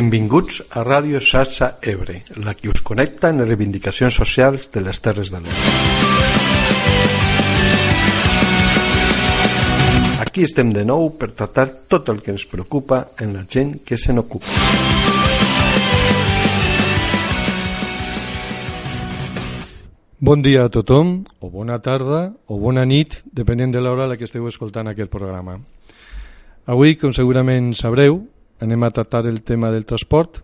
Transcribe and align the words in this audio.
Benvinguts 0.00 0.62
a 0.72 0.80
Ràdio 0.80 1.18
Xarxa 1.20 1.74
Ebre, 1.84 2.22
la 2.40 2.54
que 2.56 2.70
us 2.72 2.78
connecta 2.80 3.28
en 3.28 3.42
les 3.42 3.48
reivindicacions 3.50 4.14
socials 4.16 4.70
de 4.72 4.80
les 4.80 4.96
Terres 5.04 5.28
de 5.28 5.42
l'Ebre. 5.42 5.72
Aquí 10.24 10.46
estem 10.48 10.72
de 10.72 10.86
nou 10.88 11.10
per 11.20 11.28
tractar 11.36 11.66
tot 11.92 12.08
el 12.08 12.22
que 12.24 12.32
ens 12.32 12.46
preocupa 12.48 13.02
en 13.20 13.36
la 13.36 13.44
gent 13.44 13.76
que 13.84 14.00
se 14.00 14.16
n'ocupa. 14.16 14.48
Bon 20.16 20.40
dia 20.40 20.64
a 20.64 20.72
tothom, 20.72 21.26
o 21.44 21.52
bona 21.52 21.82
tarda, 21.84 22.30
o 22.48 22.56
bona 22.56 22.88
nit, 22.88 23.20
depenent 23.36 23.76
de 23.76 23.84
l'hora 23.84 24.08
a 24.08 24.14
la 24.14 24.16
que 24.16 24.24
esteu 24.24 24.48
escoltant 24.48 24.88
aquest 24.88 25.12
programa. 25.12 25.60
Avui, 26.64 26.96
com 26.96 27.12
segurament 27.12 27.74
sabreu, 27.76 28.22
anem 28.60 28.82
a 28.84 28.90
tractar 28.90 29.26
el 29.26 29.42
tema 29.42 29.70
del 29.70 29.86
transport, 29.88 30.42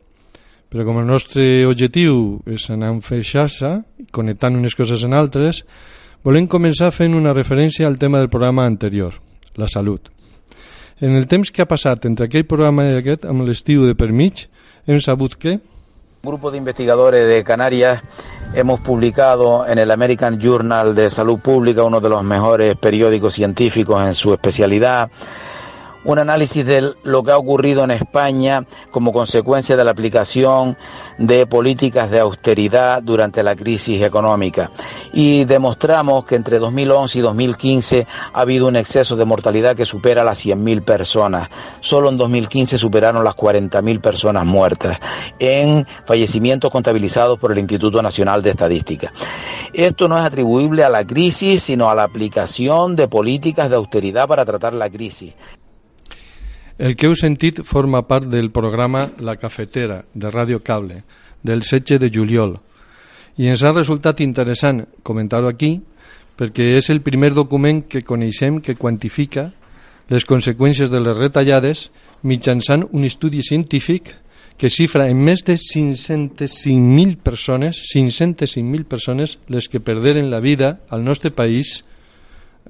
però 0.68 0.84
com 0.84 0.98
el 1.00 1.06
nostre 1.06 1.66
objectiu 1.68 2.40
és 2.50 2.66
anar 2.72 2.94
fer 3.04 3.22
xarxa, 3.24 3.78
connectant 4.12 4.56
unes 4.58 4.74
coses 4.74 5.04
en 5.06 5.14
altres, 5.14 5.62
volem 6.26 6.48
començar 6.50 6.90
fent 6.90 7.14
una 7.14 7.34
referència 7.36 7.86
al 7.86 8.00
tema 8.02 8.18
del 8.18 8.32
programa 8.32 8.66
anterior, 8.66 9.14
la 9.54 9.68
salut. 9.68 10.10
En 10.98 11.14
el 11.14 11.28
temps 11.28 11.52
que 11.52 11.62
ha 11.62 11.68
passat 11.68 12.06
entre 12.08 12.26
aquell 12.26 12.46
programa 12.48 12.86
i 12.88 12.96
aquest, 12.96 13.26
amb 13.28 13.44
l'estiu 13.46 13.84
de 13.84 13.94
per 13.94 14.10
mig, 14.10 14.46
hem 14.86 15.00
sabut 15.00 15.36
que... 15.36 15.58
Un 16.26 16.32
grupo 16.32 16.50
de 16.50 16.58
investigadores 16.58 17.28
de 17.28 17.44
Canarias 17.44 18.02
hemos 18.54 18.80
publicado 18.80 19.66
en 19.68 19.78
el 19.78 19.90
American 19.90 20.40
Journal 20.40 20.94
de 20.94 21.10
Salud 21.10 21.38
Pública, 21.38 21.84
uno 21.84 22.00
de 22.00 22.08
los 22.08 22.24
mejores 22.24 22.74
periódicos 22.76 23.34
científicos 23.34 24.02
en 24.02 24.14
su 24.14 24.32
especialidad, 24.32 25.10
un 26.06 26.18
análisis 26.20 26.64
de 26.64 26.94
lo 27.02 27.22
que 27.22 27.32
ha 27.32 27.36
ocurrido 27.36 27.84
en 27.84 27.90
España 27.90 28.64
como 28.90 29.12
consecuencia 29.12 29.76
de 29.76 29.84
la 29.84 29.90
aplicación 29.90 30.76
de 31.18 31.46
políticas 31.46 32.10
de 32.10 32.20
austeridad 32.20 33.02
durante 33.02 33.42
la 33.42 33.56
crisis 33.56 34.02
económica. 34.02 34.70
Y 35.12 35.44
demostramos 35.44 36.24
que 36.24 36.36
entre 36.36 36.58
2011 36.58 37.18
y 37.18 37.22
2015 37.22 38.06
ha 38.32 38.40
habido 38.40 38.68
un 38.68 38.76
exceso 38.76 39.16
de 39.16 39.24
mortalidad 39.24 39.74
que 39.74 39.84
supera 39.84 40.22
las 40.22 40.44
100.000 40.44 40.84
personas. 40.84 41.48
Solo 41.80 42.08
en 42.08 42.18
2015 42.18 42.78
superaron 42.78 43.24
las 43.24 43.34
40.000 43.34 44.00
personas 44.00 44.46
muertas 44.46 44.98
en 45.40 45.86
fallecimientos 46.06 46.70
contabilizados 46.70 47.38
por 47.38 47.50
el 47.50 47.58
Instituto 47.58 48.00
Nacional 48.00 48.42
de 48.42 48.50
Estadística. 48.50 49.12
Esto 49.72 50.06
no 50.08 50.16
es 50.16 50.24
atribuible 50.24 50.84
a 50.84 50.88
la 50.88 51.04
crisis, 51.04 51.64
sino 51.64 51.90
a 51.90 51.94
la 51.94 52.04
aplicación 52.04 52.94
de 52.94 53.08
políticas 53.08 53.68
de 53.68 53.76
austeridad 53.76 54.28
para 54.28 54.44
tratar 54.44 54.72
la 54.72 54.88
crisis. 54.88 55.34
El 56.78 56.92
que 56.92 57.08
heu 57.08 57.14
sentit 57.16 57.62
forma 57.64 58.02
part 58.04 58.26
del 58.28 58.50
programa 58.52 59.06
La 59.24 59.38
Cafetera, 59.40 60.02
de 60.12 60.28
Ràdio 60.28 60.60
Cable, 60.60 61.04
del 61.42 61.62
16 61.64 62.00
de 62.02 62.10
juliol. 62.12 62.58
I 63.40 63.48
ens 63.48 63.62
ha 63.64 63.72
resultat 63.72 64.20
interessant 64.20 64.82
comentar-ho 65.02 65.48
aquí 65.48 65.78
perquè 66.36 66.74
és 66.76 66.90
el 66.92 67.00
primer 67.00 67.32
document 67.32 67.80
que 67.88 68.04
coneixem 68.04 68.60
que 68.60 68.76
quantifica 68.76 69.54
les 70.12 70.28
conseqüències 70.28 70.92
de 70.92 71.00
les 71.00 71.16
retallades 71.16 71.88
mitjançant 72.22 72.84
un 72.92 73.08
estudi 73.08 73.40
científic 73.40 74.12
que 74.60 74.68
xifra 74.68 75.08
en 75.08 75.16
més 75.20 75.44
de 75.48 75.56
505.000 75.56 77.16
persones, 77.24 77.80
505.000 77.88 78.84
persones 78.84 79.38
les 79.48 79.68
que 79.68 79.80
perderen 79.80 80.30
la 80.30 80.40
vida 80.40 80.80
al 80.90 81.04
nostre 81.04 81.32
país 81.32 81.84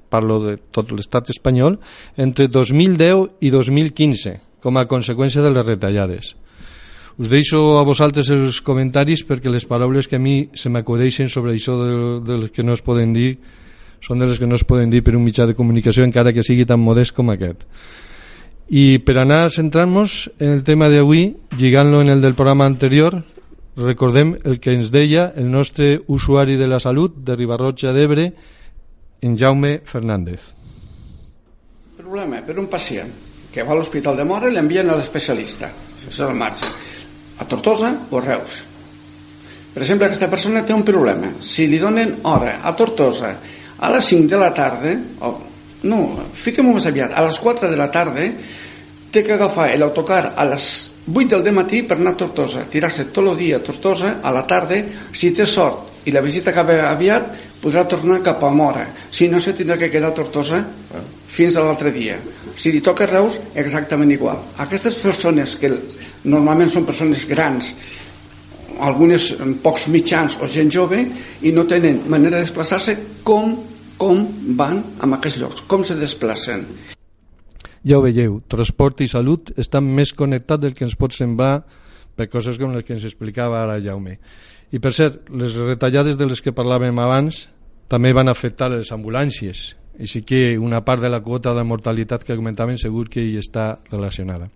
parlo 0.09 0.39
de 0.43 0.57
tot 0.71 0.91
l'estat 0.91 1.31
espanyol, 1.33 1.79
entre 2.17 2.47
2010 2.47 3.41
i 3.41 3.51
2015, 3.53 4.35
com 4.63 4.77
a 4.77 4.87
conseqüència 4.89 5.43
de 5.45 5.53
les 5.53 5.65
retallades. 5.65 6.33
Us 7.17 7.31
deixo 7.33 7.79
a 7.79 7.85
vosaltres 7.85 8.29
els 8.29 8.59
comentaris 8.61 9.23
perquè 9.25 9.49
les 9.49 9.65
paraules 9.65 10.05
que 10.05 10.19
a 10.19 10.21
mi 10.21 10.49
se 10.53 10.69
m'acudeixen 10.69 11.31
sobre 11.33 11.55
això 11.55 11.77
de, 11.79 11.93
de 12.21 12.41
les 12.43 12.51
que 12.53 12.65
no 12.65 12.75
es 12.77 12.83
poden 12.85 13.15
dir 13.15 13.39
són 14.01 14.19
de 14.21 14.27
les 14.29 14.37
que 14.37 14.45
no 14.45 14.55
es 14.55 14.65
poden 14.67 14.91
dir 14.93 15.01
per 15.01 15.15
un 15.17 15.23
mitjà 15.25 15.47
de 15.49 15.55
comunicació 15.57 16.05
encara 16.05 16.33
que 16.33 16.45
sigui 16.45 16.67
tan 16.69 16.79
modest 16.79 17.15
com 17.17 17.31
aquest. 17.33 17.65
I 18.69 18.99
per 19.01 19.17
anar 19.17 19.45
a 19.45 19.49
centrar-nos 19.49 20.27
en 20.37 20.51
el 20.57 20.63
tema 20.67 20.91
d'avui, 20.91 21.31
lligant-lo 21.57 22.01
en 22.03 22.11
el 22.13 22.21
del 22.21 22.35
programa 22.35 22.67
anterior, 22.67 23.23
recordem 23.77 24.35
el 24.43 24.59
que 24.59 24.73
ens 24.75 24.91
deia 24.91 25.31
el 25.37 25.49
nostre 25.51 26.01
usuari 26.07 26.57
de 26.57 26.67
la 26.67 26.81
salut 26.83 27.15
de 27.23 27.37
Ribarroja 27.37 27.93
d'Ebre, 27.95 28.31
en 29.21 29.37
Jaume 29.37 29.81
Fernández. 29.85 30.41
Problema 31.97 32.41
per 32.45 32.57
un 32.59 32.67
pacient 32.69 33.09
que 33.51 33.63
va 33.65 33.73
a 33.73 33.77
l'Hospital 33.79 34.17
de 34.17 34.25
Mora 34.27 34.51
l'envien 34.53 34.89
a 34.89 34.97
l'especialista. 34.97 35.71
Això 35.97 36.11
és 36.11 36.19
el 36.25 36.35
marxa. 36.37 36.69
A 37.37 37.45
Tortosa 37.45 37.93
o 38.11 38.19
a 38.19 38.23
Reus. 38.23 38.61
Per 39.73 39.83
exemple, 39.83 40.07
aquesta 40.07 40.29
persona 40.29 40.63
té 40.65 40.73
un 40.73 40.85
problema. 40.85 41.31
Si 41.41 41.67
li 41.69 41.79
donen 41.81 42.15
hora 42.29 42.59
a 42.65 42.73
Tortosa 42.77 43.35
a 43.77 43.89
les 43.93 44.05
5 44.09 44.29
de 44.29 44.37
la 44.41 44.53
tarda, 44.53 44.93
o, 45.21 45.33
no, 45.85 45.99
fiquem-ho 46.33 46.73
més 46.73 46.87
aviat, 46.89 47.13
a 47.13 47.25
les 47.25 47.37
4 47.37 47.69
de 47.69 47.77
la 47.77 47.91
tarda, 47.93 48.25
té 49.13 49.23
que 49.23 49.35
agafar 49.35 49.69
l'autocar 49.77 50.33
a 50.35 50.45
les 50.49 50.69
8 51.07 51.41
del 51.45 51.53
matí 51.55 51.83
per 51.85 51.97
anar 51.97 52.15
a 52.15 52.19
Tortosa, 52.23 52.65
tirar-se 52.69 53.07
tot 53.13 53.29
el 53.29 53.37
dia 53.37 53.57
a 53.57 53.63
Tortosa, 53.63 54.17
a 54.21 54.33
la 54.33 54.43
tarda, 54.49 54.81
si 55.13 55.31
té 55.31 55.45
sort 55.45 56.05
i 56.07 56.13
la 56.15 56.23
visita 56.23 56.53
acaba 56.53 56.89
aviat, 56.89 57.46
podrà 57.61 57.85
tornar 57.89 58.21
cap 58.25 58.43
a 58.43 58.49
Mora. 58.53 58.85
Si 59.11 59.27
no, 59.29 59.39
se 59.41 59.53
tindrà 59.57 59.77
que 59.77 59.91
quedar 59.91 60.11
a 60.11 60.17
Tortosa 60.17 60.61
fins 61.27 61.57
a 61.57 61.63
l'altre 61.65 61.91
dia. 61.91 62.17
Si 62.57 62.71
li 62.71 62.81
toca 62.81 63.07
Reus, 63.09 63.39
exactament 63.55 64.11
igual. 64.13 64.39
Aquestes 64.63 64.97
persones 65.01 65.55
que 65.59 65.71
normalment 66.25 66.71
són 66.73 66.85
persones 66.87 67.25
grans, 67.29 67.73
algunes 68.83 69.31
amb 69.41 69.61
pocs 69.63 69.87
mitjans 69.93 70.37
o 70.41 70.49
gent 70.49 70.71
jove, 70.73 71.01
i 71.41 71.53
no 71.53 71.65
tenen 71.69 72.03
manera 72.09 72.37
de 72.37 72.45
desplaçar-se, 72.45 72.97
com, 73.25 73.55
com 73.97 74.27
van 74.57 74.83
a 75.01 75.09
aquests 75.17 75.41
llocs, 75.41 75.65
com 75.69 75.83
se 75.85 75.97
desplacen. 75.97 76.65
Ja 77.87 77.97
ho 77.97 78.03
veieu, 78.03 78.41
transport 78.51 79.01
i 79.05 79.07
salut 79.07 79.53
estan 79.57 79.85
més 79.95 80.11
connectats 80.13 80.63
del 80.63 80.73
que 80.75 80.83
ens 80.83 80.97
pot 80.99 81.13
semblar 81.15 81.61
per 82.17 82.27
coses 82.27 82.57
com 82.59 82.73
les 82.73 82.83
que 82.83 82.95
ens 82.97 83.05
explicava 83.07 83.61
ara 83.61 83.77
Jaume. 83.79 84.17
I 84.71 84.79
per 84.83 84.91
cert, 84.91 85.29
les 85.31 85.55
retallades 85.55 86.17
de 86.19 86.27
les 86.27 86.41
que 86.43 86.55
parlàvem 86.55 86.97
abans 86.99 87.45
també 87.87 88.11
van 88.15 88.27
afectar 88.27 88.67
les 88.73 88.91
ambulàncies, 88.91 89.69
així 89.99 90.21
que 90.27 90.57
una 90.59 90.81
part 90.83 91.01
de 91.01 91.09
la 91.09 91.21
quota 91.23 91.53
de 91.55 91.63
mortalitat 91.63 92.25
que 92.27 92.35
comentaven 92.35 92.77
segur 92.77 93.07
que 93.09 93.23
hi 93.23 93.37
està 93.39 93.77
relacionada. 93.91 94.49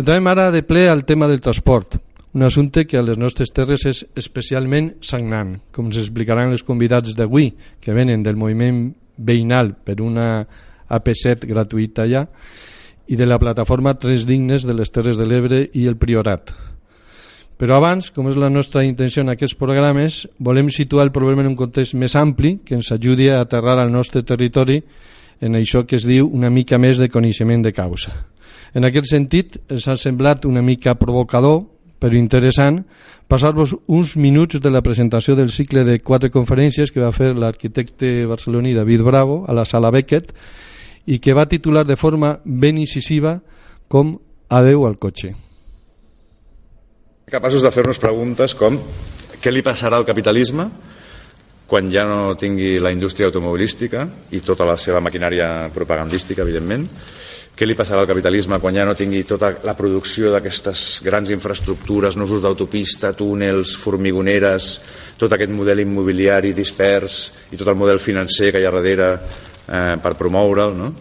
Entrem 0.00 0.26
ara 0.32 0.48
de 0.50 0.62
ple 0.64 0.86
al 0.88 1.04
tema 1.04 1.28
del 1.28 1.44
transport, 1.44 1.98
un 2.32 2.46
assumpte 2.46 2.86
que 2.88 2.96
a 2.96 3.04
les 3.04 3.20
nostres 3.20 3.52
terres 3.52 3.84
és 3.84 4.02
especialment 4.16 4.94
sagnant, 5.04 5.58
com 5.72 5.90
ens 5.90 6.00
explicaran 6.00 6.54
els 6.54 6.64
convidats 6.64 7.12
d'avui, 7.18 7.50
que 7.80 7.92
venen 7.92 8.24
del 8.24 8.40
moviment 8.40 8.86
veïnal 9.18 9.74
per 9.84 10.00
una 10.00 10.46
AP7 10.88 11.44
gratuïta 11.50 12.06
allà, 12.06 12.24
i 13.12 13.18
de 13.20 13.28
la 13.28 13.36
plataforma 13.36 13.98
Tres 14.00 14.24
Dignes 14.24 14.64
de 14.64 14.72
les 14.72 14.88
Terres 14.88 15.20
de 15.20 15.28
l'Ebre 15.28 15.66
i 15.76 15.84
el 15.90 16.00
Priorat, 16.00 16.54
però 17.62 17.76
abans, 17.78 18.08
com 18.10 18.26
és 18.26 18.34
la 18.34 18.48
nostra 18.50 18.82
intenció 18.82 19.22
en 19.22 19.30
aquests 19.30 19.54
programes, 19.54 20.24
volem 20.42 20.66
situar 20.74 21.04
el 21.06 21.12
problema 21.14 21.44
en 21.44 21.52
un 21.52 21.54
context 21.54 21.94
més 21.94 22.16
ampli 22.18 22.56
que 22.66 22.74
ens 22.74 22.88
ajudi 22.90 23.28
a 23.30 23.36
aterrar 23.38 23.76
al 23.78 23.92
nostre 23.94 24.24
territori 24.26 24.80
en 25.38 25.54
això 25.54 25.84
que 25.86 25.94
es 25.94 26.02
diu 26.02 26.26
una 26.26 26.50
mica 26.50 26.80
més 26.82 26.98
de 26.98 27.06
coneixement 27.06 27.62
de 27.62 27.70
causa. 27.70 28.16
En 28.74 28.82
aquest 28.82 29.06
sentit, 29.12 29.60
ens 29.70 29.86
ha 29.86 29.94
semblat 29.94 30.42
una 30.50 30.58
mica 30.58 30.96
provocador, 30.98 31.60
però 32.02 32.18
interessant, 32.18 32.80
passar-vos 33.30 33.76
uns 33.86 34.16
minuts 34.18 34.58
de 34.58 34.74
la 34.74 34.82
presentació 34.82 35.38
del 35.38 35.54
cicle 35.54 35.86
de 35.86 36.00
quatre 36.02 36.32
conferències 36.34 36.90
que 36.90 37.04
va 37.04 37.12
fer 37.14 37.30
l'arquitecte 37.36 38.26
barceloní 38.26 38.74
David 38.74 39.06
Bravo 39.06 39.44
a 39.46 39.54
la 39.54 39.68
sala 39.70 39.94
Beckett 39.94 40.34
i 41.06 41.22
que 41.22 41.30
va 41.30 41.46
titular 41.46 41.86
de 41.86 41.94
forma 41.94 42.40
ben 42.42 42.82
incisiva 42.82 43.38
com 43.86 44.16
Adeu 44.50 44.82
al 44.90 44.98
cotxe 44.98 45.36
capaços 47.32 47.62
de 47.64 47.70
fer-nos 47.72 47.96
preguntes 47.96 48.52
com 48.52 48.76
què 49.40 49.50
li 49.52 49.62
passarà 49.64 49.96
al 49.96 50.04
capitalisme 50.04 50.66
quan 51.70 51.88
ja 51.88 52.04
no 52.04 52.34
tingui 52.36 52.76
la 52.84 52.90
indústria 52.92 53.30
automobilística 53.30 54.04
i 54.36 54.42
tota 54.44 54.66
la 54.68 54.74
seva 54.76 55.00
maquinària 55.00 55.70
propagandística, 55.72 56.44
evidentment, 56.44 56.84
què 57.56 57.64
li 57.64 57.76
passarà 57.78 58.02
al 58.02 58.10
capitalisme 58.10 58.58
quan 58.60 58.76
ja 58.76 58.84
no 58.84 58.92
tingui 58.98 59.22
tota 59.24 59.54
la 59.64 59.72
producció 59.78 60.28
d'aquestes 60.34 61.00
grans 61.06 61.32
infraestructures, 61.32 62.18
nusos 62.20 62.44
d'autopista, 62.44 63.14
túnels, 63.16 63.78
formigoneres, 63.80 64.74
tot 65.16 65.32
aquest 65.32 65.56
model 65.56 65.80
immobiliari 65.86 66.52
dispers 66.52 67.22
i 67.48 67.56
tot 67.56 67.72
el 67.72 67.80
model 67.80 68.02
financer 68.02 68.52
que 68.52 68.60
hi 68.60 68.68
ha 68.68 68.74
darrere 68.76 69.08
eh, 69.16 69.96
per 70.04 70.18
promoure'l, 70.20 70.76
no? 70.76 70.92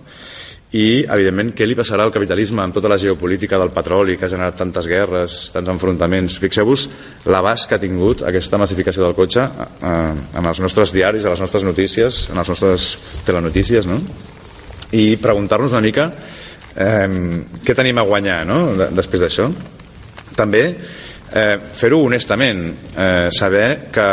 I, 0.72 1.04
evidentment, 1.04 1.50
què 1.52 1.66
li 1.68 1.76
passarà 1.76 2.06
al 2.08 2.14
capitalisme 2.16 2.62
amb 2.64 2.76
tota 2.76 2.88
la 2.92 2.98
geopolítica 3.00 3.58
del 3.60 3.74
petroli 3.76 4.16
que 4.16 4.24
ha 4.24 4.32
generat 4.32 4.56
tantes 4.62 4.88
guerres, 4.88 5.40
tants 5.52 5.72
enfrontaments. 5.74 6.38
Fixeu-vos 6.40 6.86
l'abast 7.28 7.68
que 7.68 7.76
ha 7.76 7.82
tingut 7.82 8.24
aquesta 8.24 8.60
massificació 8.62 9.04
del 9.04 9.18
cotxe 9.18 9.44
eh, 9.44 10.14
en 10.40 10.48
els 10.48 10.62
nostres 10.64 10.94
diaris, 10.96 11.28
a 11.28 11.34
les 11.34 11.44
nostres 11.44 11.68
notícies, 11.68 12.24
en 12.32 12.40
les 12.40 12.54
nostres 12.54 12.94
telenotícies, 13.28 13.90
no? 13.90 14.00
I 14.96 15.18
preguntar-nos 15.20 15.76
una 15.76 15.84
mica 15.84 16.08
eh, 16.12 17.08
què 17.68 17.76
tenim 17.76 18.00
a 18.00 18.08
guanyar 18.08 18.42
no? 18.48 18.62
després 18.96 19.26
d'això. 19.26 19.50
També 20.40 20.64
eh, 20.72 21.58
fer-ho 21.76 22.00
honestament, 22.06 22.64
eh, 22.96 23.28
saber 23.36 23.68
que 23.92 24.08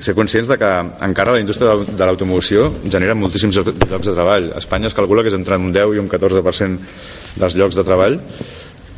ser 0.00 0.14
conscients 0.16 0.48
de 0.48 0.56
que 0.60 0.70
encara 1.06 1.34
la 1.36 1.42
indústria 1.42 1.76
de 1.84 2.06
l'automoció 2.06 2.70
genera 2.88 3.16
moltíssims 3.18 3.58
llocs 3.60 4.08
de 4.08 4.14
treball. 4.16 4.50
A 4.54 4.62
Espanya 4.62 4.88
es 4.88 4.96
calcula 4.96 5.22
que 5.22 5.32
és 5.32 5.36
entre 5.36 5.60
un 5.60 5.72
10 5.76 5.96
i 5.96 6.02
un 6.02 6.08
14% 6.08 7.40
dels 7.40 7.56
llocs 7.60 7.76
de 7.78 7.84
treball 7.86 8.20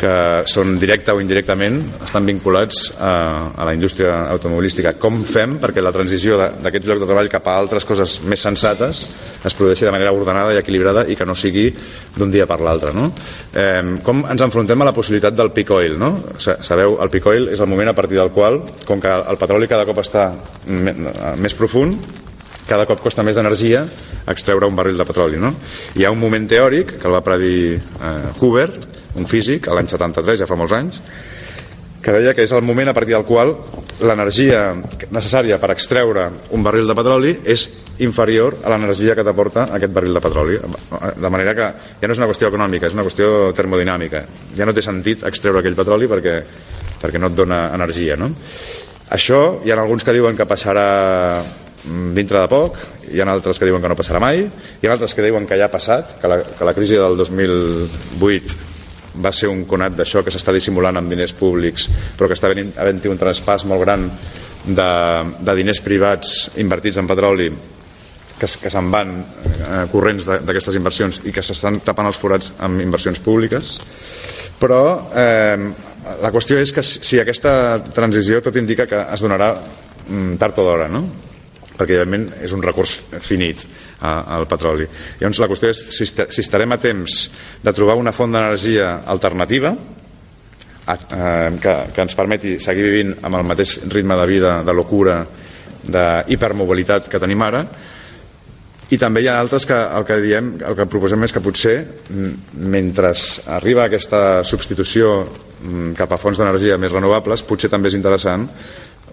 que 0.02 0.42
són 0.50 0.74
directa 0.82 1.14
o 1.14 1.20
indirectament 1.22 1.76
estan 2.02 2.26
vinculats 2.26 2.88
a, 2.98 3.12
a 3.54 3.66
la 3.68 3.74
indústria 3.76 4.16
automobilística. 4.32 4.96
Com 4.98 5.20
fem 5.26 5.58
perquè 5.62 5.84
la 5.84 5.92
transició 5.94 6.38
d'aquest 6.40 6.88
lloc 6.88 7.02
de 7.02 7.06
treball 7.06 7.30
cap 7.30 7.46
a 7.46 7.54
altres 7.60 7.86
coses 7.86 8.16
més 8.26 8.42
sensates 8.42 9.04
es 9.46 9.56
produeixi 9.58 9.86
de 9.86 9.92
manera 9.94 10.14
ordenada 10.14 10.54
i 10.54 10.58
equilibrada 10.58 11.04
i 11.06 11.14
que 11.18 11.26
no 11.28 11.36
sigui 11.38 11.68
d'un 12.16 12.34
dia 12.34 12.48
per 12.50 12.58
l'altre. 12.64 12.90
No? 12.96 13.12
Eh, 13.54 14.02
com 14.02 14.24
ens 14.26 14.42
enfrontem 14.42 14.82
a 14.82 14.88
la 14.90 14.96
possibilitat 14.96 15.36
del 15.38 15.52
peak 15.54 15.70
oil? 15.76 15.94
No? 16.00 16.10
Sabeu, 16.42 16.98
el 16.98 17.12
peak 17.12 17.28
oil 17.30 17.52
és 17.54 17.62
el 17.62 17.70
moment 17.70 17.92
a 17.92 17.96
partir 17.96 18.18
del 18.18 18.32
qual, 18.34 18.58
com 18.88 19.02
que 19.02 19.12
el 19.22 19.38
petroli 19.38 19.70
cada 19.70 19.86
cop 19.86 20.02
està 20.02 20.32
més 20.66 21.54
profund, 21.54 22.02
cada 22.66 22.86
cop 22.86 23.02
costa 23.02 23.24
més 23.26 23.38
energia 23.38 23.84
extreure 24.30 24.66
un 24.66 24.74
barril 24.78 24.98
de 24.98 25.06
petroli. 25.06 25.38
No? 25.42 25.54
Hi 25.98 26.06
ha 26.06 26.12
un 26.14 26.18
moment 26.18 26.46
teòric, 26.50 26.96
que 26.98 27.08
el 27.10 27.14
va 27.14 27.22
predir 27.26 27.78
eh, 27.78 28.32
Hoover, 28.40 28.70
un 29.18 29.28
físic, 29.28 29.68
a 29.68 29.76
l'any 29.76 29.90
73, 29.90 30.40
ja 30.40 30.48
fa 30.48 30.58
molts 30.58 30.76
anys, 30.76 31.00
que 32.02 32.10
deia 32.10 32.34
que 32.34 32.42
és 32.42 32.52
el 32.52 32.64
moment 32.66 32.90
a 32.90 32.94
partir 32.96 33.14
del 33.14 33.24
qual 33.24 33.54
l'energia 34.02 34.72
necessària 35.14 35.58
per 35.62 35.70
extreure 35.70 36.26
un 36.50 36.64
barril 36.66 36.88
de 36.90 36.96
petroli 36.98 37.32
és 37.54 37.68
inferior 38.02 38.58
a 38.64 38.72
l'energia 38.72 39.14
que 39.14 39.24
t'aporta 39.24 39.68
aquest 39.78 39.94
barril 39.94 40.18
de 40.18 40.22
petroli. 40.24 40.58
De 40.58 41.30
manera 41.30 41.54
que 41.54 41.68
ja 42.00 42.10
no 42.10 42.16
és 42.16 42.20
una 42.20 42.28
qüestió 42.32 42.50
econòmica, 42.50 42.90
és 42.90 42.96
una 42.98 43.06
qüestió 43.06 43.52
termodinàmica. 43.54 44.24
Ja 44.58 44.66
no 44.66 44.74
té 44.74 44.82
sentit 44.82 45.22
extreure 45.28 45.62
aquell 45.62 45.78
petroli 45.78 46.10
perquè, 46.10 46.38
perquè 47.00 47.22
no 47.22 47.30
et 47.30 47.38
dona 47.38 47.68
energia. 47.78 48.18
No? 48.18 48.32
Això 49.14 49.62
hi 49.62 49.70
ha 49.70 49.78
alguns 49.78 50.02
que 50.02 50.16
diuen 50.16 50.34
que 50.34 50.48
passarà 50.48 50.88
mm, 51.38 52.10
dintre 52.18 52.42
de 52.42 52.50
poc, 52.50 52.82
hi 53.12 53.22
ha 53.22 53.30
altres 53.30 53.62
que 53.62 53.70
diuen 53.70 53.84
que 53.84 53.92
no 53.92 53.98
passarà 53.98 54.18
mai, 54.24 54.42
hi 54.42 54.90
ha 54.90 54.96
altres 54.96 55.14
que 55.14 55.22
diuen 55.22 55.46
que 55.46 55.60
ja 55.60 55.70
ha 55.70 55.74
passat, 55.76 56.18
que 56.18 56.34
la, 56.34 56.42
que 56.42 56.66
la 56.66 56.74
crisi 56.74 56.98
del 56.98 57.20
2008 57.20 58.71
va 59.14 59.32
ser 59.34 59.50
un 59.52 59.64
conat 59.68 59.96
d'això 59.96 60.22
que 60.24 60.32
s'està 60.32 60.54
dissimulant 60.54 60.96
amb 60.96 61.10
diners 61.12 61.34
públics 61.36 61.88
però 62.16 62.28
que 62.28 62.38
està 62.38 62.48
havent-hi 62.48 63.12
un 63.12 63.20
traspàs 63.20 63.66
molt 63.68 63.84
gran 63.84 64.08
de, 64.64 64.90
de 65.40 65.54
diners 65.58 65.82
privats 65.84 66.50
invertits 66.62 67.00
en 67.02 67.10
petroli 67.10 67.50
que, 68.38 68.46
que 68.46 68.72
se'n 68.72 68.90
van 68.90 69.14
eh, 69.20 69.84
corrents 69.92 70.28
d'aquestes 70.30 70.78
inversions 70.78 71.20
i 71.28 71.34
que 71.34 71.44
s'estan 71.44 71.80
tapant 71.84 72.08
els 72.10 72.18
forats 72.18 72.52
amb 72.64 72.80
inversions 72.82 73.20
públiques 73.22 73.76
però 74.62 74.82
eh, 75.18 75.58
la 76.22 76.32
qüestió 76.34 76.58
és 76.58 76.72
que 76.74 76.82
si 76.86 77.20
aquesta 77.20 77.82
transició 77.94 78.40
tot 78.42 78.56
indica 78.58 78.88
que 78.90 79.04
es 79.12 79.22
donarà 79.22 79.52
mm, 79.56 80.38
tard 80.40 80.58
o 80.58 80.66
d'hora 80.66 80.88
no? 80.90 81.04
Perquè 81.76 81.96
evidentment 81.96 82.28
és 82.44 82.52
un 82.52 82.62
recurs 82.64 82.94
finit 83.24 83.64
al 84.02 84.46
petroli. 84.50 84.86
Llavors 85.20 85.40
la 85.42 85.48
qüestió 85.50 85.70
és 85.72 85.82
si, 85.94 86.06
si 86.06 86.44
estarem 86.44 86.74
a 86.74 86.80
temps 86.82 87.24
de 87.62 87.74
trobar 87.76 87.98
una 88.00 88.14
font 88.14 88.32
d'energia 88.34 88.98
alternativa 89.14 89.72
a, 90.86 90.94
eh, 90.96 91.48
que, 91.62 91.76
que 91.94 92.04
ens 92.04 92.18
permeti 92.18 92.58
seguir 92.60 92.88
vivint 92.90 93.14
amb 93.22 93.38
el 93.38 93.48
mateix 93.48 93.78
ritme 93.92 94.18
de 94.18 94.28
vida, 94.28 94.58
de 94.66 94.76
locura, 94.76 95.22
d'hipermobilitat 95.82 97.08
que 97.10 97.20
tenim 97.22 97.42
ara, 97.42 97.64
i 98.92 98.98
també 99.00 99.22
hi 99.22 99.28
ha 99.30 99.38
altres 99.40 99.64
que 99.64 99.76
el 99.76 100.04
que 100.04 100.18
diem, 100.20 100.52
el 100.68 100.76
que 100.76 100.86
proposem 100.90 101.24
és 101.24 101.32
que 101.32 101.40
potser 101.40 101.76
mentre 102.12 103.14
arriba 103.56 103.86
aquesta 103.86 104.42
substitució 104.44 105.14
cap 105.96 106.12
a 106.12 106.18
fonts 106.20 106.42
d'energia 106.42 106.76
més 106.76 106.92
renovables, 106.92 107.44
potser 107.48 107.70
també 107.72 107.88
és 107.88 107.96
interessant 107.96 108.48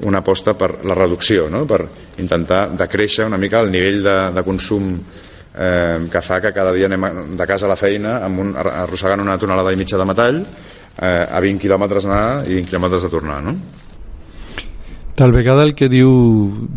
una 0.08 0.22
aposta 0.24 0.56
per 0.56 0.86
la 0.86 0.96
reducció, 0.96 1.50
no? 1.50 1.66
per 1.68 1.82
intentar 2.20 2.70
decréixer 2.78 3.26
una 3.28 3.38
mica 3.38 3.64
el 3.64 3.72
nivell 3.72 4.02
de, 4.04 4.18
de 4.36 4.44
consum 4.44 4.94
eh, 5.60 6.08
que 6.12 6.22
fa 6.22 6.40
que 6.42 6.54
cada 6.56 6.74
dia 6.74 6.88
anem 6.88 7.36
de 7.38 7.48
casa 7.48 7.68
a 7.68 7.74
la 7.74 7.80
feina 7.80 8.20
amb 8.24 8.40
un, 8.46 8.56
arrossegant 8.56 9.22
una 9.24 9.38
tonelada 9.38 9.74
i 9.74 9.80
mitja 9.80 10.00
de 10.00 10.08
metall 10.08 10.42
eh, 10.42 11.26
a 11.28 11.40
20 11.44 11.62
quilòmetres 11.64 12.08
anar 12.08 12.48
i 12.48 12.60
20 12.60 12.72
quilòmetres 12.72 13.06
de 13.06 13.12
tornar. 13.12 13.40
No? 13.44 13.56
Tal 15.20 15.34
vegada 15.36 15.66
el 15.68 15.76
que 15.76 15.90
diu 15.92 16.12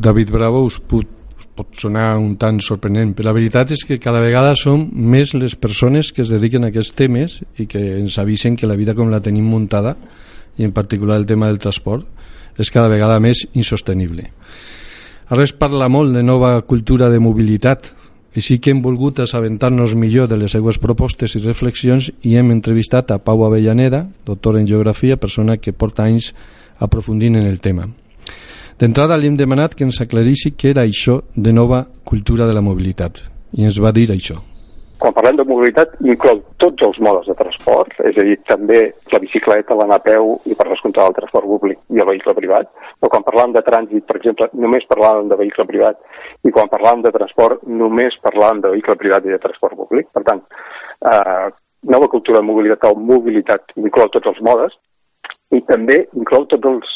David 0.03 0.33
Bravo 0.35 0.65
us 0.67 0.81
pot, 0.81 1.07
us 1.39 1.47
pot 1.55 1.77
sonar 1.79 2.17
un 2.19 2.35
tant 2.41 2.59
sorprenent, 2.59 3.15
però 3.15 3.31
la 3.31 3.37
veritat 3.37 3.71
és 3.77 3.85
que 3.87 4.01
cada 4.03 4.23
vegada 4.25 4.57
són 4.59 4.89
més 4.91 5.37
les 5.39 5.55
persones 5.55 6.11
que 6.11 6.25
es 6.27 6.33
dediquen 6.33 6.67
a 6.67 6.73
aquests 6.73 6.97
temes 6.99 7.39
i 7.63 7.69
que 7.71 7.85
ens 8.01 8.19
avisen 8.19 8.59
que 8.59 8.67
la 8.67 8.79
vida 8.79 8.97
com 8.99 9.13
la 9.13 9.23
tenim 9.23 9.47
muntada 9.47 9.95
i 10.59 10.65
en 10.65 10.73
particular 10.73 11.17
el 11.17 11.27
tema 11.27 11.49
del 11.49 11.59
transport 11.59 12.07
és 12.61 12.71
cada 12.71 12.91
vegada 12.93 13.21
més 13.21 13.47
insostenible. 13.55 14.29
Ara 15.33 15.47
es 15.47 15.55
parla 15.57 15.89
molt 15.89 16.13
de 16.13 16.23
nova 16.23 16.59
cultura 16.69 17.09
de 17.09 17.21
mobilitat 17.23 17.93
i 18.37 18.43
sí 18.45 18.59
que 18.61 18.73
hem 18.73 18.83
volgut 18.85 19.21
assabentar-nos 19.21 19.95
millor 19.97 20.29
de 20.29 20.39
les 20.41 20.53
seues 20.53 20.79
propostes 20.81 21.37
i 21.37 21.43
reflexions 21.45 22.11
i 22.23 22.37
hem 22.37 22.53
entrevistat 22.53 23.11
a 23.13 23.19
Pau 23.19 23.45
Avellaneda, 23.47 24.07
doctor 24.27 24.59
en 24.59 24.69
Geografia, 24.69 25.17
persona 25.17 25.57
que 25.57 25.73
porta 25.73 26.05
anys 26.05 26.33
aprofundint 26.79 27.37
en 27.37 27.49
el 27.49 27.61
tema. 27.61 27.89
D'entrada 28.81 29.17
li 29.17 29.29
hem 29.29 29.37
demanat 29.37 29.77
que 29.77 29.85
ens 29.85 30.01
aclarissi 30.01 30.57
què 30.57 30.73
era 30.73 30.85
això 30.85 31.21
de 31.37 31.53
nova 31.53 31.85
cultura 32.05 32.49
de 32.49 32.57
la 32.57 32.65
mobilitat 32.65 33.23
i 33.57 33.69
ens 33.69 33.79
va 33.81 33.93
dir 33.93 34.11
això 34.13 34.41
quan 35.03 35.15
parlem 35.17 35.39
de 35.41 35.47
mobilitat, 35.49 35.97
inclou 36.07 36.45
tots 36.63 36.85
els 36.87 36.99
modes 37.03 37.27
de 37.27 37.35
transport, 37.35 37.95
és 38.07 38.19
a 38.19 38.25
dir, 38.27 38.37
també 38.47 38.79
la 39.11 39.19
bicicleta, 39.23 39.75
l'anar 39.75 39.99
a 39.99 40.05
peu 40.05 40.37
i 40.47 40.55
per 40.59 40.69
descomptar 40.69 41.09
el 41.11 41.17
transport 41.17 41.49
públic 41.51 41.81
i 41.91 42.03
el 42.03 42.07
vehicle 42.07 42.37
privat. 42.37 42.71
Però 43.01 43.11
quan 43.11 43.27
parlàvem 43.27 43.57
de 43.57 43.65
trànsit, 43.67 44.07
per 44.07 44.21
exemple, 44.21 44.47
només 44.63 44.87
parlàvem 44.91 45.33
de 45.33 45.41
vehicle 45.41 45.67
privat 45.67 45.99
i 46.47 46.55
quan 46.55 46.71
parlàvem 46.71 47.03
de 47.03 47.15
transport, 47.17 47.67
només 47.83 48.21
parlàvem 48.23 48.63
de 48.63 48.73
vehicle 48.77 48.99
privat 49.03 49.27
i 49.27 49.35
de 49.35 49.43
transport 49.43 49.75
públic. 49.81 50.07
Per 50.15 50.23
tant, 50.29 50.45
eh, 51.11 51.51
nova 51.97 52.09
cultura 52.09 52.39
de 52.39 52.47
mobilitat 52.47 52.87
o 52.93 52.95
mobilitat 52.95 53.75
inclou 53.83 54.07
tots 54.15 54.31
els 54.31 54.41
modes 54.41 54.79
i 55.51 55.61
també 55.67 56.05
inclou 56.15 56.47
tots 56.47 56.71
els 56.71 56.95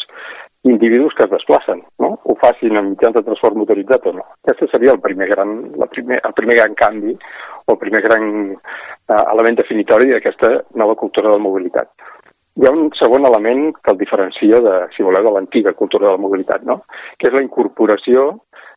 individus 0.67 1.15
que 1.15 1.25
es 1.25 1.31
desplacen, 1.31 1.83
no? 2.03 2.17
ho 2.23 2.35
facin 2.41 2.77
amb 2.77 2.93
mitjans 2.93 3.15
de 3.17 3.23
transport 3.27 3.57
motoritzat 3.59 4.07
o 4.11 4.13
no. 4.19 4.27
Aquest 4.45 4.67
seria 4.73 4.95
el 4.97 5.01
primer 5.01 5.29
gran, 5.31 5.57
la 5.79 5.89
primer, 5.93 6.21
el 6.25 6.35
primer 6.37 6.57
gran 6.59 6.75
canvi 6.75 7.15
o 7.65 7.73
el 7.75 7.79
primer 7.79 8.03
gran 8.03 8.27
eh, 8.53 9.25
element 9.33 9.61
definitori 9.63 10.11
d'aquesta 10.13 10.53
nova 10.83 10.99
cultura 10.99 11.31
de 11.31 11.39
la 11.39 11.45
mobilitat. 11.47 11.93
Hi 12.57 12.67
ha 12.67 12.73
un 12.73 12.89
segon 12.97 13.27
element 13.29 13.75
que 13.85 13.93
el 13.93 13.99
diferencia 14.01 14.61
de, 14.65 14.77
si 14.97 15.05
voleu, 15.05 15.27
de 15.27 15.33
l'antiga 15.35 15.75
cultura 15.77 16.09
de 16.09 16.17
la 16.17 16.25
mobilitat, 16.25 16.65
no? 16.65 16.83
que 17.19 17.29
és 17.29 17.37
la 17.37 17.45
incorporació 17.45 18.31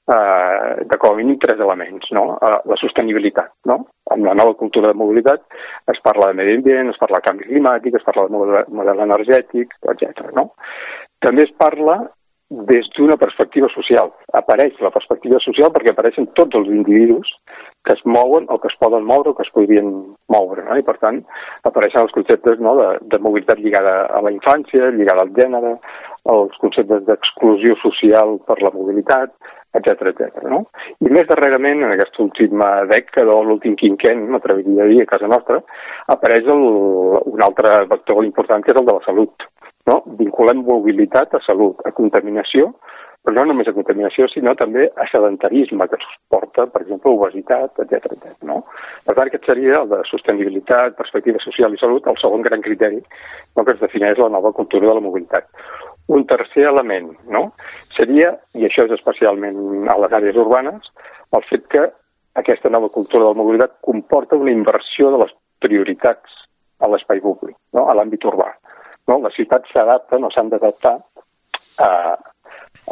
eh, 0.10 0.86
de 0.90 0.98
com 0.98 1.14
a 1.14 1.18
mínim 1.20 1.38
tres 1.40 1.60
elements, 1.60 2.10
no? 2.16 2.26
Eh, 2.42 2.58
la 2.72 2.78
sostenibilitat, 2.82 3.54
no? 3.72 3.80
Amb 4.14 4.26
la 4.26 4.36
nova 4.38 4.56
cultura 4.60 4.92
de 4.92 4.98
mobilitat 4.98 5.46
es 5.94 6.02
parla 6.06 6.32
de 6.32 6.40
medi 6.40 6.58
ambient, 6.58 6.92
es 6.92 7.00
parla 7.02 7.22
de 7.22 7.28
canvi 7.30 7.48
climàtic, 7.50 8.00
es 8.00 8.06
parla 8.08 8.26
de 8.28 8.36
model, 8.36 8.68
model 8.82 9.06
energètic, 9.06 9.76
etc. 9.94 10.32
no? 10.38 10.50
També 11.26 11.44
es 11.46 11.54
parla 11.60 12.00
des 12.50 12.88
d'una 12.98 13.16
perspectiva 13.22 13.68
social. 13.70 14.10
Apareix 14.34 14.80
la 14.82 14.90
perspectiva 14.90 15.38
social 15.44 15.70
perquè 15.74 15.92
apareixen 15.94 16.26
tots 16.34 16.58
els 16.58 16.70
individus 16.74 17.30
que 17.86 17.94
es 17.94 18.02
mouen 18.06 18.48
o 18.50 18.58
que 18.58 18.72
es 18.72 18.78
poden 18.82 19.06
moure 19.06 19.30
o 19.30 19.36
que 19.38 19.46
es 19.46 19.52
podrien 19.54 19.92
moure. 20.34 20.64
No? 20.66 20.78
I, 20.78 20.84
per 20.86 20.98
tant, 21.04 21.22
apareixen 21.70 22.02
els 22.02 22.16
conceptes 22.16 22.58
no, 22.60 22.74
de, 22.80 22.88
de 23.12 23.22
mobilitat 23.22 23.62
lligada 23.62 24.08
a 24.10 24.24
la 24.26 24.34
infància, 24.34 24.90
lligada 24.96 25.28
al 25.28 25.36
gènere, 25.38 25.76
els 26.34 26.58
conceptes 26.64 27.06
d'exclusió 27.06 27.78
social 27.84 28.40
per 28.50 28.58
la 28.66 28.74
mobilitat, 28.74 29.36
etc 29.78 30.10
etc. 30.10 30.42
no? 30.50 30.64
I 31.06 31.14
més 31.14 31.30
darrerament, 31.30 31.86
en 31.86 31.94
aquesta 31.94 32.24
última 32.26 32.72
dècada 32.90 33.36
o 33.36 33.46
l'últim 33.46 33.78
quinquent, 33.78 34.26
m'atreviria 34.34 34.88
a 34.88 34.90
dir, 34.90 35.04
a 35.06 35.12
casa 35.14 35.30
nostra, 35.30 35.62
apareix 36.10 36.50
el, 36.50 36.66
un 37.30 37.46
altre 37.46 37.84
vector 37.94 38.26
important 38.26 38.66
que 38.66 38.74
és 38.74 38.82
el 38.82 38.90
de 38.90 38.98
la 38.98 39.06
salut 39.06 39.50
no? 39.90 40.00
Vinculem 40.22 40.64
mobilitat 40.68 41.34
a 41.34 41.44
salut, 41.46 41.82
a 41.86 41.94
contaminació, 41.98 42.74
però 43.26 43.36
no 43.44 43.50
només 43.52 43.68
a 43.68 43.76
contaminació, 43.76 44.30
sinó 44.32 44.54
també 44.56 44.86
a 44.96 45.06
sedentarisme, 45.12 45.88
que 45.92 45.98
porta, 46.32 46.66
per 46.72 46.82
exemple, 46.86 47.12
obesitat, 47.12 47.82
etc. 47.84 48.14
no? 48.48 48.62
Per 49.06 49.16
tant, 49.18 49.28
aquest 49.28 49.50
seria 49.50 49.82
el 49.82 49.90
de 49.92 50.00
sostenibilitat, 50.08 50.96
perspectiva 50.98 51.42
social 51.44 51.76
i 51.76 51.82
salut, 51.82 52.08
el 52.08 52.20
segon 52.22 52.46
gran 52.46 52.64
criteri 52.66 53.02
no, 53.02 53.66
que 53.66 53.76
es 53.76 53.84
defineix 53.84 54.22
la 54.22 54.32
nova 54.32 54.54
cultura 54.56 54.88
de 54.88 54.96
la 54.96 55.04
mobilitat. 55.04 55.50
Un 56.16 56.26
tercer 56.30 56.66
element 56.72 57.12
no? 57.30 57.50
seria, 57.98 58.32
i 58.56 58.66
això 58.66 58.88
és 58.88 58.96
especialment 58.96 59.90
a 59.92 59.98
les 60.00 60.16
àrees 60.22 60.40
urbanes, 60.40 60.88
el 61.36 61.46
fet 61.52 61.68
que 61.70 61.90
aquesta 62.40 62.72
nova 62.72 62.90
cultura 62.90 63.28
de 63.28 63.34
la 63.34 63.42
mobilitat 63.42 63.76
comporta 63.86 64.40
una 64.40 64.56
inversió 64.56 65.12
de 65.12 65.26
les 65.26 65.36
prioritats 65.60 66.40
a 66.80 66.88
l'espai 66.88 67.20
públic, 67.20 67.58
no? 67.76 67.90
a 67.92 67.98
l'àmbit 68.00 68.24
urbà. 68.32 68.54
No? 69.10 69.20
Les 69.26 69.36
ciutats 69.38 69.72
s'adapten 69.74 70.26
o 70.26 70.30
s'han 70.34 70.52
d'adaptar 70.54 70.96
a, 71.82 71.90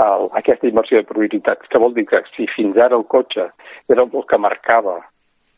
a, 0.02 0.08
aquesta 0.42 0.70
inversió 0.70 1.02
de 1.02 1.10
prioritats, 1.10 1.70
que 1.70 1.82
vol 1.82 1.94
dir 1.94 2.08
que 2.10 2.24
si 2.34 2.48
fins 2.56 2.78
ara 2.78 2.98
el 2.98 3.06
cotxe 3.06 3.50
era 3.88 4.04
el 4.04 4.28
que 4.30 4.42
marcava, 4.42 5.00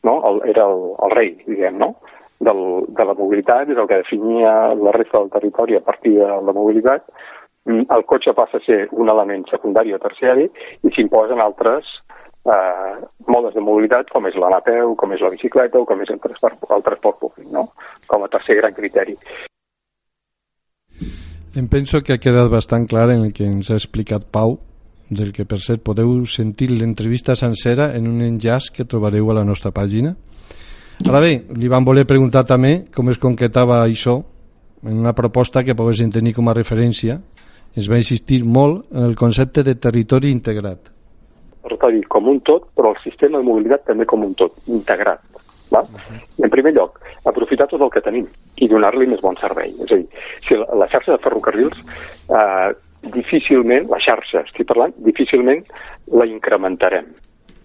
no? 0.04 0.20
el, 0.30 0.42
era 0.52 0.68
el, 0.68 0.86
el 1.06 1.16
rei, 1.16 1.36
diguem, 1.48 1.80
no? 1.80 1.94
del, 2.40 2.62
de 2.96 3.06
la 3.06 3.16
mobilitat, 3.16 3.72
és 3.72 3.80
el 3.80 3.88
que 3.88 4.02
definia 4.02 4.54
la 4.80 4.94
resta 4.96 5.20
del 5.20 5.32
territori 5.34 5.76
a 5.76 5.84
partir 5.84 6.16
de 6.20 6.28
la 6.28 6.56
mobilitat, 6.56 7.08
mm, 7.68 7.90
el 7.96 8.06
cotxe 8.08 8.34
passa 8.36 8.60
a 8.60 8.66
ser 8.66 8.86
un 8.92 9.12
element 9.12 9.48
secundari 9.52 9.94
o 9.94 10.00
terciari 10.00 10.48
i 10.48 10.94
s'imposen 10.96 11.44
altres 11.44 11.88
eh, 12.48 12.96
modes 13.28 13.54
de 13.56 13.64
mobilitat 13.64 14.12
com 14.16 14.28
és 14.32 14.40
l'anar 14.40 14.64
a 14.64 14.68
peu, 14.72 14.96
com 14.96 15.12
és 15.16 15.24
la 15.24 15.34
bicicleta 15.36 15.80
o 15.80 15.86
com 15.86 16.02
és 16.02 16.12
el 16.16 16.24
transport, 16.24 16.64
el 16.72 16.86
transport 16.88 17.20
públic, 17.20 17.48
no? 17.52 17.70
com 18.08 18.24
a 18.24 18.32
tercer 18.32 18.60
gran 18.62 18.76
criteri. 18.78 19.18
Em 21.60 21.68
penso 21.68 22.00
que 22.02 22.14
ha 22.16 22.22
quedat 22.24 22.48
bastant 22.48 22.86
clar 22.88 23.10
en 23.12 23.26
el 23.28 23.34
que 23.36 23.44
ens 23.44 23.68
ha 23.70 23.76
explicat 23.76 24.24
Pau, 24.32 24.54
del 25.10 25.34
que 25.36 25.44
per 25.44 25.58
cert 25.60 25.82
podeu 25.84 26.14
sentir 26.30 26.70
l'entrevista 26.72 27.36
sencera 27.36 27.90
en 27.98 28.08
un 28.08 28.22
enllaç 28.24 28.70
que 28.72 28.86
trobareu 28.88 29.32
a 29.32 29.36
la 29.42 29.44
nostra 29.44 29.74
pàgina. 29.76 30.14
Ara 31.04 31.20
bé, 31.20 31.34
li 31.60 31.72
vam 31.72 31.84
voler 31.84 32.06
preguntar 32.08 32.46
també 32.48 32.86
com 32.96 33.12
es 33.12 33.20
concretava 33.20 33.82
això 33.82 34.22
en 34.86 35.02
una 35.02 35.12
proposta 35.18 35.66
que 35.68 35.76
poguessin 35.76 36.14
tenir 36.16 36.34
com 36.38 36.48
a 36.48 36.56
referència. 36.56 37.20
Es 37.76 37.92
va 37.92 38.00
insistir 38.00 38.46
molt 38.46 38.88
en 38.94 39.04
el 39.10 39.20
concepte 39.20 39.64
de 39.68 39.76
territori 39.76 40.32
integrat 40.32 40.94
territori 41.80 42.02
com 42.08 42.28
un 42.28 42.40
tot, 42.42 42.68
però 42.76 42.92
el 42.92 43.02
sistema 43.04 43.40
de 43.40 43.46
mobilitat 43.46 43.86
també 43.86 44.06
com 44.06 44.24
un 44.24 44.34
tot, 44.36 44.54
integrat. 44.68 45.22
Va? 45.70 45.82
Uh 45.82 45.88
-huh. 45.96 46.44
En 46.44 46.50
primer 46.50 46.74
lloc, 46.74 47.00
aprofitar 47.26 47.68
tot 47.68 47.82
el 47.82 47.90
que 47.90 48.02
tenim 48.02 48.28
i 48.58 48.68
donar-li 48.68 49.08
més 49.08 49.22
bon 49.22 49.36
servei. 49.38 49.74
És 49.84 49.92
a 49.92 49.96
dir, 49.96 50.08
si 50.48 50.56
la, 50.56 50.66
la 50.76 50.88
xarxa 50.88 51.12
de 51.12 51.24
ferrocarrils 51.24 51.78
eh, 52.30 52.70
difícilment, 53.02 53.90
la 53.90 54.00
xarxa, 54.00 54.42
estic 54.42 54.68
parlant, 54.68 54.94
difícilment 54.98 55.64
la 56.12 56.26
incrementarem. 56.26 57.06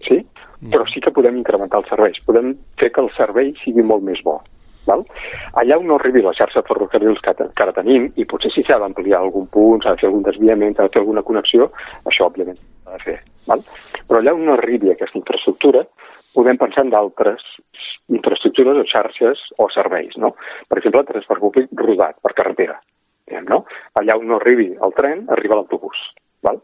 Sí? 0.06 0.14
Uh 0.14 0.20
-huh. 0.20 0.70
Però 0.72 0.84
sí 0.92 1.00
que 1.00 1.10
podem 1.10 1.36
incrementar 1.36 1.80
els 1.80 1.88
serveis. 1.88 2.20
Podem 2.24 2.56
fer 2.78 2.92
que 2.92 3.00
el 3.00 3.10
servei 3.16 3.54
sigui 3.64 3.82
molt 3.82 4.02
més 4.02 4.22
bo. 4.22 4.42
Val? 4.86 5.04
Allà 5.60 5.78
on 5.78 5.86
no 5.86 5.96
arribi 5.96 6.22
la 6.22 6.34
xarxa 6.36 6.60
de 6.60 6.68
ferrocarrils 6.68 7.20
que, 7.20 7.34
que 7.34 7.62
ara 7.62 7.72
tenim, 7.72 8.10
i 8.20 8.24
potser 8.24 8.50
si 8.52 8.62
s'ha 8.62 8.78
d'ampliar 8.78 9.20
algun 9.20 9.46
punt, 9.46 9.82
s'ha 9.82 9.94
de 9.94 10.02
fer 10.02 10.08
algun 10.10 10.22
desviament, 10.22 10.76
s'ha 10.76 10.88
de 10.88 10.88
fer 10.88 11.00
alguna 11.00 11.22
connexió, 11.22 11.70
això 12.04 12.28
òbviament 12.28 12.58
s'ha 12.58 12.98
de 12.98 13.02
fer. 13.04 13.18
Val? 13.46 13.64
Però 14.08 14.20
allà 14.20 14.34
on 14.34 14.44
no 14.44 14.52
arribi 14.58 14.92
aquesta 14.92 15.18
infraestructura, 15.18 15.86
podem 16.34 16.58
pensar 16.60 16.84
en 16.84 16.92
d'altres 16.92 17.42
infraestructures 18.12 18.80
o 18.82 18.88
xarxes 18.90 19.46
o 19.58 19.68
serveis, 19.72 20.16
no? 20.20 20.34
Per 20.68 20.78
exemple, 20.78 21.04
el 21.04 21.12
transport 21.12 21.42
públic 21.46 21.72
rodat 21.78 22.18
per 22.22 22.34
carretera, 22.36 22.80
no? 23.48 23.64
Allà 24.00 24.18
on 24.18 24.28
no 24.28 24.40
arribi 24.40 24.72
el 24.74 24.94
tren, 24.98 25.24
arriba 25.32 25.60
l'autobús. 25.60 26.00
Val? 26.44 26.60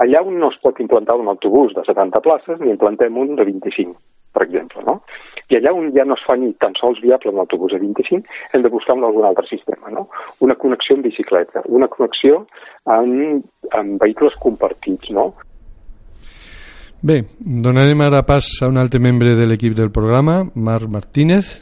Allà 0.00 0.22
on 0.24 0.38
no 0.40 0.48
es 0.52 0.60
pot 0.62 0.78
implantar 0.80 1.18
un 1.20 1.28
autobús 1.28 1.74
de 1.76 1.84
70 1.84 2.22
places, 2.24 2.60
ni 2.60 2.72
implantem 2.72 3.18
un 3.18 3.34
de 3.36 3.44
25, 3.44 3.98
per 4.32 4.46
exemple, 4.46 4.84
no? 4.86 5.00
I 5.48 5.58
allà 5.58 5.72
on 5.76 5.90
ja 5.96 6.04
no 6.04 6.16
es 6.18 6.24
fa 6.28 6.36
ni 6.36 6.50
tan 6.62 6.74
sols 6.80 7.00
viable 7.04 7.32
un 7.32 7.42
autobús 7.42 7.72
de 7.72 7.80
25, 7.82 8.38
hem 8.52 8.64
de 8.64 8.72
buscar 8.72 8.96
algun 8.96 9.26
altre 9.28 9.46
sistema, 9.48 9.92
no? 9.92 10.08
Una 10.44 10.56
connexió 10.60 10.96
amb 10.96 11.08
bicicleta, 11.08 11.64
una 11.66 11.88
connexió 11.92 12.44
amb, 12.84 13.44
amb 13.76 14.00
vehicles 14.02 14.36
compartits, 14.44 15.10
no? 15.10 15.32
Bé, 17.00 17.28
donarem 17.38 18.00
ara 18.02 18.24
pas 18.26 18.46
a 18.60 18.66
un 18.66 18.76
altre 18.76 18.98
membre 18.98 19.36
de 19.38 19.44
l'equip 19.46 19.76
del 19.78 19.92
programa, 19.94 20.48
Marc 20.54 20.88
Martínez. 20.90 21.60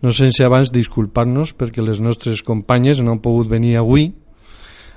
No 0.00 0.14
sense 0.16 0.40
abans 0.46 0.70
disculpar-nos 0.72 1.52
perquè 1.52 1.82
les 1.84 2.00
nostres 2.00 2.40
companyes 2.46 3.02
no 3.02 3.12
han 3.12 3.20
pogut 3.20 3.50
venir 3.50 3.76
avui, 3.76 4.12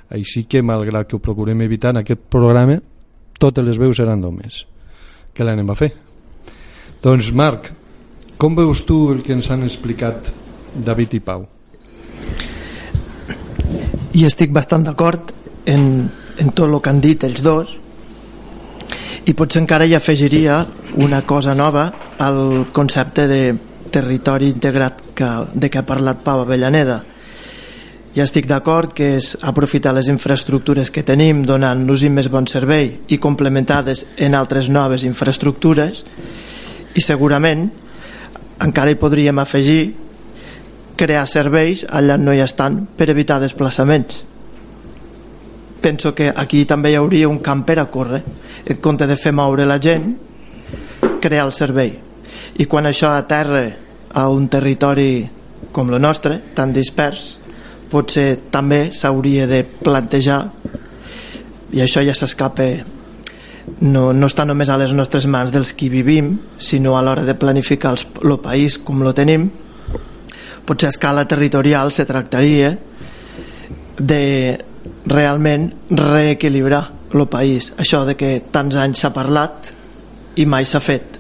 així 0.08 0.46
que, 0.48 0.62
malgrat 0.64 1.10
que 1.10 1.18
ho 1.18 1.24
procurem 1.24 1.66
evitar 1.66 1.92
en 1.92 2.04
aquest 2.04 2.24
programa, 2.32 2.78
totes 3.42 3.66
les 3.66 3.82
veus 3.82 3.98
seran 3.98 4.22
d'homes. 4.22 4.62
Què 5.36 5.44
l'anem 5.44 5.74
a 5.74 5.76
fer? 5.76 5.92
Doncs, 7.04 7.34
Marc, 7.36 7.72
com 8.38 8.56
veus 8.56 8.86
tu 8.88 9.10
el 9.12 9.26
que 9.26 9.36
ens 9.36 9.50
han 9.52 9.66
explicat 9.68 10.32
David 10.86 11.18
i 11.18 11.24
Pau? 11.26 11.48
I 14.16 14.24
estic 14.28 14.54
bastant 14.56 14.88
d'acord 14.88 15.36
en, 15.66 16.08
en 16.40 16.56
tot 16.56 16.70
el 16.70 16.80
que 16.80 16.94
han 16.94 17.04
dit 17.04 17.28
els 17.28 17.44
dos, 17.44 17.81
i 19.26 19.34
potser 19.38 19.62
encara 19.62 19.86
hi 19.86 19.94
afegiria 19.94 20.64
una 20.98 21.22
cosa 21.22 21.54
nova 21.54 21.92
al 22.18 22.68
concepte 22.74 23.28
de 23.28 23.42
territori 23.92 24.50
integrat 24.50 25.02
que, 25.14 25.30
de 25.54 25.70
què 25.70 25.82
ha 25.82 25.86
parlat 25.86 26.24
Pau 26.26 26.42
Avellaneda. 26.42 27.02
Ja 28.16 28.26
estic 28.26 28.48
d'acord 28.50 28.92
que 28.96 29.14
és 29.20 29.36
aprofitar 29.48 29.94
les 29.96 30.10
infraestructures 30.12 30.90
que 30.92 31.06
tenim 31.08 31.46
donant-nos 31.48 32.04
més 32.10 32.28
bon 32.32 32.48
servei 32.48 32.90
i 33.08 33.20
complementades 33.20 34.06
en 34.18 34.36
altres 34.36 34.70
noves 34.70 35.06
infraestructures. 35.08 36.04
I 36.96 37.02
segurament 37.02 37.70
encara 38.62 38.92
hi 38.92 39.00
podríem 39.00 39.40
afegir 39.40 39.94
crear 40.98 41.24
serveis 41.28 41.86
allà 41.88 42.18
no 42.18 42.34
hi 42.34 42.42
estan 42.44 42.84
per 42.98 43.10
evitar 43.14 43.40
desplaçaments 43.40 44.26
penso 45.82 46.14
que 46.16 46.30
aquí 46.30 46.64
també 46.70 46.92
hi 46.92 47.00
hauria 47.00 47.30
un 47.30 47.40
camp 47.44 47.66
per 47.66 47.80
a 47.82 47.88
córrer 47.90 48.22
en 48.66 48.78
compte 48.78 49.08
de 49.10 49.18
fer 49.18 49.34
moure 49.34 49.66
la 49.66 49.80
gent 49.82 50.14
crear 51.22 51.46
el 51.46 51.54
servei. 51.54 51.92
I 52.62 52.66
quan 52.66 52.86
això 52.86 53.12
aterra 53.16 53.66
a 54.14 54.28
un 54.30 54.48
territori 54.52 55.28
com 55.72 55.90
el 55.90 56.02
nostre 56.02 56.38
tan 56.56 56.74
dispers 56.74 57.38
potser 57.92 58.48
també 58.52 58.90
s'hauria 58.96 59.48
de 59.48 59.64
plantejar 59.64 60.42
i 61.72 61.82
això 61.84 62.04
ja 62.04 62.16
s'escapa 62.16 62.68
no, 63.82 64.12
no 64.14 64.28
està 64.28 64.46
només 64.46 64.70
a 64.70 64.78
les 64.80 64.94
nostres 64.98 65.28
mans 65.28 65.52
dels 65.54 65.74
qui 65.78 65.90
vivim 65.90 66.34
sinó 66.60 66.98
a 66.98 67.04
l'hora 67.06 67.26
de 67.26 67.36
planificar 67.36 67.96
el 68.22 68.40
país 68.44 68.78
com 68.78 69.04
lo 69.04 69.14
tenim. 69.14 69.50
Potser 70.66 70.90
a 70.90 70.94
escala 70.96 71.28
territorial 71.28 71.92
se 71.92 72.06
tractaria 72.06 72.76
de 73.98 74.22
realment 75.06 75.70
reequilibrar 75.90 76.84
el 77.14 77.28
país. 77.28 77.72
Això 77.78 78.04
de 78.08 78.16
que 78.16 78.42
tants 78.52 78.78
anys 78.80 79.02
s'ha 79.04 79.14
parlat 79.14 79.72
i 80.40 80.46
mai 80.46 80.66
s'ha 80.66 80.80
fet 80.80 81.20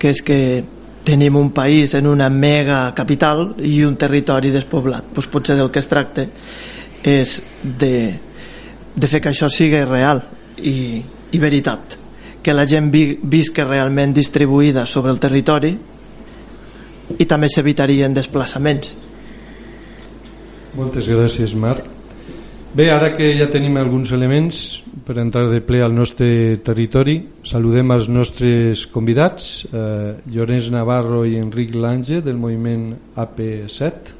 que 0.00 0.08
és 0.08 0.22
que 0.24 0.64
tenim 1.04 1.36
un 1.36 1.50
país 1.52 1.92
en 1.94 2.06
una 2.08 2.30
mega 2.30 2.94
capital 2.96 3.54
i 3.60 3.82
un 3.84 3.96
territori 4.00 4.50
despoblat. 4.52 5.12
Doncs 5.12 5.28
potser 5.28 5.56
del 5.58 5.70
que 5.70 5.82
es 5.82 5.88
tracta 5.90 6.24
és 7.04 7.36
de, 7.62 7.94
de 8.94 9.10
fer 9.10 9.20
que 9.20 9.32
això 9.32 9.50
sigui 9.52 9.84
real 9.84 10.22
i, 10.56 11.02
i 11.32 11.38
veritat. 11.40 11.98
Que 12.40 12.56
la 12.56 12.64
gent 12.64 12.88
vi, 12.92 13.04
visca 13.20 13.68
realment 13.68 14.16
distribuïda 14.16 14.86
sobre 14.88 15.12
el 15.12 15.20
territori 15.20 15.74
i 17.18 17.28
també 17.28 17.50
s'evitarien 17.52 18.16
desplaçaments. 18.16 18.94
Moltes 20.78 21.10
gràcies 21.10 21.52
Marc 21.58 21.99
Bé, 22.70 22.86
ara 22.94 23.16
que 23.16 23.32
ja 23.34 23.48
tenim 23.50 23.80
alguns 23.80 24.12
elements 24.14 24.78
per 25.02 25.16
entrar 25.18 25.48
de 25.50 25.58
ple 25.66 25.80
al 25.82 25.90
nostre 25.90 26.60
territori, 26.62 27.16
saludem 27.42 27.90
els 27.90 28.06
nostres 28.06 28.84
convidats, 28.92 29.66
eh, 29.66 30.14
Llorenç 30.30 30.68
Navarro 30.70 31.24
i 31.26 31.34
Enric 31.40 31.74
Lange 31.74 32.20
del 32.22 32.38
moviment 32.38 32.92
AP7. 33.16 34.14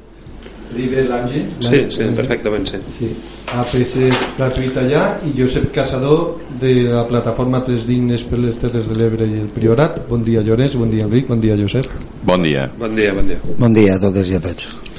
Digue 0.75 1.07
Lange? 1.07 1.45
Sí, 1.63 1.85
sí, 1.95 2.11
perfectament, 2.17 2.67
sí. 2.67 2.83
sí. 2.99 3.13
APC 3.55 3.95
gratuït 4.39 4.77
allà 4.83 5.07
i 5.27 5.33
Josep 5.39 5.71
Casador 5.75 6.37
de 6.61 6.75
la 6.91 7.07
plataforma 7.07 7.63
Tres 7.67 7.87
Dignes 7.87 8.27
per 8.27 8.43
les 8.43 8.59
Terres 8.59 8.91
de 8.91 8.99
l'Ebre 8.99 9.31
i 9.31 9.43
el 9.45 9.51
Priorat. 9.55 10.03
Bon 10.11 10.27
dia 10.27 10.43
Llorenç, 10.43 10.75
bon 10.79 10.91
dia 10.91 11.07
Enric, 11.07 11.31
bon 11.31 11.43
dia 11.43 11.59
Josep. 11.59 11.91
Bon 12.27 12.43
dia. 12.43 12.67
Bon 12.79 12.95
dia, 12.95 13.15
bon 13.15 13.31
dia. 13.31 13.43
Bon 13.59 13.75
dia 13.75 13.99
a 13.99 14.07
totes 14.11 14.31
i 14.31 14.39
a 14.39 14.47
tots. 14.51 14.90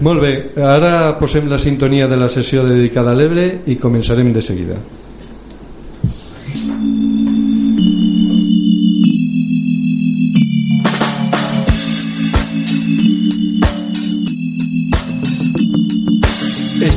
Molt 0.00 0.22
bé, 0.22 0.32
ara 0.62 1.12
posem 1.18 1.48
la 1.50 1.58
sintonia 1.58 2.06
de 2.08 2.16
la 2.16 2.30
sessió 2.32 2.64
dedicada 2.64 3.12
a 3.12 3.18
l'Ebre 3.18 3.46
i 3.66 3.76
començarem 3.76 4.32
de 4.32 4.42
seguida. 4.42 4.78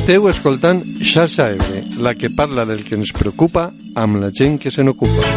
Esteu 0.04 0.28
escoltant 0.28 0.82
Xarxa 1.00 1.50
Ebre, 1.54 1.82
la 2.04 2.14
que 2.14 2.28
parla 2.30 2.66
del 2.68 2.84
que 2.84 2.96
ens 2.96 3.12
preocupa 3.16 3.70
amb 3.94 4.20
la 4.20 4.30
gent 4.32 4.60
que 4.60 4.70
se 4.70 4.84
n'ocupa. 4.84 5.33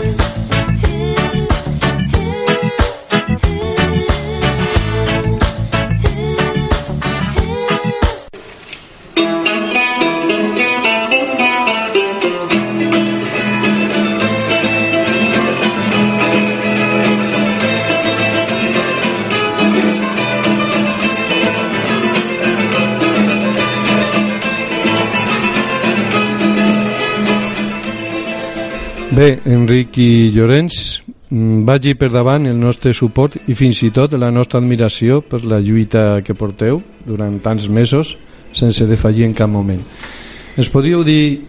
Bé, 29.17 29.39
Enric 29.49 29.95
i 29.97 30.29
Llorenç, 30.29 31.01
mm, 31.31 31.63
vagi 31.65 31.95
per 31.97 32.11
davant 32.13 32.43
el 32.45 32.59
nostre 32.59 32.91
suport 32.93 33.33
i 33.49 33.55
fins 33.57 33.79
i 33.81 33.89
tot 33.89 34.11
la 34.13 34.29
nostra 34.29 34.59
admiració 34.59 35.23
per 35.25 35.39
la 35.43 35.57
lluita 35.57 36.21
que 36.21 36.35
porteu 36.37 36.83
durant 37.03 37.39
tants 37.41 37.65
mesos 37.67 38.11
sense 38.53 38.85
defallir 38.85 39.25
en 39.25 39.33
cap 39.33 39.49
moment. 39.49 39.81
Ens 40.55 40.69
podríeu 40.69 41.01
dir 41.03 41.41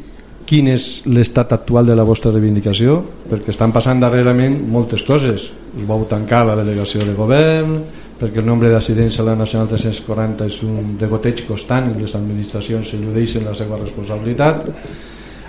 quin 0.46 0.68
és 0.72 1.02
l'estat 1.04 1.52
actual 1.52 1.84
de 1.84 1.94
la 1.94 2.08
vostra 2.08 2.32
reivindicació? 2.32 3.04
Perquè 3.28 3.52
estan 3.52 3.70
passant 3.70 4.00
darrerament 4.00 4.56
moltes 4.66 5.02
coses. 5.02 5.50
Us 5.76 5.84
vau 5.84 6.06
tancar 6.08 6.46
la 6.46 6.56
delegació 6.56 7.04
de 7.04 7.12
govern, 7.12 7.82
perquè 8.18 8.40
el 8.40 8.46
nombre 8.46 8.70
d'accidents 8.72 9.20
a 9.20 9.28
la 9.28 9.37
Nacional 9.37 9.68
340 9.68 10.46
és 10.46 10.62
un 10.62 10.96
degoteig 10.96 11.44
constant 11.46 11.92
i 11.92 12.00
les 12.00 12.16
administracions 12.16 12.94
eludeixen 12.94 13.44
la 13.44 13.54
seva 13.54 13.76
responsabilitat 13.76 14.72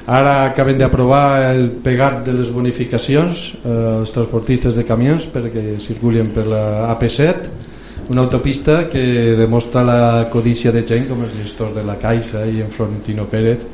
ara 0.09 0.45
acaben 0.47 0.79
d'aprovar 0.79 1.53
el 1.53 1.67
pegat 1.85 2.23
de 2.25 2.33
les 2.33 2.49
bonificacions 2.49 3.43
eh, 3.61 3.99
als 3.99 4.13
transportistes 4.15 4.73
de 4.73 4.85
camions 4.87 5.27
perquè 5.29 5.75
circulen 5.83 6.31
per 6.33 6.47
la 6.49 6.63
AP7 6.95 8.09
una 8.09 8.23
autopista 8.25 8.87
que 8.89 9.35
demostra 9.37 9.83
la 9.85 10.01
codícia 10.33 10.73
de 10.73 10.81
gent 10.81 11.05
com 11.11 11.21
els 11.21 11.37
gestors 11.37 11.75
de 11.77 11.85
la 11.85 11.99
Caixa 12.01 12.41
i 12.49 12.63
en 12.65 12.73
Florentino 12.73 13.27
Pérez 13.29 13.67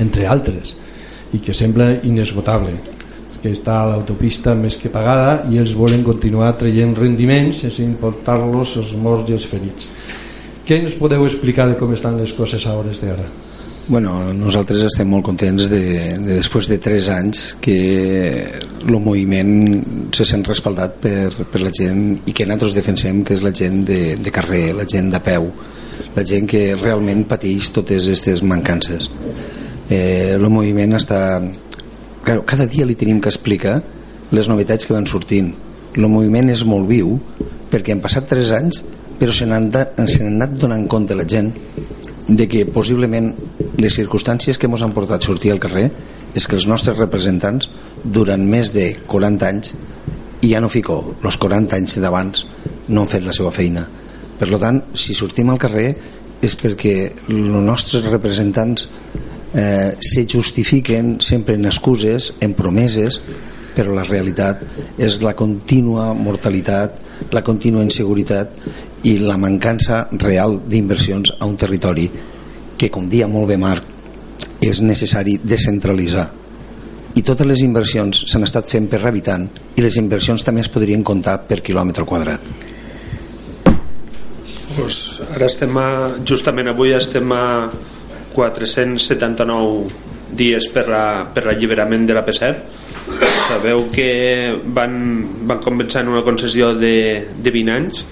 entre 0.00 0.24
altres 0.24 0.72
i 1.36 1.42
que 1.44 1.52
sembla 1.52 1.92
inesgotable 2.08 2.78
que 3.44 3.52
està 3.52 3.82
a 3.82 3.88
l'autopista 3.92 4.56
més 4.56 4.78
que 4.80 4.88
pagada 4.88 5.42
i 5.52 5.60
ells 5.60 5.76
volen 5.76 6.00
continuar 6.06 6.54
traient 6.56 6.96
rendiments 6.96 7.66
sense 7.66 7.84
importar-los 7.84 8.78
els 8.80 8.94
morts 8.96 9.28
i 9.28 9.36
els 9.36 9.44
ferits. 9.44 9.90
Què 10.64 10.80
ens 10.80 10.96
podeu 10.96 11.26
explicar 11.28 11.68
de 11.68 11.76
com 11.76 11.92
estan 11.92 12.16
les 12.16 12.32
coses 12.32 12.64
a 12.64 12.72
hores 12.78 13.04
d'ara? 13.04 13.28
Bueno, 13.86 14.32
nosaltres 14.32 14.80
estem 14.86 15.10
molt 15.12 15.26
contents 15.26 15.66
de, 15.68 15.80
de 16.16 16.38
després 16.38 16.70
de 16.72 16.78
3 16.80 17.08
anys 17.12 17.42
que 17.60 17.74
el 18.80 18.96
moviment 18.96 19.82
se 20.16 20.24
sent 20.24 20.44
respaldat 20.48 20.96
per, 21.02 21.44
per 21.52 21.60
la 21.60 21.72
gent 21.74 22.22
i 22.24 22.32
que 22.32 22.46
nosaltres 22.48 22.72
defensem 22.78 23.20
que 23.28 23.36
és 23.36 23.42
la 23.44 23.52
gent 23.52 23.82
de, 23.84 23.98
de 24.16 24.32
carrer, 24.32 24.70
la 24.78 24.88
gent 24.88 25.12
de 25.12 25.20
peu, 25.26 25.50
la 26.16 26.24
gent 26.24 26.48
que 26.48 26.62
realment 26.80 27.26
pateix 27.28 27.68
totes 27.76 28.08
aquestes 28.08 28.40
mancances. 28.40 29.10
Eh, 29.92 30.32
el 30.38 30.48
moviment 30.48 30.96
està 30.96 31.20
cada 32.24 32.64
dia 32.64 32.88
li 32.88 32.96
tenim 32.96 33.20
que 33.20 33.28
explicar 33.28 33.82
les 34.32 34.48
novetats 34.48 34.88
que 34.88 34.96
van 34.96 35.04
sortint 35.04 35.52
el 35.94 36.08
moviment 36.08 36.48
és 36.48 36.64
molt 36.64 36.88
viu 36.88 37.18
perquè 37.70 37.92
han 37.92 38.00
passat 38.00 38.32
3 38.32 38.52
anys 38.62 38.80
però 39.20 39.34
se 39.36 39.44
n'han 39.44 39.68
anat 39.74 40.56
donant 40.56 40.88
compte 40.88 41.14
la 41.14 41.28
gent 41.28 41.52
de 42.28 42.46
que 42.48 42.64
possiblement 42.64 43.32
les 43.76 43.96
circumstàncies 43.98 44.58
que 44.58 44.68
ens 44.70 44.84
han 44.84 44.94
portat 44.96 45.20
a 45.20 45.26
sortir 45.26 45.52
al 45.52 45.60
carrer 45.60 45.90
és 46.34 46.46
que 46.48 46.56
els 46.56 46.66
nostres 46.66 46.96
representants 46.98 47.68
durant 48.04 48.40
més 48.40 48.72
de 48.74 48.94
40 49.06 49.50
anys 49.50 49.74
i 50.44 50.52
ja 50.52 50.60
no 50.60 50.68
fico, 50.72 51.16
els 51.24 51.38
40 51.40 51.76
anys 51.76 51.98
d'abans 52.02 52.44
no 52.88 53.04
han 53.04 53.10
fet 53.10 53.24
la 53.24 53.32
seva 53.32 53.52
feina. 53.54 53.84
Per 54.38 54.48
tant, 54.60 54.82
si 54.92 55.14
sortim 55.16 55.50
al 55.50 55.60
carrer 55.62 55.88
és 56.44 56.56
perquè 56.60 56.94
els 57.32 57.54
nostres 57.64 58.04
representants 58.10 58.88
eh, 59.54 59.94
se 60.00 60.26
justifiquen 60.28 61.18
sempre 61.24 61.54
en 61.56 61.64
excuses, 61.70 62.34
en 62.44 62.52
promeses, 62.58 63.20
però 63.74 63.94
la 63.94 64.04
realitat 64.06 64.62
és 65.00 65.20
la 65.22 65.34
contínua 65.38 66.12
mortalitat, 66.14 67.00
la 67.32 67.42
contínua 67.46 67.84
inseguretat 67.86 68.52
i 69.04 69.18
la 69.20 69.36
mancança 69.40 70.06
real 70.12 70.60
d'inversions 70.66 71.34
a 71.38 71.46
un 71.46 71.56
territori 71.60 72.08
que, 72.78 72.88
com 72.90 73.08
dia 73.10 73.28
molt 73.28 73.50
bé 73.50 73.58
Marc, 73.60 73.84
és 74.64 74.80
necessari 74.80 75.36
descentralitzar. 75.42 76.26
I 77.14 77.22
totes 77.22 77.46
les 77.46 77.62
inversions 77.62 78.24
s'han 78.30 78.46
estat 78.46 78.66
fent 78.70 78.88
per 78.90 79.02
habitant 79.06 79.46
i 79.76 79.84
les 79.84 79.98
inversions 80.00 80.42
també 80.42 80.64
es 80.64 80.70
podrien 80.72 81.04
comptar 81.06 81.36
per 81.46 81.60
quilòmetre 81.62 82.06
quadrat. 82.08 82.48
Pues 84.74 85.20
ara 85.28 85.46
estem 85.46 85.76
a, 85.78 85.88
justament 86.26 86.72
avui 86.72 86.96
estem 86.96 87.30
a 87.30 87.44
479 88.34 90.02
dies 90.34 90.66
per 90.74 90.88
l'alliberament 90.88 92.08
de 92.08 92.16
la 92.16 92.24
P7 92.26 92.82
sabeu 93.46 93.84
que 93.92 94.08
van, 94.74 94.94
van 95.46 95.60
començar 95.62 96.02
en 96.02 96.10
una 96.14 96.24
concessió 96.26 96.72
de, 96.74 96.96
de 97.38 97.52
20 97.54 97.74
anys 97.76 98.02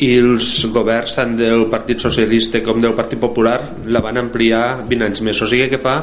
i 0.00 0.14
els 0.16 0.62
governs 0.72 1.12
tant 1.18 1.34
del 1.36 1.66
Partit 1.72 2.00
Socialista 2.00 2.62
com 2.64 2.80
del 2.80 2.96
Partit 2.96 3.20
Popular 3.20 3.58
la 3.92 4.00
van 4.00 4.16
ampliar 4.16 4.80
20 4.88 5.06
anys 5.10 5.20
més. 5.26 5.40
O 5.44 5.48
sigui 5.50 5.68
que 5.68 5.80
fa 5.82 5.98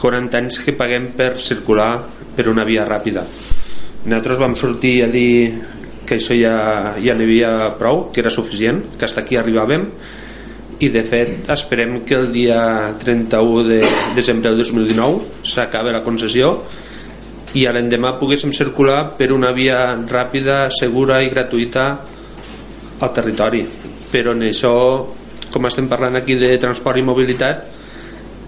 40 0.00 0.40
anys 0.40 0.58
que 0.64 0.72
paguem 0.76 1.10
per 1.16 1.34
circular 1.36 1.90
per 2.34 2.48
una 2.48 2.64
via 2.64 2.86
ràpida. 2.88 3.26
Nosaltres 4.04 4.40
vam 4.40 4.56
sortir 4.56 4.94
a 5.04 5.08
dir 5.12 5.52
que 6.04 6.16
això 6.16 6.36
ja, 6.36 6.56
ja 7.00 7.14
n'hi 7.16 7.28
havia 7.28 7.52
prou 7.78 8.08
que 8.12 8.20
era 8.24 8.32
suficient, 8.32 8.80
que 8.98 9.04
hasta 9.04 9.22
aquí 9.24 9.36
arribàvem 9.40 9.84
i 10.84 10.88
de 10.92 11.04
fet 11.06 11.48
esperem 11.52 12.00
que 12.08 12.16
el 12.18 12.32
dia 12.32 12.94
31 13.04 13.68
de 13.68 13.78
desembre 14.16 14.50
de 14.50 14.64
2019 14.64 15.44
s'acabi 15.46 15.92
la 15.94 16.02
concessió 16.04 16.56
i 17.54 17.68
l'endemà 17.70 18.16
poguéssim 18.18 18.52
circular 18.52 19.14
per 19.16 19.30
una 19.32 19.52
via 19.54 19.84
ràpida, 20.08 20.66
segura 20.74 21.20
i 21.22 21.30
gratuïta 21.30 21.86
al 23.00 23.12
territori. 23.14 23.64
Però 24.12 24.34
en 24.34 24.44
això 24.46 24.74
com 25.54 25.66
estem 25.68 25.86
parlant 25.90 26.18
aquí 26.18 26.34
de 26.38 26.50
transport 26.58 26.98
i 26.98 27.06
mobilitat 27.06 27.64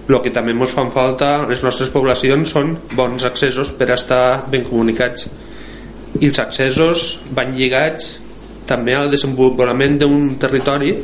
el 0.07 0.21
que 0.23 0.31
també 0.35 0.55
ens 0.55 0.75
fan 0.75 0.93
falta 0.95 1.47
les 1.49 1.63
nostres 1.67 1.91
poblacions 1.95 2.53
són 2.55 2.77
bons 2.95 3.27
accessos 3.27 3.73
per 3.75 3.91
estar 3.95 4.47
ben 4.51 4.63
comunicats. 4.67 5.27
I 6.21 6.29
els 6.31 6.39
accessos 6.43 7.07
van 7.35 7.55
lligats 7.57 8.17
també 8.67 8.95
al 8.95 9.11
desenvolupament 9.11 9.99
d'un 10.03 10.37
territori 10.43 10.95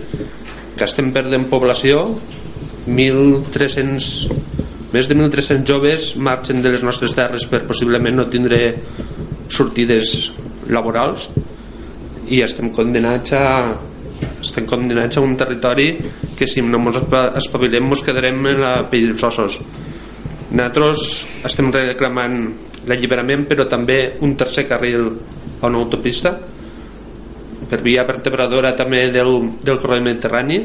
que 0.76 0.86
estem 0.86 1.10
perdent 1.14 1.48
població 1.50 2.04
1.300 2.86 4.08
més 4.92 5.08
de 5.08 5.16
1.300 5.16 5.64
joves 5.66 6.12
marxen 6.16 6.62
de 6.62 6.72
les 6.74 6.82
nostres 6.84 7.14
terres 7.16 7.46
per 7.48 7.62
possiblement 7.68 8.18
no 8.18 8.26
tindre 8.30 8.74
sortides 9.52 10.32
laborals 10.68 11.28
i 12.32 12.40
estem 12.44 12.70
condenats 12.72 13.34
a 13.36 13.46
estem 14.42 14.66
condenats 14.66 15.18
a 15.18 15.22
un 15.22 15.34
territori 15.36 15.88
que 16.38 16.46
si 16.48 16.62
no 16.62 16.80
ens 16.80 17.00
espavilem 17.42 17.90
ens 17.90 18.04
quedarem 18.06 18.38
en 18.50 18.62
la 18.62 18.74
pell 18.90 19.10
dels 19.10 19.24
ossos. 19.28 19.58
Nosaltres 20.52 21.04
estem 21.48 21.70
reclamant 21.74 22.38
l'alliberament 22.88 23.46
però 23.50 23.66
també 23.70 24.16
un 24.24 24.34
tercer 24.36 24.66
carril 24.70 25.10
a 25.60 25.68
una 25.68 25.82
autopista 25.82 26.34
per 27.70 27.80
via 27.80 28.04
vertebradora 28.04 28.74
també 28.76 29.06
del, 29.12 29.34
del 29.62 29.78
corredor 29.80 30.04
mediterrani. 30.04 30.58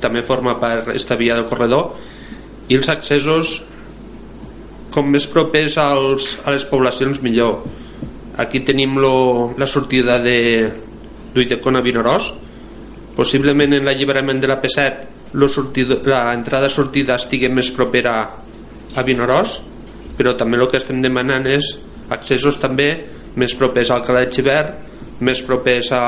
També 0.00 0.22
forma 0.22 0.58
part 0.60 0.90
esta 0.94 1.16
via 1.16 1.34
del 1.34 1.48
corredor. 1.50 1.94
I 2.68 2.76
els 2.78 2.90
accessos 2.92 3.56
com 4.94 5.08
més 5.10 5.26
propers 5.26 5.78
als, 5.82 6.34
a 6.44 6.54
les 6.54 6.66
poblacions 6.70 7.18
millor. 7.24 7.64
Aquí 8.38 8.60
tenim 8.66 8.98
lo, 9.02 9.54
la 9.58 9.66
sortida 9.66 10.20
de 10.22 10.36
d'Uitecona 11.34 11.82
Vinaròs 11.84 12.30
possiblement 13.16 13.74
en 13.74 13.84
l'alliberament 13.86 14.40
de 14.42 14.50
la 14.50 14.60
P7 14.62 15.34
l'entrada-sortida 15.34 17.18
estigui 17.18 17.50
més 17.50 17.70
propera 17.74 18.14
a 18.94 19.02
Vinaròs 19.02 19.60
però 20.18 20.34
també 20.38 20.60
el 20.60 20.68
que 20.70 20.78
estem 20.78 21.02
demanant 21.02 21.46
és 21.50 21.74
accessos 22.14 22.58
també 22.62 22.88
més 23.40 23.54
propers 23.58 23.90
al 23.90 24.04
Calà 24.06 24.22
de 24.24 24.30
Xivert 24.30 25.22
més 25.24 25.40
propers 25.46 25.90
a, 25.94 26.04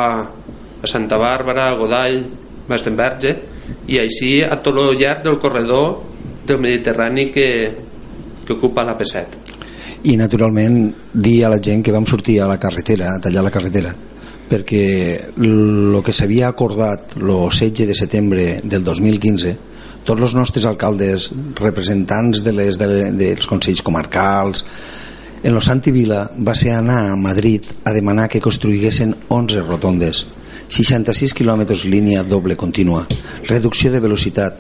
a 0.83 0.87
Santa 0.91 1.19
Bàrbara, 1.19 1.71
a 1.71 1.77
Godall, 1.79 2.21
Masdenverge 2.69 3.35
i 3.91 3.99
així 4.03 4.41
a 4.43 4.59
tot 4.63 4.79
el 4.79 4.99
llarg 4.99 5.25
del 5.27 5.39
corredor 5.43 6.03
del 6.47 6.63
Mediterrani 6.63 7.31
que, 7.35 7.49
que 8.47 8.55
ocupa 8.55 8.87
la 8.87 8.97
P7 8.99 9.45
i 10.07 10.15
naturalment 10.19 10.93
dir 11.13 11.41
a 11.47 11.51
la 11.51 11.61
gent 11.63 11.83
que 11.83 11.95
vam 11.95 12.07
sortir 12.07 12.41
a 12.41 12.51
la 12.51 12.59
carretera 12.63 13.15
a 13.15 13.23
tallar 13.23 13.47
la 13.47 13.55
carretera 13.55 13.95
perquè 14.51 14.83
el 15.43 15.99
que 16.05 16.15
s'havia 16.15 16.49
acordat 16.49 17.17
el 17.19 17.31
16 17.31 17.87
de 17.89 17.97
setembre 17.99 18.47
del 18.63 18.85
2015 18.85 19.57
tots 20.07 20.23
els 20.23 20.37
nostres 20.39 20.67
alcaldes 20.71 21.33
representants 21.59 22.45
de 22.47 22.55
les, 22.55 22.79
de, 22.79 23.11
dels 23.11 23.51
consells 23.51 23.83
comarcals 23.83 24.65
en 25.43 25.55
lo 25.55 25.61
Santi 25.61 25.93
Vila 25.95 26.25
va 26.39 26.55
ser 26.55 26.73
anar 26.75 27.11
a 27.11 27.17
Madrid 27.17 27.67
a 27.85 27.93
demanar 27.93 28.29
que 28.31 28.43
construïguessin 28.43 29.15
11 29.29 29.67
rotondes 29.67 30.25
66 30.69 31.35
quilòmetres 31.37 31.85
línia 31.87 32.25
doble 32.27 32.57
contínua 32.59 33.05
reducció 33.47 33.93
de 33.93 34.01
velocitat. 34.01 34.57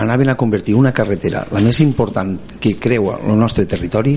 Anaven 0.00 0.30
a 0.30 0.36
convertir 0.36 0.74
una 0.74 0.94
carretera 0.96 1.44
la 1.52 1.60
més 1.60 1.80
important 1.84 2.38
que 2.60 2.78
creua 2.80 3.18
el 3.20 3.36
nostre 3.38 3.66
territori 3.68 4.16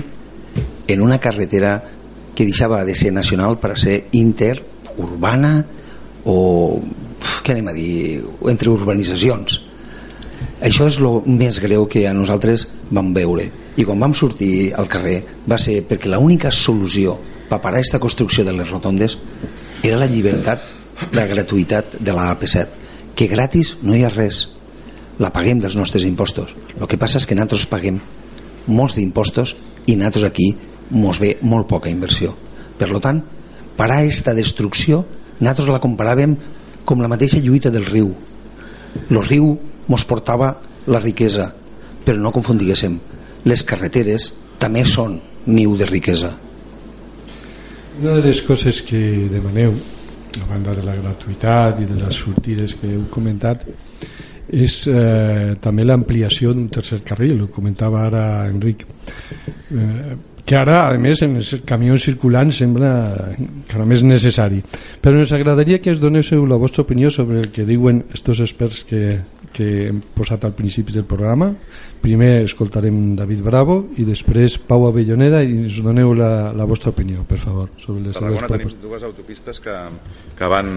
en 0.88 1.02
una 1.02 1.18
carretera 1.20 1.76
que 2.34 2.44
deixava 2.44 2.84
de 2.84 2.94
ser 2.96 3.12
nacional 3.12 3.58
per 3.60 3.74
a 3.74 3.80
ser 3.80 4.06
interurbana 4.94 5.64
o 6.24 6.80
què 7.44 7.52
anem 7.52 7.68
a 7.68 7.74
dir 7.76 8.22
entre 8.50 8.70
urbanitzacions. 8.72 9.60
Això 10.64 10.86
és 10.88 10.98
el 11.00 11.22
més 11.26 11.60
greu 11.60 11.86
que 11.86 12.06
a 12.08 12.14
nosaltres 12.14 12.68
vam 12.90 13.12
veure. 13.12 13.50
I 13.76 13.84
quan 13.84 14.00
vam 14.00 14.14
sortir 14.14 14.72
al 14.76 14.88
carrer 14.88 15.22
va 15.50 15.58
ser 15.58 15.82
perquè 15.88 16.08
l'única 16.08 16.50
solució 16.50 17.18
per 17.48 17.60
parar 17.60 17.80
aquesta 17.80 18.00
construcció 18.00 18.44
de 18.44 18.54
les 18.54 18.70
rotondes 18.70 19.18
era 19.82 19.98
la 19.98 20.08
llibertat, 20.08 20.62
la 21.12 21.26
gratuïtat 21.26 21.98
de 22.00 22.12
la 22.14 22.30
AP7 22.32 23.14
que 23.14 23.28
gratis 23.28 23.76
no 23.82 23.94
hi 23.94 24.04
ha 24.04 24.12
res. 24.12 24.48
La 25.18 25.30
paguem 25.30 25.60
dels 25.62 25.76
nostres 25.76 26.04
impostos. 26.06 26.54
El 26.80 26.88
que 26.90 26.98
passa 26.98 27.20
és 27.20 27.26
que 27.26 27.36
nosaltres 27.36 27.68
paguem 27.70 28.00
molts 28.66 28.96
d'impostos 28.96 29.54
i 29.86 29.96
nosaltres 29.96 30.24
aquí 30.30 30.54
mos 30.90 31.20
ve 31.20 31.36
molt 31.42 31.68
poca 31.68 31.92
inversió. 31.92 32.34
Per 32.78 32.88
lo 32.90 33.00
tant, 33.00 33.20
parar 33.76 34.02
aquesta 34.02 34.34
destrucció 34.34 35.04
nosaltres 35.40 35.72
la 35.72 35.82
comparàvem 35.82 36.36
com 36.86 37.00
la 37.02 37.10
mateixa 37.10 37.40
lluita 37.42 37.72
del 37.74 37.86
riu. 37.88 38.12
El 39.10 39.20
riu 39.26 39.50
mos 39.90 40.04
portava 40.06 40.54
la 40.86 41.00
riquesa 41.02 41.50
però 42.04 42.20
no 42.20 42.32
confondiguéssim 42.32 42.98
les 43.48 43.64
carreteres 43.66 44.30
també 44.60 44.84
són 44.88 45.18
niu 45.46 45.74
de 45.76 45.88
riquesa. 45.88 46.30
Una 48.00 48.16
de 48.18 48.28
les 48.28 48.40
coses 48.42 48.80
que 48.82 49.00
demaneu 49.30 49.74
a 50.40 50.46
banda 50.48 50.74
de 50.74 50.82
la 50.84 50.96
gratuïtat 50.98 51.80
i 51.80 51.88
de 51.88 51.98
les 52.00 52.20
sortides 52.24 52.74
que 52.80 52.90
heu 52.94 53.04
comentat 53.12 53.64
és 54.54 54.80
eh, 54.90 55.54
també 55.62 55.86
l'ampliació 55.86 56.52
d'un 56.52 56.68
tercer 56.72 57.00
carril, 57.06 57.44
ho 57.44 57.48
comentava 57.52 58.04
ara 58.08 58.24
Enric. 58.50 58.84
Eh, 58.84 60.16
que 60.44 60.56
ara, 60.56 60.82
a 60.90 60.96
més, 61.00 61.22
en 61.24 61.38
els 61.40 61.54
camions 61.64 62.04
circulants 62.04 62.58
sembla 62.60 62.90
encara 63.32 63.86
més 63.88 64.02
necessari. 64.04 64.60
Però 65.00 65.16
ens 65.16 65.32
agradaria 65.32 65.78
que 65.80 65.92
es 65.94 66.02
donéssiu 66.02 66.44
la 66.46 66.58
vostra 66.60 66.84
opinió 66.84 67.10
sobre 67.10 67.40
el 67.40 67.48
que 67.52 67.64
diuen 67.64 68.02
estos 68.12 68.42
experts 68.44 68.82
que, 68.84 69.22
que 69.56 69.68
hem 69.88 70.02
posat 70.14 70.44
al 70.44 70.52
principi 70.52 70.92
del 70.92 71.06
programa. 71.08 71.48
Primer 72.04 72.44
escoltarem 72.44 73.14
David 73.16 73.40
Bravo 73.46 73.78
i 73.96 74.04
després 74.04 74.58
Pau 74.68 74.84
Avelloneda 74.90 75.40
i 75.40 75.56
ens 75.62 75.80
doneu 75.80 76.12
la, 76.18 76.52
la 76.52 76.68
vostra 76.68 76.92
opinió, 76.92 77.24
per 77.24 77.40
favor. 77.40 77.72
Sobre 77.80 78.04
les 78.04 78.20
Tarragona 78.20 78.52
tenim 78.52 78.76
dues 78.82 79.08
autopistes 79.08 79.62
que, 79.64 79.78
que 80.36 80.52
van 80.52 80.74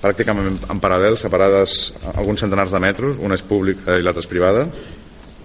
pràcticament 0.00 0.56
en 0.72 0.80
paral·lel, 0.82 1.18
separades 1.20 1.92
alguns 2.14 2.40
centenars 2.42 2.72
de 2.72 2.80
metres, 2.82 3.20
una 3.20 3.36
és 3.36 3.44
pública 3.44 4.00
i 4.00 4.02
l'altra 4.02 4.24
és 4.24 4.30
privada, 4.32 4.64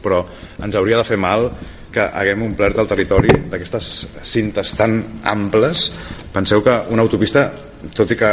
però 0.02 0.24
ens 0.64 0.80
hauria 0.80 1.04
de 1.04 1.06
fer 1.06 1.20
mal 1.20 1.52
que 1.92 2.04
haguem 2.04 2.46
omplert 2.48 2.80
el 2.82 2.88
territori 2.90 3.34
d'aquestes 3.52 3.92
cintes 4.24 4.76
tan 4.80 5.02
amples 5.28 5.90
penseu 6.34 6.64
que 6.64 6.78
una 6.94 7.04
autopista 7.04 7.50
tot 7.96 8.12
i 8.14 8.18
que 8.18 8.30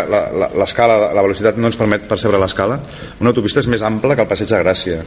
l'escala, 0.61 0.97
la, 1.01 1.11
la 1.17 1.25
velocitat 1.25 1.57
no 1.57 1.71
ens 1.71 1.79
permet 1.81 2.05
percebre 2.09 2.41
l'escala, 2.41 2.77
una 3.23 3.31
autopista 3.33 3.63
és 3.63 3.69
més 3.73 3.85
ampla 3.87 4.13
que 4.15 4.25
el 4.25 4.29
passeig 4.29 4.51
de 4.51 4.61
Gràcia 4.61 4.99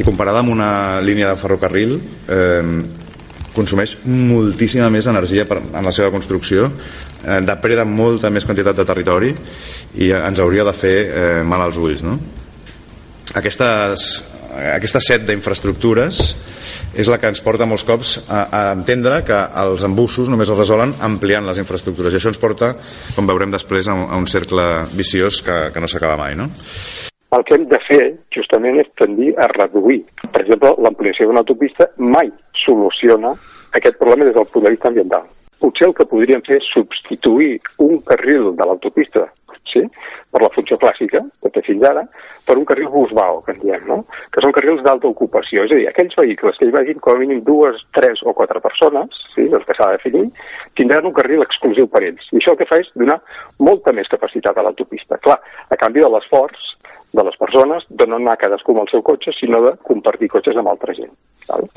i 0.00 0.06
comparada 0.06 0.40
amb 0.40 0.54
una 0.54 1.00
línia 1.04 1.28
de 1.30 1.40
ferrocarril 1.40 1.98
eh, 1.98 2.62
consumeix 3.54 3.98
moltíssima 4.08 4.88
més 4.90 5.06
energia 5.10 5.44
per, 5.48 5.60
en 5.62 5.86
la 5.86 5.92
seva 5.94 6.10
construcció 6.14 6.70
eh, 6.70 7.40
depreda 7.46 7.84
molta 7.84 8.32
més 8.32 8.46
quantitat 8.48 8.80
de 8.80 8.88
territori 8.88 9.34
i 10.00 10.10
ens 10.16 10.40
hauria 10.42 10.66
de 10.66 10.74
fer 10.76 10.96
eh, 11.04 11.42
mal 11.46 11.62
als 11.66 11.78
ulls 11.78 12.02
no? 12.06 12.18
aquestes, 13.34 14.08
aquesta 14.74 15.02
set 15.02 15.24
d'infraestructures 15.28 16.20
és 16.94 17.10
la 17.10 17.18
que 17.18 17.30
ens 17.30 17.42
porta 17.44 17.66
molts 17.66 17.86
cops 17.86 18.16
a, 18.28 18.44
a 18.46 18.60
entendre 18.74 19.22
que 19.26 19.38
els 19.64 19.84
embussos 19.86 20.30
només 20.30 20.50
es 20.50 20.58
resolen 20.58 20.94
ampliant 21.02 21.46
les 21.48 21.58
infraestructures 21.62 22.14
i 22.14 22.20
això 22.20 22.30
ens 22.32 22.40
porta, 22.42 22.74
com 23.16 23.26
veurem 23.26 23.52
després, 23.54 23.88
a 23.88 23.96
un, 23.98 24.06
a 24.10 24.20
un 24.20 24.30
cercle 24.30 24.68
viciós 24.94 25.42
que, 25.44 25.58
que 25.74 25.82
no 25.82 25.90
s'acaba 25.90 26.20
mai 26.20 26.38
no? 26.38 26.50
el 27.34 27.44
que 27.44 27.56
hem 27.56 27.64
de 27.70 27.78
fer 27.88 28.02
justament 28.34 28.78
és 28.78 28.90
tendir 29.00 29.32
a 29.42 29.48
reduir. 29.50 30.02
Per 30.30 30.42
exemple, 30.42 30.74
l'ampliació 30.84 31.26
d'una 31.28 31.42
autopista 31.42 31.88
mai 31.98 32.30
soluciona 32.62 33.32
aquest 33.78 33.98
problema 33.98 34.28
des 34.28 34.36
del 34.36 34.46
punt 34.52 34.66
de 34.66 34.74
vista 34.74 34.90
ambiental. 34.90 35.26
Potser 35.62 35.88
el 35.88 35.96
que 35.98 36.06
podríem 36.10 36.44
fer 36.46 36.60
és 36.60 36.68
substituir 36.70 37.56
un 37.82 37.98
carril 38.06 38.52
de 38.58 38.68
l'autopista 38.68 39.26
sí? 39.72 39.82
per 40.30 40.42
la 40.42 40.52
funció 40.54 40.78
clàssica, 40.78 41.22
té 41.54 41.62
fins 41.66 41.84
ara, 41.88 42.04
per 42.44 42.56
un 42.58 42.66
carril 42.68 42.90
busbao, 42.92 43.40
que 43.46 43.54
en 43.54 43.60
diem, 43.62 43.86
no? 43.88 44.02
que 44.34 44.42
són 44.44 44.52
carrils 44.56 44.82
d'alta 44.84 45.08
ocupació. 45.08 45.64
És 45.64 45.72
a 45.72 45.80
dir, 45.80 45.88
aquells 45.90 46.16
vehicles 46.18 46.60
que 46.60 46.68
hi 46.68 46.74
vagin 46.74 47.00
com 47.04 47.16
a 47.16 47.22
mínim 47.22 47.42
dues, 47.46 47.80
tres 47.96 48.22
o 48.22 48.34
quatre 48.36 48.60
persones, 48.64 49.16
sí? 49.34 49.46
els 49.48 49.64
que 49.64 49.76
s'ha 49.78 49.90
de 49.90 49.98
definir, 49.98 50.26
tindran 50.78 51.08
un 51.08 51.16
carril 51.16 51.44
exclusiu 51.46 51.88
per 51.90 52.04
ells. 52.04 52.28
I 52.32 52.40
això 52.42 52.54
el 52.54 52.60
que 52.60 52.68
fa 52.70 52.80
és 52.82 52.90
donar 52.94 53.20
molta 53.62 53.94
més 53.96 54.10
capacitat 54.12 54.58
a 54.58 54.66
l'autopista. 54.66 55.20
Clar, 55.24 55.40
a 55.70 55.80
canvi 55.80 56.04
de 56.04 56.12
l'esforç 56.12 56.74
de 57.14 57.22
les 57.22 57.36
persones 57.38 57.84
de 57.88 58.06
no 58.10 58.18
anar 58.18 58.36
cadascú 58.40 58.74
amb 58.74 58.84
el 58.84 58.90
seu 58.90 59.02
cotxe, 59.06 59.32
sinó 59.38 59.62
de 59.64 59.76
compartir 59.86 60.28
cotxes 60.32 60.58
amb 60.58 60.72
altra 60.72 60.94
gent. 60.98 61.12
Val? 61.48 61.68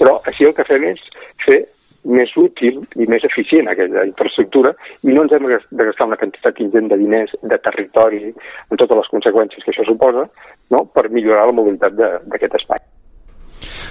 Però 0.00 0.16
així 0.26 0.48
el 0.48 0.56
que 0.56 0.66
fem 0.66 0.88
és 0.90 1.04
fer 1.46 1.60
més 2.04 2.30
útil 2.40 2.80
i 2.96 3.06
més 3.10 3.24
eficient 3.28 3.68
aquella 3.68 4.06
infraestructura 4.08 4.72
i 5.04 5.12
no 5.12 5.24
ens 5.26 5.34
hem 5.36 5.48
de 5.48 5.88
gastar 5.90 6.08
una 6.08 6.18
quantitat 6.20 6.60
ingent 6.64 6.88
de 6.92 6.98
diners, 7.00 7.34
de 7.42 7.58
territori, 7.64 8.30
amb 8.70 8.78
totes 8.80 9.02
les 9.02 9.10
conseqüències 9.12 9.64
que 9.64 9.74
això 9.74 9.84
suposa, 9.88 10.24
no? 10.72 10.84
per 10.94 11.10
millorar 11.10 11.48
la 11.50 11.56
mobilitat 11.56 11.98
d'aquest 12.00 12.56
espai. 12.62 12.80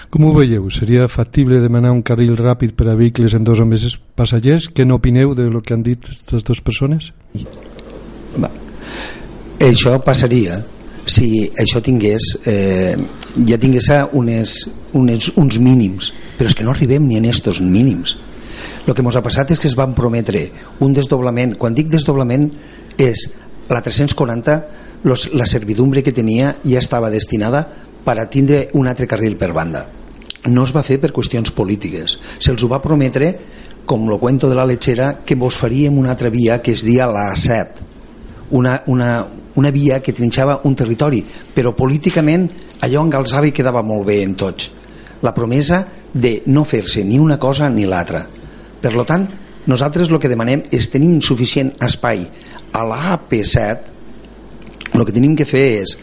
Com 0.09 0.25
ho 0.25 0.33
veieu? 0.33 0.65
Seria 0.73 1.05
factible 1.07 1.59
demanar 1.61 1.91
un 1.93 2.01
carril 2.01 2.33
ràpid 2.39 2.73
per 2.73 2.87
a 2.89 2.97
vehicles 2.97 3.35
en 3.37 3.45
dos 3.45 3.61
o 3.61 3.67
més 3.69 3.85
passatgers? 4.17 4.71
Què 4.73 4.87
n'opineu 4.87 5.35
de 5.37 5.45
lo 5.53 5.61
que 5.61 5.75
han 5.77 5.85
dit 5.85 6.01
aquestes 6.01 6.47
dues 6.47 6.63
persones? 6.65 7.11
Va. 8.41 8.49
Això 9.61 9.99
passaria 10.01 10.57
si 11.09 11.49
això 11.59 11.81
tingués 11.83 12.31
eh, 12.47 12.95
ja 13.47 13.57
tingués 13.59 13.89
unes, 14.13 14.55
unes, 14.93 15.31
uns 15.35 15.59
mínims 15.59 16.13
però 16.39 16.47
és 16.49 16.55
que 16.55 16.63
no 16.63 16.71
arribem 16.71 17.03
ni 17.07 17.17
en 17.19 17.25
estos 17.27 17.59
mínims. 17.59 18.15
El 18.87 18.95
que 18.95 19.03
ens 19.03 19.17
ha 19.19 19.23
passat 19.25 19.51
és 19.51 19.59
que 19.59 19.67
es 19.67 19.75
van 19.75 19.91
prometre 19.95 20.45
un 20.79 20.93
desdoblament, 20.95 21.57
quan 21.59 21.75
dic 21.75 21.89
desdoblament 21.91 22.47
és 22.95 23.25
la 23.69 23.81
340 23.83 24.55
los, 25.03 25.27
la 25.35 25.47
servidumbre 25.47 26.03
que 26.03 26.15
tenia 26.15 26.55
ja 26.63 26.79
estava 26.79 27.11
destinada 27.11 27.65
per 28.05 28.15
a 28.19 28.29
tindre 28.31 28.69
un 28.73 28.87
altre 28.87 29.07
carril 29.07 29.35
per 29.37 29.51
banda. 29.51 29.83
No 30.47 30.63
es 30.63 30.71
va 30.75 30.85
fer 30.87 31.01
per 31.03 31.11
qüestions 31.11 31.51
polítiques. 31.51 32.15
Se'ls 32.39 32.63
ho 32.63 32.71
va 32.71 32.81
prometre 32.81 33.33
com 33.85 34.07
lo 34.07 34.19
cuento 34.19 34.47
de 34.47 34.55
la 34.55 34.67
lechera 34.69 35.25
que 35.25 35.35
vos 35.35 35.59
faríem 35.59 35.97
una 35.99 36.15
altra 36.15 36.31
via 36.31 36.61
que 36.61 36.71
es 36.71 36.85
dia 36.87 37.07
la 37.09 37.33
7 37.35 37.89
una, 38.51 38.83
una, 38.87 39.27
una 39.59 39.71
via 39.75 39.99
que 40.01 40.15
trinxava 40.15 40.61
un 40.69 40.75
territori, 40.79 41.19
però 41.53 41.75
políticament 41.75 42.47
allò 42.85 43.03
engalzava 43.03 43.49
i 43.49 43.55
quedava 43.55 43.83
molt 43.83 44.07
bé 44.07 44.21
en 44.23 44.35
tots. 44.39 44.71
La 45.21 45.35
promesa 45.35 45.83
de 46.13 46.41
no 46.47 46.63
fer-se 46.63 47.03
ni 47.03 47.19
una 47.19 47.37
cosa 47.37 47.69
ni 47.69 47.85
l'altra. 47.85 48.23
Per 48.79 48.93
lo 48.95 49.03
tant, 49.05 49.27
nosaltres 49.67 50.09
el 50.09 50.19
que 50.21 50.31
demanem 50.31 50.63
és 50.73 50.89
tenir 50.89 51.11
suficient 51.21 51.73
espai 51.85 52.23
a 52.73 52.83
l'AP7 52.85 53.77
el 54.93 55.05
que 55.05 55.13
tenim 55.13 55.35
que 55.37 55.45
fer 55.45 55.81
és 55.83 55.97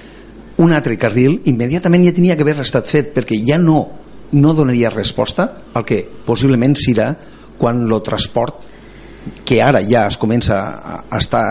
un 0.63 0.73
altre 0.73 0.97
carril 1.01 1.41
immediatament 1.51 2.05
ja 2.07 2.15
tenia 2.17 2.37
que 2.37 2.45
haver 2.47 2.61
estat 2.63 2.87
fet 2.89 3.13
perquè 3.17 3.39
ja 3.45 3.59
no, 3.59 3.89
no 4.33 4.55
donaria 4.55 4.93
resposta 4.93 5.49
al 5.75 5.85
que 5.85 6.05
possiblement 6.27 6.77
serà 6.79 7.11
quan 7.59 7.83
el 7.85 8.03
transport 8.05 8.69
que 9.45 9.61
ara 9.63 9.83
ja 9.83 10.07
es 10.07 10.17
comença 10.21 10.61
a 11.03 11.19
estar 11.19 11.45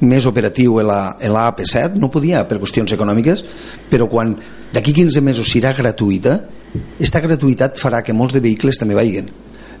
més 0.00 0.26
operatiu 0.26 0.80
en 0.82 0.88
l'AP7 0.88 2.00
no 2.00 2.10
podia 2.10 2.42
per 2.48 2.58
qüestions 2.58 2.92
econòmiques 2.96 3.44
però 3.90 4.08
quan 4.10 4.34
d'aquí 4.74 4.92
15 4.92 5.22
mesos 5.22 5.52
serà 5.52 5.72
gratuïta 5.76 6.40
aquesta 6.74 7.22
gratuïtat 7.22 7.78
farà 7.78 8.00
que 8.02 8.14
molts 8.16 8.34
de 8.34 8.42
vehicles 8.42 8.78
també 8.80 8.96
vagin. 8.98 9.28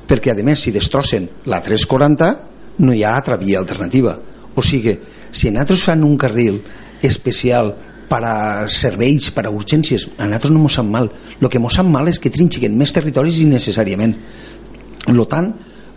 Perquè 0.06 0.30
a 0.30 0.44
més 0.46 0.62
si 0.62 0.72
destrossen 0.74 1.26
la 1.50 1.60
340 1.64 2.28
no 2.84 2.94
hi 2.94 3.02
ha 3.02 3.14
altra 3.16 3.38
via 3.40 3.58
alternativa. 3.58 4.14
O 4.54 4.62
sigui, 4.62 4.94
si 5.30 5.50
nosaltres 5.50 5.82
fan 5.82 6.04
un 6.06 6.16
carril 6.18 6.60
especial 7.02 7.72
per 8.08 8.20
a 8.28 8.36
serveis, 8.70 9.30
per 9.34 9.46
a 9.48 9.52
urgències 9.52 10.06
a 10.18 10.28
nosaltres 10.28 10.54
no 10.54 10.62
mos 10.62 10.78
sap 10.78 10.86
mal. 10.86 11.10
El 11.40 11.50
que 11.50 11.62
mos 11.62 11.74
sap 11.74 11.88
mal 11.90 12.08
és 12.10 12.20
que 12.22 12.30
trinxiquen 12.30 12.76
més 12.78 12.94
territoris 12.94 13.40
innecessàriament. 13.42 14.14
Per 15.04 15.28
tant, 15.30 15.50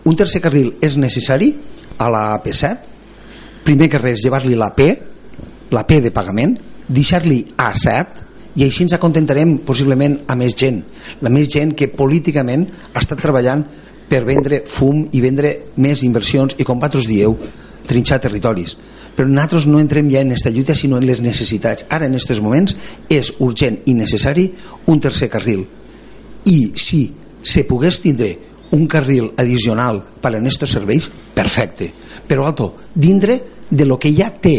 un 0.04 0.16
tercer 0.16 0.42
carril 0.42 0.74
és 0.82 0.98
necessari 0.98 1.52
a 1.98 2.10
la 2.10 2.24
P7 2.42 2.97
primer 3.68 3.90
que 3.92 4.00
res 4.00 4.24
llevar-li 4.24 4.56
la 4.56 4.72
P 4.72 4.88
la 5.76 5.84
P 5.84 6.00
de 6.00 6.12
pagament 6.14 6.56
deixar-li 6.88 7.42
a 7.60 7.68
7 7.76 8.24
i 8.58 8.64
així 8.64 8.86
ens 8.86 8.94
acontentarem 8.96 9.58
possiblement 9.66 10.16
a 10.26 10.34
més 10.38 10.56
gent. 10.58 10.80
La 11.22 11.30
més 11.30 11.50
gent 11.52 11.74
que 11.78 11.90
políticament 11.92 12.64
ha 12.94 13.02
estat 13.02 13.20
treballant 13.20 13.62
per 14.08 14.24
vendre 14.24 14.62
fum 14.66 15.04
i 15.12 15.20
vendre 15.20 15.52
més 15.84 16.02
inversions 16.06 16.56
i 16.56 16.64
com 16.66 16.80
vosaltres 16.80 17.06
dieu 17.10 17.36
trinxar 17.88 18.18
territoris. 18.24 18.74
Però 19.14 19.28
nosaltres 19.28 19.68
no 19.68 19.82
entrem 19.82 20.08
ja 20.10 20.24
en 20.24 20.32
aquesta 20.32 20.50
lluita 20.54 20.74
sinó 20.74 20.98
en 20.98 21.06
les 21.06 21.20
necessitats. 21.20 21.84
Ara 21.90 22.08
en 22.08 22.16
aquests 22.16 22.42
moments 22.42 22.74
és 23.12 23.34
urgent 23.44 23.82
i 23.86 23.94
necessari 23.94 24.48
un 24.86 25.00
tercer 25.04 25.28
carril. 25.30 25.66
I 26.48 26.58
si 26.74 27.04
se 27.44 27.66
pogués 27.68 28.00
tindre 28.00 28.32
un 28.72 28.88
carril 28.88 29.30
addicional 29.36 30.00
per 30.20 30.32
a 30.32 30.40
aquests 30.40 30.72
serveis 30.72 31.10
perfecte. 31.34 31.92
Però 32.26 32.48
alto, 32.48 32.74
dintre 32.94 33.38
de 33.70 33.84
lo 33.84 33.98
que 33.98 34.12
ja 34.14 34.30
té 34.30 34.56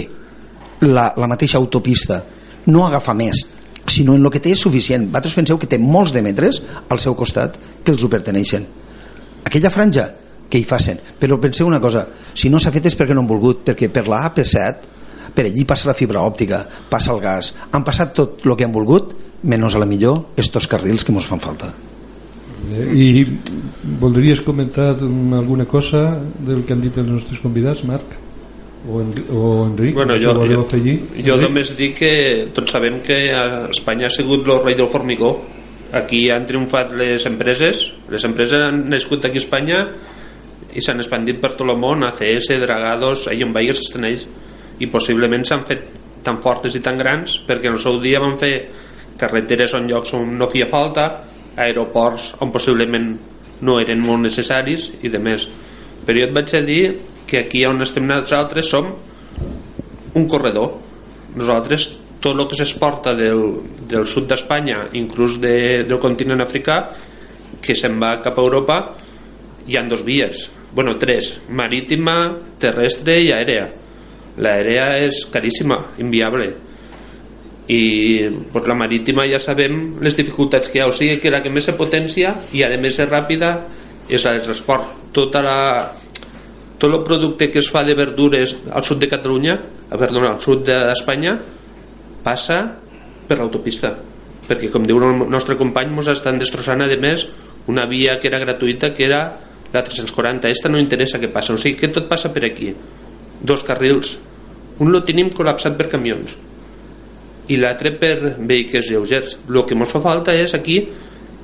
la, 0.82 1.10
la 1.18 1.28
mateixa 1.28 1.58
autopista 1.58 2.24
no 2.70 2.86
agafa 2.88 3.16
més 3.18 3.46
sinó 3.90 4.16
en 4.16 4.24
el 4.24 4.32
que 4.32 4.40
té 4.40 4.54
és 4.54 4.62
suficient. 4.62 5.08
Vosaltres 5.10 5.36
penseu 5.40 5.58
que 5.60 5.68
té 5.70 5.80
molts 5.82 6.14
de 6.14 6.22
metres 6.22 6.62
al 6.90 7.02
seu 7.02 7.16
costat 7.18 7.58
que 7.84 7.92
els 7.92 8.04
ho 8.06 8.10
perteneixen. 8.12 8.68
Aquella 9.44 9.72
franja 9.74 10.06
que 10.50 10.60
hi 10.60 10.66
facin 10.66 11.00
però 11.20 11.40
penseu 11.42 11.68
una 11.68 11.82
cosa, 11.82 12.06
si 12.34 12.50
no 12.50 12.60
s'ha 12.60 12.74
fet 12.74 12.90
és 12.90 12.98
perquè 12.98 13.16
no 13.18 13.24
han 13.26 13.30
volgut 13.30 13.64
perquè 13.66 13.90
per 13.94 14.08
la 14.10 14.22
AP7 14.30 14.98
per 15.34 15.46
allí 15.46 15.66
passa 15.66 15.90
la 15.90 15.98
fibra 15.98 16.24
òptica, 16.26 16.64
passa 16.90 17.14
el 17.14 17.22
gas. 17.22 17.54
Han 17.72 17.86
passat 17.86 18.16
tot 18.18 18.46
el 18.46 18.56
que 18.58 18.66
han 18.66 18.74
volgut 18.74 19.14
menys 19.44 19.76
a 19.76 19.82
la 19.82 19.88
millor 19.90 20.34
estos 20.38 20.68
carrils 20.68 21.06
que 21.06 21.14
ens 21.14 21.28
fan 21.30 21.40
falta. 21.40 21.72
I 22.70 23.26
voldries 24.02 24.42
comentar 24.46 24.92
alguna 25.00 25.66
cosa 25.66 26.20
del 26.46 26.66
que 26.66 26.76
han 26.76 26.82
dit 26.82 26.98
els 26.98 27.08
nostres 27.08 27.40
convidats, 27.40 27.86
Marc? 27.88 28.18
O, 28.88 29.02
en, 29.02 29.12
o 29.36 29.66
Enric? 29.68 29.94
Bueno, 29.94 30.16
jo, 30.16 30.34
jo, 30.48 30.62
afegir. 30.62 31.02
jo 31.26 31.36
només 31.36 31.74
dic 31.76 31.98
que 32.00 32.12
tots 32.56 32.72
sabem 32.72 33.02
que 33.04 33.18
a 33.36 33.68
Espanya 33.68 34.08
ha 34.08 34.14
sigut 34.14 34.48
el 34.48 34.62
rei 34.64 34.78
del 34.80 34.88
formigó 34.88 35.34
aquí 36.00 36.30
han 36.32 36.46
triomfat 36.48 36.94
les 36.96 37.26
empreses 37.28 37.82
les 38.08 38.24
empreses 38.24 38.64
han 38.70 38.86
nascut 38.90 39.26
aquí 39.28 39.42
a 39.42 39.44
Espanya 39.44 39.82
i 40.70 40.84
s'han 40.86 41.02
expandit 41.02 41.42
per 41.42 41.56
tot 41.58 41.68
el 41.68 41.80
món 41.82 42.06
ACS, 42.06 42.54
Dragados, 42.62 43.28
Bayers 43.28 43.82
estan 43.84 44.06
ells 44.08 44.28
i 44.80 44.88
possiblement 44.88 45.44
s'han 45.44 45.66
fet 45.68 45.84
tan 46.24 46.40
fortes 46.40 46.76
i 46.76 46.84
tan 46.84 46.98
grans 46.98 47.40
perquè 47.48 47.68
en 47.68 47.76
el 47.76 47.84
seu 47.84 48.00
dia 48.00 48.22
van 48.24 48.38
fer 48.40 48.54
carreteres 49.20 49.74
on 49.76 49.90
llocs 49.90 50.14
on 50.16 50.38
no 50.38 50.48
feia 50.48 50.70
falta 50.72 51.10
aeroports 51.60 52.36
on 52.40 52.52
possiblement 52.52 53.12
no 53.62 53.80
eren 53.82 54.00
molt 54.00 54.24
necessaris 54.24 54.92
i 55.04 55.12
de 55.12 55.20
més 55.20 55.50
però 56.06 56.22
jo 56.22 56.30
et 56.30 56.36
vaig 56.36 56.54
a 56.56 56.62
dir 56.64 56.84
que 57.30 57.44
aquí 57.46 57.64
on 57.70 57.82
estem 57.86 58.08
nosaltres 58.10 58.70
som 58.70 58.90
un 60.18 60.28
corredor. 60.28 60.76
Nosaltres 61.38 61.92
tot 62.20 62.36
el 62.36 62.48
que 62.50 62.58
s'exporta 62.60 63.14
del, 63.16 63.44
del 63.88 64.08
sud 64.10 64.28
d'Espanya 64.28 64.90
inclús 65.00 65.38
de, 65.40 65.86
del 65.88 66.02
continent 66.02 66.42
africà 66.44 66.82
que 67.64 67.76
se'n 67.76 68.00
va 68.02 68.18
cap 68.24 68.36
a 68.36 68.44
Europa 68.44 68.80
hi 69.70 69.78
han 69.78 69.92
dos 69.92 70.04
vies. 70.04 70.50
Bueno, 70.74 70.98
tres, 70.98 71.38
marítima, 71.50 72.18
terrestre 72.60 73.22
i 73.24 73.32
aèrea 73.34 73.70
l'aèrea 74.40 74.90
és 75.04 75.26
caríssima, 75.32 75.80
inviable. 76.00 76.50
I 77.70 77.82
pues, 78.52 78.66
la 78.66 78.76
marítima 78.78 79.28
ja 79.30 79.40
sabem 79.42 80.00
les 80.02 80.18
dificultats 80.18 80.70
que 80.70 80.80
hi 80.80 80.84
ha. 80.84 80.90
O 80.90 80.96
sigui 80.96 81.20
que 81.22 81.34
la 81.34 81.44
que 81.44 81.52
més 81.54 81.68
se 81.70 81.76
potència 81.78 82.34
i 82.56 82.64
a 82.66 82.72
més 82.82 82.98
és 82.98 83.10
ràpida 83.10 83.54
és 84.10 84.26
del 84.26 84.42
transport. 84.48 84.96
Tota 85.14 85.44
la, 85.46 85.58
tot 86.80 86.94
el 86.94 87.04
producte 87.04 87.50
que 87.52 87.60
es 87.60 87.70
fa 87.70 87.84
de 87.84 87.94
verdures 87.94 88.56
al 88.72 88.86
sud 88.88 89.02
de 89.04 89.10
Catalunya 89.12 89.58
a 89.92 89.98
perdona, 90.00 90.32
al 90.34 90.42
sud 90.42 90.64
d'Espanya 90.64 91.36
passa 92.24 92.62
per 93.28 93.38
l'autopista. 93.38 93.92
Perquè 94.48 94.72
com 94.74 94.86
diu 94.88 95.02
el 95.04 95.28
nostre 95.30 95.58
company 95.60 95.92
ens 95.92 96.10
estan 96.16 96.40
destrossant 96.40 96.82
a 96.82 96.90
més 96.98 97.28
una 97.68 97.86
via 97.86 98.18
que 98.18 98.32
era 98.32 98.40
gratuïta 98.40 98.94
que 98.96 99.06
era 99.06 99.22
la 99.74 99.84
340 99.84 100.50
esta 100.50 100.70
no 100.70 100.80
interessa 100.80 101.20
què 101.20 101.30
passa. 101.30 101.54
O 101.54 101.60
sigui 101.62 101.78
que 101.78 101.92
tot 101.94 102.08
passa 102.10 102.32
per 102.34 102.46
aquí. 102.48 102.72
Dos 103.42 103.64
carrils. 103.68 104.16
Un 104.80 104.94
lo 104.94 105.04
tenim 105.04 105.30
col·lapsat 105.30 105.76
per 105.78 105.90
camions. 105.92 106.34
I 107.50 107.60
l'altre 107.60 107.92
per 108.00 108.16
vehicles 108.40 108.90
lleugers. 108.90 109.38
El 109.50 109.62
que 109.68 109.78
ens 109.78 109.94
fa 109.94 110.02
falta 110.02 110.34
és 110.34 110.56
aquí 110.56 110.80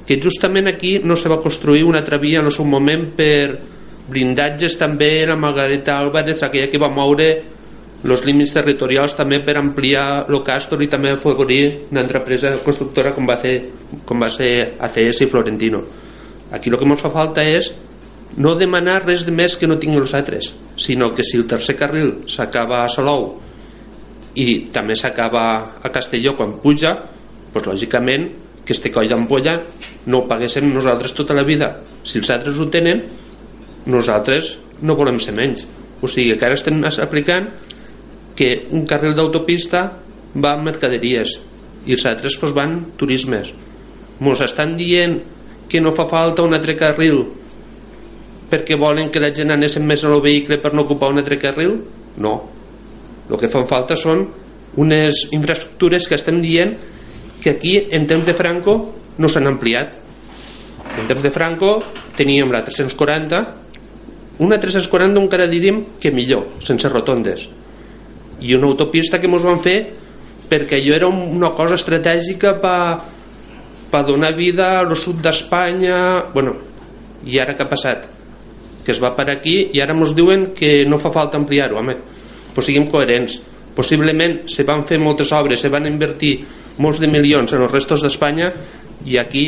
que 0.06 0.20
justament 0.22 0.70
aquí 0.70 1.00
no 1.04 1.16
se 1.18 1.30
va 1.30 1.42
construir 1.42 1.84
una 1.84 2.00
altra 2.00 2.18
via 2.22 2.40
en 2.40 2.50
el 2.50 2.54
seu 2.54 2.66
moment 2.66 3.08
per 3.18 3.75
blindatges 4.10 4.78
també 4.78 5.26
la 5.26 5.36
Margareta 5.36 5.98
Álvarez 5.98 6.44
aquella 6.44 6.70
que 6.70 6.82
va 6.82 6.92
moure 6.94 7.30
els 8.06 8.22
límits 8.26 8.54
territorials 8.54 9.16
també 9.18 9.40
per 9.42 9.56
ampliar 9.58 10.26
el 10.30 10.42
Castor 10.46 10.84
i 10.84 10.90
també 10.92 11.10
afavorir 11.16 11.88
una 11.90 12.04
empresa 12.06 12.54
constructora 12.62 13.16
com 13.16 13.26
va, 13.26 13.38
ser, 13.42 13.56
com 14.06 14.22
va 14.22 14.30
ser 14.30 14.76
ACS 14.78 15.24
i 15.26 15.30
Florentino. 15.32 15.82
Aquí 16.54 16.70
el 16.70 16.78
que 16.78 16.86
ens 16.86 17.02
fa 17.02 17.10
falta 17.10 17.44
és 17.44 17.72
no 18.38 18.54
demanar 18.60 19.02
res 19.06 19.26
de 19.26 19.34
més 19.34 19.56
que 19.58 19.68
no 19.68 19.80
tinguin 19.82 20.04
els 20.04 20.14
altres 20.14 20.52
sinó 20.78 21.14
que 21.16 21.24
si 21.24 21.40
el 21.40 21.48
tercer 21.48 21.78
carril 21.80 22.28
s'acaba 22.30 22.84
a 22.84 22.90
Salou 22.92 23.30
i 24.36 24.68
també 24.76 24.96
s'acaba 25.00 25.46
a 25.82 25.92
Castelló 25.92 26.36
quan 26.36 26.58
puja 26.62 26.94
doncs 27.56 27.70
lògicament 27.72 28.28
que 28.66 28.74
este 28.74 28.92
coll 28.92 29.08
d'ampolla 29.10 29.60
no 30.12 30.20
ho 30.20 30.28
paguéssim 30.28 30.68
nosaltres 30.74 31.14
tota 31.14 31.36
la 31.38 31.46
vida. 31.46 31.70
Si 32.04 32.18
els 32.20 32.30
altres 32.34 32.58
ho 32.60 32.66
tenen 32.74 33.04
nosaltres 33.86 34.56
no 34.82 34.96
volem 34.98 35.20
ser 35.22 35.36
menys. 35.38 35.66
O 36.02 36.10
sigui 36.12 36.36
que 36.38 36.46
ara 36.46 36.58
estem 36.58 36.82
aplicant 36.84 37.50
que 38.36 38.68
un 38.76 38.86
carril 38.86 39.16
d'autopista 39.16 39.86
va 40.36 40.54
a 40.54 40.62
mercaderies 40.62 41.38
i 41.86 41.96
els 41.96 42.06
altres 42.10 42.36
doncs, 42.40 42.56
van 42.56 42.76
turismes. 43.00 43.54
Ens 44.20 44.42
estan 44.44 44.76
dient 44.78 45.20
que 45.70 45.82
no 45.82 45.96
fa 45.96 46.06
falta 46.10 46.44
un 46.44 46.54
altre 46.54 46.76
carril 46.78 47.24
perquè 48.50 48.78
volen 48.78 49.10
que 49.12 49.22
la 49.22 49.34
gent 49.34 49.52
anéssim 49.52 49.86
més 49.88 50.04
al 50.06 50.22
vehicle 50.22 50.60
per 50.62 50.74
no 50.74 50.86
ocupar 50.86 51.10
un 51.12 51.20
altre 51.22 51.40
carril? 51.42 51.80
No, 52.22 52.34
el 53.30 53.40
que 53.42 53.50
fan 53.50 53.66
falta 53.68 53.98
són 53.98 54.26
unes 54.82 55.26
infraestructures 55.34 56.08
que 56.08 56.18
estem 56.20 56.38
dient 56.44 56.76
que 57.42 57.56
aquí 57.56 57.78
en 57.92 58.06
temps 58.08 58.26
de 58.26 58.36
Franco 58.38 58.76
no 59.18 59.30
s'han 59.32 59.48
ampliat. 59.50 59.96
En 61.00 61.08
temps 61.10 61.24
de 61.24 61.32
Franco 61.32 61.78
teníem 62.16 62.52
la 62.54 62.64
340 62.64 63.65
una 64.40 64.60
340 64.60 65.22
encara 65.22 65.48
diríem 65.48 65.84
que 66.02 66.12
millor, 66.12 66.48
sense 66.64 66.90
rotondes. 66.90 67.48
I 68.42 68.56
una 68.56 68.68
autopista 68.68 69.20
que 69.20 69.30
ens 69.32 69.46
van 69.48 69.62
fer 69.64 69.78
perquè 70.50 70.82
allò 70.82 70.96
era 70.96 71.08
una 71.08 71.54
cosa 71.56 71.78
estratègica 71.80 72.58
per 72.62 72.80
pa 73.90 74.02
donar 74.04 74.34
vida 74.36 74.80
al 74.80 74.96
sud 74.98 75.22
d'Espanya. 75.24 76.26
Bueno, 76.34 76.58
i 77.26 77.40
ara 77.40 77.56
què 77.56 77.64
ha 77.64 77.72
passat? 77.72 78.12
que 78.86 78.94
es 78.94 79.02
va 79.02 79.16
per 79.18 79.26
aquí 79.34 79.56
i 79.74 79.82
ara 79.82 79.96
ens 79.98 80.14
diuen 80.16 80.52
que 80.56 80.86
no 80.88 81.02
fa 81.02 81.12
falta 81.12 81.40
ampliar-ho 81.42 81.80
home, 81.82 81.98
pues 82.54 82.70
siguem 82.70 82.86
coherents. 82.92 83.40
Possiblement 83.76 84.46
se 84.48 84.64
van 84.64 84.86
fer 84.88 85.02
moltes 85.02 85.34
obres 85.36 85.66
se 85.66 85.72
van 85.74 85.90
invertir 85.90 86.38
molts 86.78 87.02
de 87.02 87.10
milions 87.12 87.52
en 87.52 87.66
els 87.66 87.74
restos 87.74 88.06
d'Espanya 88.06 88.52
i 89.10 89.18
aquí 89.20 89.48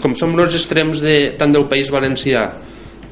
com 0.00 0.14
som 0.14 0.32
els 0.38 0.54
extrems 0.56 1.02
de, 1.02 1.34
tant 1.36 1.52
del 1.52 1.66
País 1.68 1.90
Valencià 1.92 2.46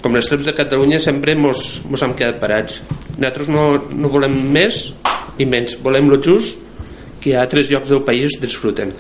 com 0.05 0.13
els 0.13 0.29
extrems 0.29 0.51
de 0.51 0.55
Catalunya 0.55 1.01
sempre 1.01 1.33
mos, 1.35 1.81
mos 1.89 2.05
hem 2.05 2.13
quedat 2.19 2.37
parats. 2.43 2.83
Nosaltres 3.17 3.49
no, 3.49 3.65
no 3.97 4.13
volem 4.13 4.37
més 4.53 4.85
i 5.41 5.49
menys, 5.49 5.79
volem 5.83 6.13
lo 6.13 6.21
just 6.23 6.61
que 7.25 7.33
a 7.35 7.43
altres 7.43 7.73
llocs 7.73 7.89
del 7.89 8.05
país 8.05 8.37
disfruten 8.37 8.93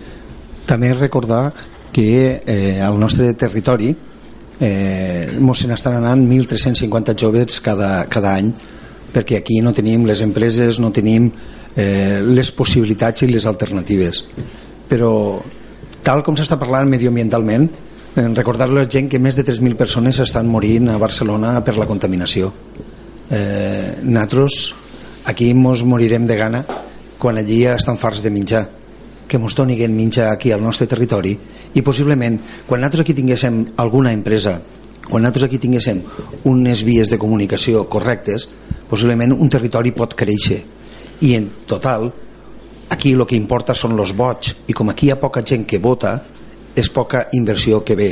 també 0.66 0.92
recordar 0.94 1.52
que 1.92 2.42
eh, 2.44 2.80
al 2.82 2.98
nostre 2.98 3.32
territori 3.34 3.94
eh, 4.60 5.36
mos 5.38 5.60
se 5.60 5.68
n'estan 5.70 6.00
anant 6.00 6.24
1.350 6.26 7.14
joves 7.20 7.60
cada, 7.62 8.06
cada 8.10 8.34
any 8.34 8.50
perquè 9.14 9.38
aquí 9.38 9.60
no 9.62 9.72
tenim 9.72 10.08
les 10.08 10.24
empreses, 10.24 10.80
no 10.82 10.90
tenim 10.90 11.28
eh, 11.76 12.20
les 12.26 12.50
possibilitats 12.50 13.22
i 13.22 13.28
les 13.30 13.46
alternatives. 13.46 14.24
Però 14.90 15.12
tal 16.02 16.24
com 16.26 16.34
s'està 16.34 16.58
parlant 16.58 16.90
medioambientalment, 16.90 17.68
eh, 18.16 18.28
recordar 18.34 18.68
a 18.68 18.72
la 18.72 18.86
gent 18.90 19.08
que 19.10 19.18
més 19.18 19.36
de 19.36 19.44
3.000 19.44 19.76
persones 19.76 20.20
estan 20.22 20.48
morint 20.48 20.88
a 20.90 20.98
Barcelona 20.98 21.58
per 21.64 21.76
la 21.76 21.86
contaminació. 21.86 22.52
Eh, 23.30 24.00
nosaltres 24.02 24.74
aquí 25.30 25.50
ens 25.50 25.84
morirem 25.84 26.26
de 26.26 26.36
gana 26.36 26.64
quan 27.18 27.38
allí 27.38 27.64
estan 27.66 27.98
farts 27.98 28.22
de 28.22 28.30
menjar 28.30 28.68
que 29.26 29.38
ens 29.40 29.54
donin 29.56 29.96
menjar 29.96 30.30
aquí 30.32 30.52
al 30.52 30.62
nostre 30.62 30.86
territori. 30.86 31.38
I 31.74 31.82
possiblement 31.82 32.38
quan 32.66 32.80
nosaltres 32.80 33.02
aquí 33.02 33.14
tinguéssim 33.14 33.74
alguna 33.76 34.12
empresa 34.12 34.60
quan 35.08 35.22
nosaltres 35.22 35.48
aquí 35.48 35.58
tinguéssim 35.58 36.02
unes 36.44 36.84
vies 36.84 37.10
de 37.10 37.18
comunicació 37.18 37.88
correctes 37.88 38.48
possiblement 38.88 39.32
un 39.32 39.50
territori 39.50 39.92
pot 39.92 40.14
créixer. 40.14 40.62
I 41.20 41.34
en 41.34 41.48
total 41.66 42.12
aquí 42.90 43.12
el 43.12 43.24
que 43.26 43.36
importa 43.36 43.74
són 43.74 43.98
els 43.98 44.12
vots. 44.14 44.54
I 44.68 44.72
com 44.72 44.90
aquí 44.90 45.08
hi 45.08 45.14
ha 45.14 45.20
poca 45.20 45.42
gent 45.42 45.64
que 45.66 45.78
vota 45.78 46.20
és 46.76 46.90
poca 46.90 47.28
inversió 47.32 47.82
que 47.84 47.96
ve. 47.96 48.10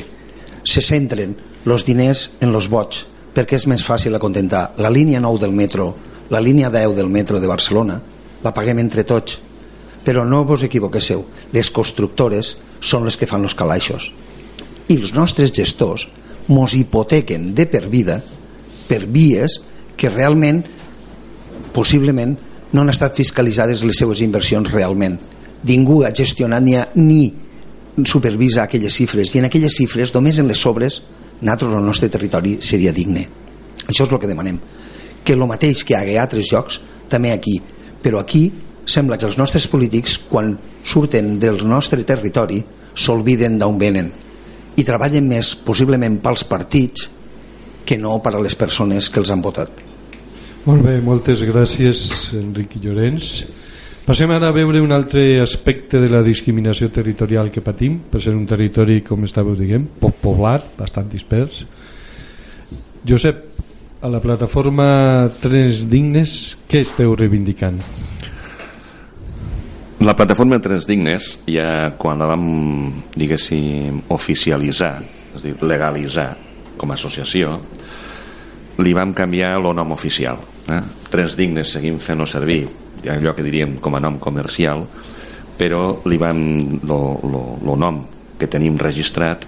Se 0.64 0.82
centren 0.82 1.34
els 1.66 1.84
diners 1.86 2.30
en 2.40 2.54
els 2.54 2.68
vots 2.70 3.06
perquè 3.32 3.56
és 3.56 3.66
més 3.66 3.84
fàcil 3.84 4.14
acontentar 4.14 4.72
la 4.78 4.90
línia 4.92 5.20
9 5.20 5.40
del 5.40 5.54
metro 5.56 5.92
la 6.32 6.40
línia 6.40 6.70
10 6.70 6.96
del 6.96 7.10
metro 7.10 7.38
de 7.40 7.46
Barcelona. 7.46 8.00
La 8.42 8.54
paguem 8.56 8.78
entre 8.80 9.04
tots. 9.04 9.36
Però 10.02 10.24
no 10.24 10.46
vos 10.48 10.64
equivoquéssiu 10.64 11.20
les 11.52 11.68
constructores 11.70 12.56
són 12.80 13.04
les 13.04 13.18
que 13.20 13.28
fan 13.28 13.44
els 13.44 13.54
calaixos. 13.54 14.08
I 14.88 14.96
els 14.96 15.12
nostres 15.12 15.52
gestors 15.52 16.06
mos 16.48 16.72
hipotequen 16.74 17.52
de 17.54 17.66
per 17.68 17.84
vida 17.92 18.16
per 18.88 19.04
vies 19.04 19.58
que 19.94 20.08
realment 20.08 20.64
possiblement 21.76 22.32
no 22.72 22.80
han 22.80 22.90
estat 22.90 23.20
fiscalitzades 23.20 23.84
les 23.84 24.00
seues 24.00 24.24
inversions 24.24 24.72
realment. 24.72 25.20
Ningú 25.68 26.00
ha 26.02 26.14
gestionat 26.16 26.64
ni, 26.64 26.78
ha, 26.80 26.88
ni 26.96 27.28
supervisa 28.04 28.64
aquelles 28.64 28.94
xifres 28.94 29.34
i 29.34 29.42
en 29.42 29.48
aquelles 29.48 29.76
xifres 29.76 30.14
només 30.14 30.38
en 30.40 30.48
les 30.48 30.58
sobres 30.58 31.02
nosaltres 31.42 31.76
el 31.76 31.86
nostre 31.86 32.08
territori 32.08 32.56
seria 32.60 32.92
digne 32.92 33.26
això 33.86 34.06
és 34.06 34.10
el 34.10 34.18
que 34.18 34.30
demanem 34.30 34.58
que 35.22 35.36
el 35.36 35.46
mateix 35.46 35.84
que 35.84 35.94
hi 35.94 36.16
ha 36.16 36.20
a 36.22 36.26
altres 36.26 36.50
llocs 36.52 36.80
també 37.12 37.32
aquí 37.32 37.58
però 38.02 38.20
aquí 38.20 38.46
sembla 38.86 39.18
que 39.18 39.28
els 39.28 39.38
nostres 39.38 39.68
polítics 39.70 40.18
quan 40.28 40.56
surten 40.84 41.38
del 41.38 41.62
nostre 41.68 42.02
territori 42.04 42.62
s'olviden 42.94 43.58
d'on 43.58 43.78
venen 43.78 44.10
i 44.76 44.84
treballen 44.84 45.28
més 45.28 45.54
possiblement 45.66 46.18
pels 46.24 46.44
partits 46.48 47.10
que 47.84 47.98
no 47.98 48.18
per 48.22 48.34
a 48.34 48.42
les 48.42 48.54
persones 48.56 49.10
que 49.10 49.20
els 49.20 49.30
han 49.30 49.42
votat. 49.42 49.70
Molt 50.64 50.84
bé, 50.86 50.98
moltes 51.02 51.42
gràcies 51.44 52.30
Enric 52.38 52.76
Llorenç. 52.82 53.42
Passem 54.02 54.32
ara 54.34 54.48
a 54.50 54.54
veure 54.54 54.80
un 54.82 54.90
altre 54.90 55.38
aspecte 55.38 56.00
de 56.02 56.08
la 56.10 56.24
discriminació 56.26 56.88
territorial 56.90 57.52
que 57.54 57.62
patim, 57.62 58.00
per 58.10 58.18
ser 58.20 58.32
un 58.34 58.48
territori, 58.50 58.98
com 59.06 59.22
estàveu 59.22 59.54
dient, 59.54 59.84
poc 60.00 60.16
poblat, 60.24 60.72
bastant 60.74 61.06
dispers. 61.12 61.60
Josep, 63.06 63.44
a 64.02 64.10
la 64.10 64.18
plataforma 64.18 65.30
Trens 65.38 65.84
Dignes, 65.86 66.34
què 66.66 66.82
esteu 66.82 67.14
reivindicant? 67.14 67.78
La 70.02 70.16
plataforma 70.18 70.58
Trens 70.58 70.90
Dignes, 70.90 71.30
ja 71.46 71.92
quan 71.94 72.18
la 72.18 72.26
vam, 72.34 72.44
diguéssim, 73.14 74.02
oficialitzar, 74.10 74.96
és 75.38 75.46
dir, 75.46 75.54
legalitzar 75.62 76.32
com 76.74 76.90
a 76.90 76.98
associació, 76.98 77.54
li 78.82 78.98
vam 78.98 79.14
canviar 79.14 79.54
el 79.60 79.70
nom 79.78 79.94
oficial. 79.94 80.42
Eh? 80.66 80.82
Trens 81.06 81.38
Dignes 81.38 81.78
seguim 81.78 82.02
fent-ho 82.02 82.26
servir, 82.26 82.64
allò 83.10 83.34
que 83.34 83.44
diríem 83.46 83.78
com 83.82 83.96
a 83.96 84.02
nom 84.02 84.18
comercial, 84.22 84.84
però 85.58 86.02
li 86.10 86.18
vam, 86.20 86.42
el 86.82 87.76
nom 87.78 88.02
que 88.38 88.50
tenim 88.50 88.78
registrat 88.80 89.46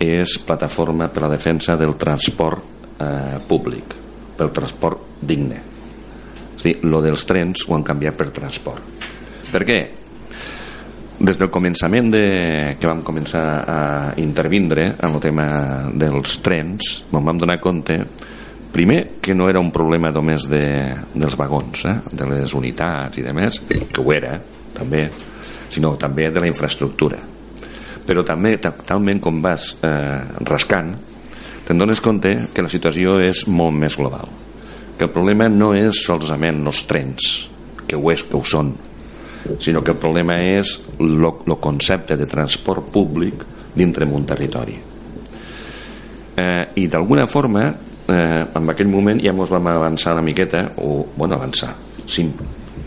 és 0.00 0.38
Plataforma 0.46 1.10
per 1.12 1.26
la 1.26 1.32
Defensa 1.32 1.76
del 1.76 1.96
Transport 2.00 2.96
eh, 3.00 3.38
Públic, 3.46 3.94
pel 4.36 4.52
transport 4.56 5.20
digne. 5.20 5.60
És 6.56 6.64
dir, 6.64 6.76
lo 6.88 7.02
dels 7.04 7.24
trens 7.28 7.66
ho 7.68 7.76
han 7.76 7.84
canviat 7.84 8.16
per 8.16 8.30
transport. 8.36 9.06
Per 9.50 9.62
què? 9.68 9.80
Des 11.20 11.36
del 11.36 11.50
començament 11.52 12.08
de, 12.12 12.24
que 12.80 12.88
vam 12.88 13.02
començar 13.04 13.44
a 13.68 13.80
intervindre 14.22 14.94
en 14.96 15.12
el 15.12 15.20
tema 15.20 15.46
dels 15.92 16.38
trens, 16.40 16.94
vam 17.12 17.36
donar 17.36 17.60
compte 17.60 17.98
primer 18.72 19.20
que 19.20 19.34
no 19.34 19.48
era 19.50 19.60
un 19.60 19.70
problema 19.74 20.12
només 20.14 20.46
de, 20.50 20.64
dels 21.14 21.36
vagons, 21.36 21.84
eh? 21.86 21.96
de 22.12 22.28
les 22.30 22.54
unitats 22.54 23.18
i 23.18 23.24
de 23.26 23.34
més, 23.36 23.60
que 23.68 24.00
ho 24.00 24.12
era 24.14 24.36
també, 24.74 25.08
sinó 25.70 25.96
també 26.00 26.30
de 26.30 26.42
la 26.42 26.50
infraestructura. 26.50 27.18
Però 28.06 28.24
també, 28.26 28.56
talment 28.58 29.20
com 29.22 29.40
vas 29.42 29.72
eh, 29.86 30.20
rascant, 30.48 30.94
te'n 31.66 31.78
dones 31.78 32.02
compte 32.02 32.32
que 32.54 32.64
la 32.64 32.70
situació 32.72 33.18
és 33.22 33.44
molt 33.46 33.76
més 33.76 33.98
global. 33.98 34.30
Que 34.98 35.06
el 35.06 35.12
problema 35.14 35.48
no 35.48 35.72
és 35.76 36.02
solament 36.04 36.64
els 36.66 36.84
trens, 36.88 37.34
que 37.86 37.98
ho 37.98 38.10
és, 38.12 38.24
que 38.26 38.38
ho 38.38 38.44
són, 38.46 38.74
sinó 39.58 39.82
que 39.82 39.94
el 39.94 40.00
problema 40.00 40.36
és 40.42 40.76
el 41.00 41.56
concepte 41.60 42.16
de 42.16 42.26
transport 42.28 42.90
públic 42.92 43.44
dintre 43.74 44.06
d'un 44.06 44.26
territori. 44.26 44.76
Eh, 46.40 46.64
I 46.76 46.86
d'alguna 46.88 47.26
forma 47.26 47.68
eh, 48.10 48.44
en 48.56 48.72
aquell 48.72 48.90
moment 48.90 49.20
ja 49.22 49.32
ens 49.34 49.52
vam 49.52 49.70
avançar 49.72 50.14
una 50.16 50.24
miqueta 50.26 50.66
o, 50.78 51.06
bueno, 51.16 51.36
avançar 51.36 51.74
sí, 52.06 52.26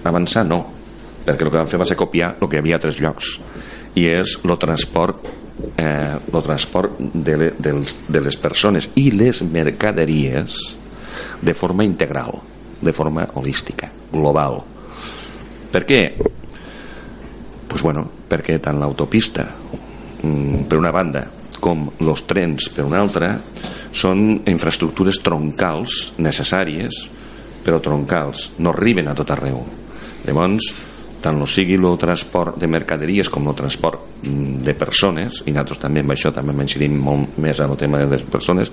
avançar 0.03 0.45
no 0.47 0.61
perquè 1.23 1.45
el 1.45 1.51
que 1.51 1.57
vam 1.57 1.69
fer 1.71 1.79
va 1.79 1.87
ser 1.87 1.99
copiar 1.99 2.35
el 2.39 2.49
que 2.51 2.59
havia 2.59 2.77
a 2.77 2.83
tres 2.83 2.99
llocs 3.01 3.37
i 3.99 4.07
és 4.09 4.37
el 4.43 4.55
transport 4.59 5.27
eh, 5.77 6.17
transport 6.33 6.99
de, 6.99 7.37
le, 7.37 7.51
de, 7.57 7.75
de 7.83 8.21
les 8.21 8.37
persones 8.37 8.89
i 8.99 9.09
les 9.11 9.43
mercaderies 9.45 10.59
de 11.41 11.53
forma 11.53 11.85
integral 11.85 12.39
de 12.83 12.91
forma 12.91 13.27
holística, 13.39 13.87
global 14.11 14.59
per 15.71 15.85
què? 15.89 16.01
Pues 17.69 17.81
bueno, 17.81 18.03
perquè 18.29 18.59
tant 18.61 18.77
l'autopista 18.81 19.47
mm, 20.21 20.67
per 20.69 20.77
una 20.77 20.91
banda 20.93 21.23
com 21.63 21.87
els 22.03 22.25
trens 22.27 22.67
per 22.75 22.83
una 22.85 22.99
altra 23.01 23.37
són 23.93 24.41
infraestructures 24.49 25.21
troncals 25.23 26.13
necessàries 26.17 27.05
però 27.63 27.79
troncals, 27.79 28.49
no 28.59 28.73
arriben 28.73 29.07
a 29.07 29.13
tot 29.15 29.29
arreu. 29.31 29.61
Llavors 30.25 30.73
tant 31.23 31.39
no 31.39 31.47
sigui 31.47 31.77
el 31.79 31.97
transport 31.99 32.57
de 32.59 32.67
mercaderies 32.67 33.29
com 33.31 33.47
el 33.47 33.55
transport 33.55 34.25
mm, 34.27 34.61
de 34.65 34.75
persones 34.75 35.41
i 35.45 35.53
nosaltres 35.53 35.79
també 35.85 36.03
amb 36.03 36.15
això 36.15 36.33
també 36.35 36.55
incidim 36.59 36.97
molt 36.99 37.37
més 37.39 37.61
en 37.63 37.71
el 37.71 37.79
tema 37.79 38.01
de 38.01 38.09
les 38.11 38.25
persones 38.27 38.71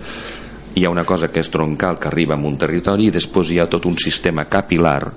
hi 0.74 0.84
ha 0.84 0.90
una 0.90 1.06
cosa 1.06 1.30
que 1.30 1.42
és 1.42 1.50
troncal 1.50 1.98
que 1.98 2.10
arriba 2.10 2.34
a 2.34 2.42
un 2.50 2.58
territori 2.58 3.06
i 3.06 3.14
després 3.14 3.50
hi 3.50 3.60
ha 3.62 3.68
tot 3.70 3.86
un 3.86 3.96
sistema 3.98 4.48
capilar 4.50 5.12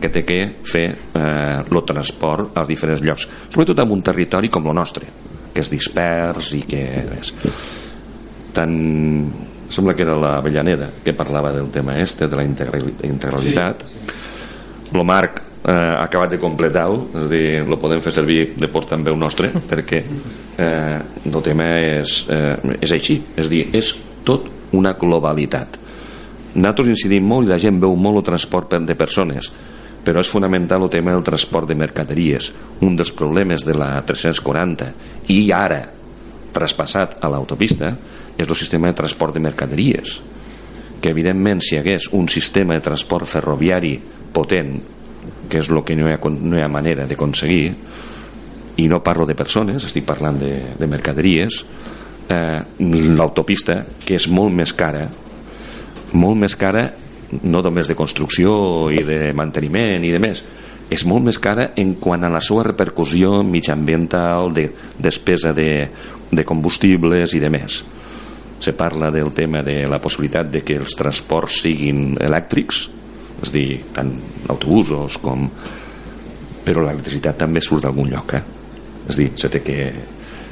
que 0.00 0.08
té 0.08 0.24
que 0.24 0.40
fer 0.64 0.86
eh, 1.12 1.84
transport 1.92 2.56
als 2.56 2.72
diferents 2.72 3.04
llocs 3.04 3.28
sobretot 3.50 3.84
en 3.84 3.92
un 3.92 4.02
territori 4.02 4.48
com 4.48 4.72
el 4.72 4.76
nostre 4.80 5.12
que 5.52 5.60
és 5.60 5.70
dispers 5.70 6.54
i 6.56 6.64
que 6.64 6.82
és 7.20 7.34
tant 8.52 8.76
sembla 9.72 9.94
que 9.96 10.04
era 10.04 10.16
la 10.18 10.36
Avellaneda 10.36 10.90
que 11.04 11.14
parlava 11.16 11.52
del 11.52 11.70
tema 11.70 11.98
este 11.98 12.28
de 12.28 12.36
la 12.36 12.44
integralitat. 12.44 13.82
Sí. 13.82 14.96
lo 14.96 15.04
Marc 15.04 15.40
eh, 15.64 15.70
ha 15.72 16.04
acabat 16.04 16.34
de 16.34 16.38
completar-ho 16.38 17.08
és 17.22 17.28
dir, 17.30 17.44
lo 17.66 17.78
podem 17.80 18.02
fer 18.04 18.12
servir 18.12 18.40
de 18.56 18.68
port 18.68 18.90
també 18.92 19.12
un 19.12 19.22
nostre 19.24 19.48
perquè 19.70 20.02
eh, 20.02 20.98
el 21.24 21.42
tema 21.42 21.70
és, 21.80 22.26
eh, 22.28 22.76
és 22.80 22.92
així 22.92 23.22
és 23.36 23.48
dir, 23.48 23.68
és 23.72 23.94
tot 24.24 24.50
una 24.76 24.92
globalitat. 24.98 25.80
Nosaltres 26.52 26.92
incidim 26.92 27.24
molt 27.24 27.48
i 27.48 27.52
la 27.54 27.60
gent 27.60 27.80
veu 27.80 27.96
molt 27.96 28.20
el 28.20 28.28
transport 28.32 28.76
de 28.84 28.96
persones 28.96 29.52
però 30.02 30.18
és 30.18 30.30
fonamental 30.30 30.82
el 30.82 30.90
tema 30.90 31.12
del 31.14 31.22
transport 31.22 31.68
de 31.70 31.76
mercaderies. 31.78 32.50
Un 32.82 32.96
dels 32.98 33.12
problemes 33.14 33.62
de 33.62 33.76
la 33.78 33.94
340 34.02 34.88
i 35.30 35.44
ara 35.54 35.84
traspassat 36.52 37.20
a 37.22 37.30
l'autopista 37.30 37.92
és 38.42 38.48
el 38.50 38.58
sistema 38.58 38.90
de 38.90 38.98
transport 38.98 39.34
de 39.34 39.42
mercaderies 39.42 40.18
que 41.02 41.10
evidentment 41.10 41.62
si 41.62 41.74
hi 41.74 41.80
hagués 41.80 42.08
un 42.14 42.28
sistema 42.30 42.76
de 42.76 42.84
transport 42.84 43.26
ferroviari 43.30 43.96
potent 44.32 44.76
que 45.50 45.60
és 45.60 45.68
el 45.70 45.82
que 45.86 45.96
no 45.98 46.08
hi 46.08 46.14
ha, 46.14 46.20
no 46.22 46.58
hi 46.58 46.62
ha 46.62 46.70
manera 46.70 47.06
d'aconseguir 47.06 47.72
i 48.82 48.88
no 48.88 49.02
parlo 49.04 49.26
de 49.28 49.36
persones 49.38 49.84
estic 49.84 50.06
parlant 50.08 50.38
de, 50.40 50.52
de 50.78 50.88
mercaderies 50.90 51.62
eh, 52.28 52.60
l'autopista 53.18 53.82
que 54.04 54.16
és 54.18 54.28
molt 54.28 54.54
més 54.54 54.72
cara 54.74 55.06
molt 56.12 56.38
més 56.40 56.56
cara 56.56 56.88
no 57.42 57.62
només 57.64 57.88
de 57.88 57.96
construcció 57.96 58.90
i 58.92 59.02
de 59.06 59.32
manteniment 59.36 60.04
i 60.04 60.12
de 60.12 60.20
més 60.22 60.44
és 60.92 61.06
molt 61.08 61.24
més 61.24 61.38
cara 61.40 61.70
en 61.80 61.94
quant 62.00 62.24
a 62.24 62.30
la 62.32 62.40
seva 62.44 62.66
repercussió 62.66 63.40
mitjambiental, 63.46 64.52
de 64.52 64.66
despesa 65.00 65.52
de, 65.56 65.88
de 66.30 66.44
combustibles 66.44 67.32
i 67.32 67.40
de 67.40 67.50
més. 67.52 67.80
Se 68.62 68.74
parla 68.78 69.10
del 69.10 69.32
tema 69.34 69.62
de 69.66 69.80
la 69.90 69.98
possibilitat 70.02 70.50
de 70.52 70.62
que 70.62 70.76
els 70.78 70.94
transports 70.98 71.62
siguin 71.64 72.12
elèctrics, 72.22 72.82
és 73.42 73.50
a 73.50 73.54
dir, 73.56 73.80
tant 73.94 74.12
autobusos 74.54 75.18
com... 75.22 75.48
Però 76.62 76.84
l'electricitat 76.84 77.40
també 77.42 77.58
surt 77.58 77.82
d'algun 77.82 78.06
lloc, 78.12 78.36
eh? 78.38 78.42
És 79.08 79.16
a 79.16 79.18
dir, 79.18 79.32
se 79.34 79.50
té 79.50 79.64
que, 79.66 79.78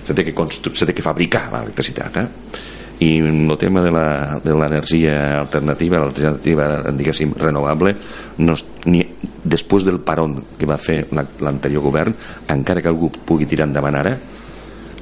se 0.02 0.16
té 0.16 0.26
que, 0.26 0.34
constru... 0.34 0.74
se 0.74 0.88
té 0.88 0.96
que 0.96 1.06
fabricar 1.06 1.46
l'electricitat, 1.52 2.18
eh? 2.18 2.66
i 3.00 3.16
el 3.24 3.56
tema 3.56 3.80
de 3.80 3.90
l'energia 4.52 5.40
alternativa 5.40 6.02
l'alternativa 6.02 6.66
diguéssim 6.92 7.32
renovable 7.32 7.94
no, 8.44 8.56
ni, 8.92 9.00
després 9.42 9.86
del 9.86 10.02
paron 10.04 10.36
que 10.58 10.68
va 10.68 10.76
fer 10.76 11.06
l'anterior 11.16 11.86
govern 11.86 12.12
encara 12.52 12.82
que 12.84 12.92
algú 12.92 13.08
pugui 13.10 13.48
tirar 13.48 13.70
endavant 13.70 13.96
ara 14.02 14.12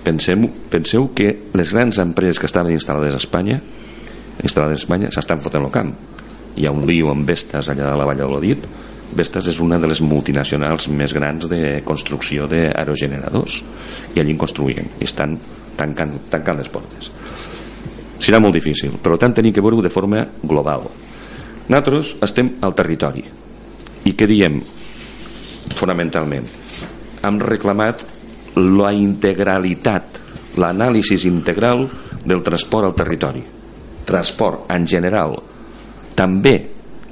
pensem, 0.08 0.48
penseu 0.72 1.10
que 1.12 1.34
les 1.52 1.72
grans 1.74 2.00
empreses 2.00 2.40
que 2.40 2.48
estaven 2.48 2.72
instal·lades 2.72 3.16
a 3.16 3.20
Espanya 3.20 3.60
instal·lades 4.38 4.78
a 4.78 4.82
Espanya 4.84 5.10
s'estan 5.12 5.42
fotent 5.44 5.66
el 5.66 5.74
camp. 5.74 5.90
Hi 6.58 6.66
ha 6.66 6.74
un 6.74 6.86
lío 6.88 7.10
amb 7.12 7.28
Vestas 7.28 7.68
allà 7.68 7.90
de 7.90 7.96
la 7.98 8.06
Vall 8.08 8.20
de 8.20 8.28
l'Odit 8.28 8.68
Vestas 9.18 9.46
és 9.48 9.58
una 9.64 9.78
de 9.80 9.88
les 9.88 10.00
multinacionals 10.04 10.88
més 10.92 11.14
grans 11.16 11.48
de 11.48 11.80
construcció 11.84 12.46
d'aerogeneradors. 12.50 13.62
I 14.14 14.20
allí 14.20 14.34
en 14.34 14.40
construïen. 14.40 14.90
I 15.00 15.08
estan 15.08 15.38
tancant, 15.78 16.12
tancant 16.28 16.60
les 16.60 16.68
portes. 16.68 17.08
Serà 18.20 18.40
molt 18.42 18.56
difícil 18.58 18.98
per 19.00 19.16
tant 19.16 19.36
tenim 19.36 19.54
que 19.54 19.64
veure-ho 19.64 19.84
de 19.84 19.92
forma 19.92 20.26
global. 20.42 20.88
Nosaltres 21.68 22.16
estem 22.24 22.54
al 22.64 22.76
territori. 22.76 23.24
I 24.08 24.14
què 24.16 24.28
diem 24.28 24.60
fonamentalment? 25.76 26.46
Hem 27.24 27.40
reclamat 27.42 28.04
la 28.58 28.92
integralitat 28.94 30.20
l'anàlisi 30.58 31.18
integral 31.28 31.86
del 32.24 32.42
transport 32.42 32.88
al 32.88 32.96
territori. 32.98 33.42
Transport 34.08 34.70
en 34.74 34.86
general 34.86 35.36
també 36.18 36.56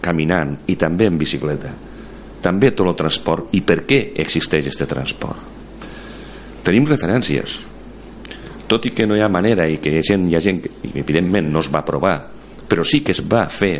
caminant 0.02 0.56
i 0.66 0.76
també 0.76 1.06
en 1.06 1.18
bicicleta. 1.18 1.72
També 2.42 2.70
tot 2.74 2.86
el 2.86 2.96
transport. 2.98 3.50
I 3.58 3.62
per 3.66 3.82
què 3.86 4.00
existeix 4.22 4.66
aquest 4.66 4.86
transport? 4.90 5.54
Tenim 6.66 6.86
referències. 6.90 7.60
Tot 8.66 8.86
i 8.86 8.90
que 8.90 9.06
no 9.06 9.14
hi 9.14 9.22
ha 9.22 9.30
manera 9.30 9.68
i 9.70 9.78
que 9.78 9.92
hi 9.92 10.00
ha 10.00 10.06
gent, 10.06 10.26
hi 10.30 10.34
ha 10.34 10.42
gent 10.42 10.62
que 10.64 10.72
evidentment 10.98 11.52
no 11.52 11.62
es 11.62 11.70
va 11.70 11.84
aprovar 11.84 12.16
però 12.66 12.84
sí 12.84 13.00
que 13.00 13.14
es 13.14 13.22
va 13.22 13.46
fer 13.48 13.74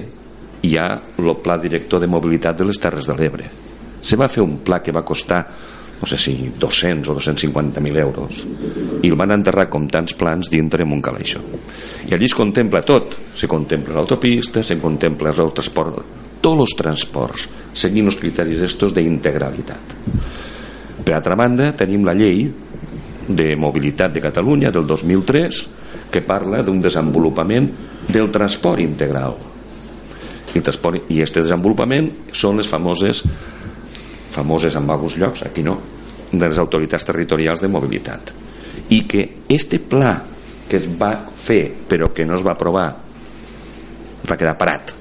hi 0.63 0.77
ha 0.79 0.87
el 1.19 1.33
pla 1.43 1.59
director 1.59 2.01
de 2.01 2.09
mobilitat 2.11 2.57
de 2.59 2.67
les 2.67 2.79
Terres 2.81 3.07
de 3.07 3.15
l'Ebre. 3.19 3.49
Se 4.01 4.17
va 4.17 4.31
fer 4.31 4.43
un 4.43 4.59
pla 4.65 4.81
que 4.83 4.95
va 4.95 5.05
costar 5.05 5.43
no 6.01 6.07
sé 6.09 6.19
si 6.21 6.35
200 6.59 7.09
o 7.09 7.17
250.000 7.17 8.03
euros 8.03 8.43
i 9.03 9.09
el 9.09 9.17
van 9.17 9.33
enterrar 9.37 9.69
com 9.73 9.89
tants 9.89 10.17
plans 10.19 10.51
dintre 10.53 10.85
en 10.85 10.93
un 10.93 11.03
calaixó 11.03 11.41
i 12.07 12.15
allí 12.15 12.29
es 12.29 12.37
contempla 12.39 12.85
tot. 12.87 13.17
Se 13.35 13.49
contempla 13.51 13.97
l'autopista, 13.97 14.63
se 14.63 14.79
contempla 14.79 15.33
el 15.35 15.53
transport 15.53 16.05
tots 16.47 16.63
els 16.63 16.75
transports 16.79 17.49
seguint 17.75 18.07
els 18.07 18.19
criteris 18.21 18.63
estos 18.63 18.95
d'integralitat. 18.95 19.97
Per 21.03 21.15
altra 21.15 21.37
banda 21.39 21.73
tenim 21.77 22.07
la 22.07 22.15
llei 22.15 22.47
de 23.27 23.49
mobilitat 23.59 24.15
de 24.15 24.23
Catalunya 24.23 24.71
del 24.71 24.87
2003 24.87 25.61
que 26.13 26.23
parla 26.23 26.63
d'un 26.63 26.79
desenvolupament 26.81 27.69
del 28.07 28.31
transport 28.31 28.81
integral. 28.81 29.35
I, 30.55 30.63
transport, 30.63 31.11
i 31.11 31.21
este 31.21 31.43
desenvolupament 31.43 32.13
són 32.33 32.63
les 32.63 32.71
famoses 32.71 33.25
famoses 34.37 34.77
en 34.77 34.91
alguns 34.91 35.17
llocs, 35.19 35.47
aquí 35.49 35.65
no 35.65 35.79
de 36.33 36.49
les 36.49 36.59
autoritats 36.59 37.07
territorials 37.07 37.63
de 37.63 37.71
mobilitat 37.71 38.33
i 38.93 39.03
que 39.09 39.23
este 39.49 39.79
pla 39.81 40.13
que 40.67 40.79
es 40.79 40.87
va 40.91 41.13
fer 41.31 41.87
però 41.89 42.13
que 42.15 42.27
no 42.27 42.37
es 42.37 42.45
va 42.45 42.55
aprovar 42.57 42.87
va 44.27 44.37
quedar 44.37 44.57
parat 44.59 44.95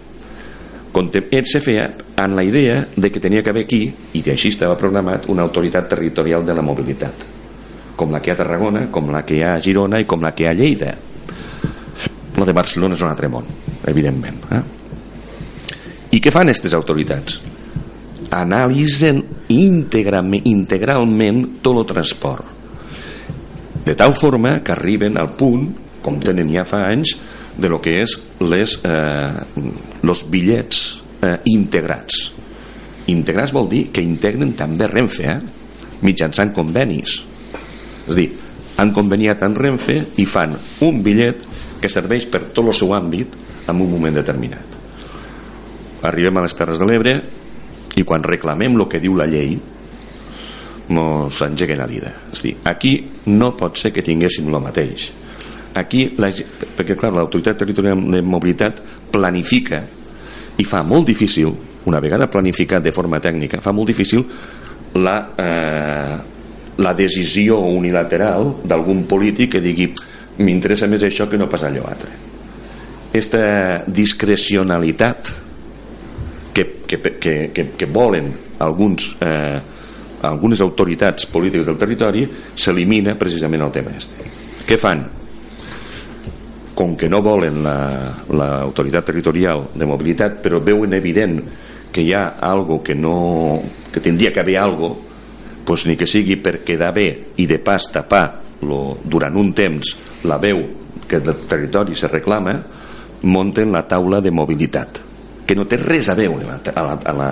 se 1.44 1.60
feia 1.60 1.90
amb 2.16 2.38
la 2.38 2.44
idea 2.44 2.86
de 2.96 3.12
que 3.12 3.20
tenia 3.20 3.42
que 3.44 3.50
haver 3.50 3.66
aquí 3.66 3.82
i 4.14 4.24
així 4.32 4.54
estava 4.54 4.78
programat 4.80 5.28
una 5.28 5.44
autoritat 5.44 5.90
territorial 5.90 6.46
de 6.46 6.54
la 6.54 6.62
mobilitat 6.62 7.26
com 7.96 8.12
la 8.12 8.22
que 8.22 8.30
hi 8.30 8.32
ha 8.32 8.36
a 8.36 8.38
Tarragona, 8.38 8.88
com 8.92 9.10
la 9.12 9.24
que 9.24 9.36
hi 9.36 9.44
ha 9.44 9.56
a 9.56 9.60
Girona 9.60 10.00
i 10.00 10.06
com 10.06 10.22
la 10.22 10.32
que 10.32 10.44
hi 10.44 10.48
ha 10.48 10.52
a 10.52 10.60
Lleida 10.60 10.94
la 12.36 12.46
de 12.46 12.54
Barcelona 12.54 12.96
és 12.96 13.04
un 13.04 13.10
altre 13.10 13.28
món 13.28 13.46
evidentment 13.88 14.40
eh? 14.52 14.64
i 16.12 16.22
què 16.22 16.32
fan 16.32 16.48
aquestes 16.48 16.74
autoritats? 16.74 17.42
Analitzen 18.34 19.22
íntegrament, 19.54 20.46
integralment 20.50 21.62
tot 21.66 21.82
el 21.82 21.88
transport. 21.90 22.54
De 23.86 23.94
tal 23.94 24.16
forma 24.18 24.58
que 24.64 24.74
arriben 24.74 25.18
al 25.22 25.36
punt 25.38 25.68
com 26.06 26.18
tenen 26.22 26.50
ja 26.54 26.66
fa 26.66 26.84
anys 26.90 27.16
de 27.58 27.70
lo 27.72 27.80
que 27.82 28.00
és 28.04 28.16
les, 28.42 28.80
eh, 28.84 29.66
los 30.04 30.24
bitllets 30.30 30.82
eh, 31.22 31.38
integrats. 31.54 32.32
Integrats 33.14 33.54
vol 33.54 33.70
dir 33.70 33.88
que 33.94 34.02
integren 34.02 34.54
també 34.58 34.90
Renfe 34.90 35.30
eh? 35.30 35.40
mitjançant 36.02 36.52
convenis. 36.54 37.22
És 38.06 38.14
a 38.14 38.18
dir, 38.18 38.30
han 38.82 38.92
conveniat 38.94 39.44
amb 39.46 39.58
Renfe 39.58 40.02
i 40.22 40.26
fan 40.28 40.56
un 40.86 41.02
bitllet 41.06 41.46
que 41.82 41.92
serveix 41.92 42.28
per 42.30 42.48
tot 42.52 42.66
el 42.66 42.76
seu 42.76 42.94
àmbit 42.98 43.38
en 43.70 43.82
un 43.82 43.90
moment 43.90 44.18
determinat. 44.18 44.74
Arribem 46.06 46.38
a 46.38 46.46
les 46.46 46.58
Terres 46.58 46.82
de 46.82 46.86
l'Ebre 46.90 47.16
i 47.96 48.04
quan 48.04 48.24
reclamem 48.24 48.76
el 48.76 48.88
que 48.92 49.02
diu 49.04 49.16
la 49.16 49.28
llei 49.30 49.56
mos 50.96 51.42
engeguen 51.42 51.82
a 51.82 51.88
dida 51.90 52.12
és 52.34 52.44
dir, 52.46 52.56
aquí 52.64 52.98
no 53.32 53.54
pot 53.58 53.78
ser 53.80 53.92
que 53.94 54.04
tinguéssim 54.06 54.50
el 54.52 54.60
mateix. 54.62 55.10
Aquí, 55.76 56.06
la, 56.22 56.30
perquè 56.30 56.96
clar, 56.96 57.12
l'autoritat 57.16 57.58
territorial 57.60 58.00
de 58.14 58.22
mobilitat 58.24 58.80
planifica 59.12 59.82
i 60.56 60.64
fa 60.64 60.84
molt 60.88 61.10
difícil 61.10 61.52
una 61.86 62.00
vegada 62.00 62.30
planificat 62.32 62.84
de 62.84 62.94
forma 62.96 63.20
tècnica 63.22 63.60
fa 63.62 63.74
molt 63.76 63.92
difícil 63.92 64.24
la, 64.96 65.16
eh, 65.36 66.16
la 66.80 66.94
decisió 66.96 67.60
unilateral 67.60 68.62
d'algun 68.64 69.04
polític 69.10 69.56
que 69.56 69.64
digui 69.64 69.90
m'interessa 70.40 70.88
més 70.92 71.04
això 71.04 71.28
que 71.30 71.40
no 71.40 71.50
pas 71.52 71.64
allò 71.64 71.86
altre. 71.88 72.12
Aquesta 73.10 73.84
discrecionalitat 73.88 75.32
que, 76.56 76.88
que, 76.88 76.98
que, 77.20 77.52
que, 77.52 77.64
que 77.76 77.86
volen 77.92 78.32
alguns 78.64 79.18
eh, 79.20 79.60
algunes 80.24 80.62
autoritats 80.64 81.28
polítiques 81.28 81.68
del 81.68 81.76
territori 81.76 82.24
s'elimina 82.56 83.18
precisament 83.20 83.66
el 83.68 83.74
tema 83.76 83.92
este. 83.92 84.32
Què 84.66 84.78
fan? 84.80 85.04
Com 86.76 86.96
que 86.96 87.12
no 87.12 87.20
volen 87.24 87.60
l'autoritat 87.60 89.04
la, 89.04 89.08
territorial 89.12 89.68
de 89.76 89.90
mobilitat 89.90 90.40
però 90.44 90.64
veuen 90.64 90.96
evident 90.96 91.42
que 91.92 92.04
hi 92.08 92.16
ha 92.16 92.40
algo 92.40 92.80
que 92.84 92.96
no 92.96 93.60
que 93.92 94.00
tindria 94.00 94.32
que 94.32 94.40
haver 94.40 94.58
algo 94.64 94.96
pues 95.68 95.86
ni 95.90 96.00
que 96.00 96.08
sigui 96.08 96.40
per 96.40 96.62
quedar 96.64 96.94
bé 96.96 97.10
i 97.36 97.48
de 97.52 97.60
pas 97.60 97.92
tapar 97.92 98.26
lo, 98.64 98.96
durant 99.04 99.36
un 99.36 99.52
temps 99.52 99.92
la 100.24 100.40
veu 100.40 100.64
que 101.04 101.20
del 101.20 101.44
territori 101.52 102.00
se 102.00 102.08
reclama 102.08 102.56
munten 103.28 103.76
la 103.76 103.84
taula 103.88 104.22
de 104.24 104.32
mobilitat 104.32 105.05
que 105.46 105.56
no 105.56 105.66
té 105.70 105.78
res 105.82 106.10
a 106.10 106.16
veure 106.18 106.48
a 106.50 106.84
la, 106.84 106.96
a 106.98 107.14
la, 107.16 107.30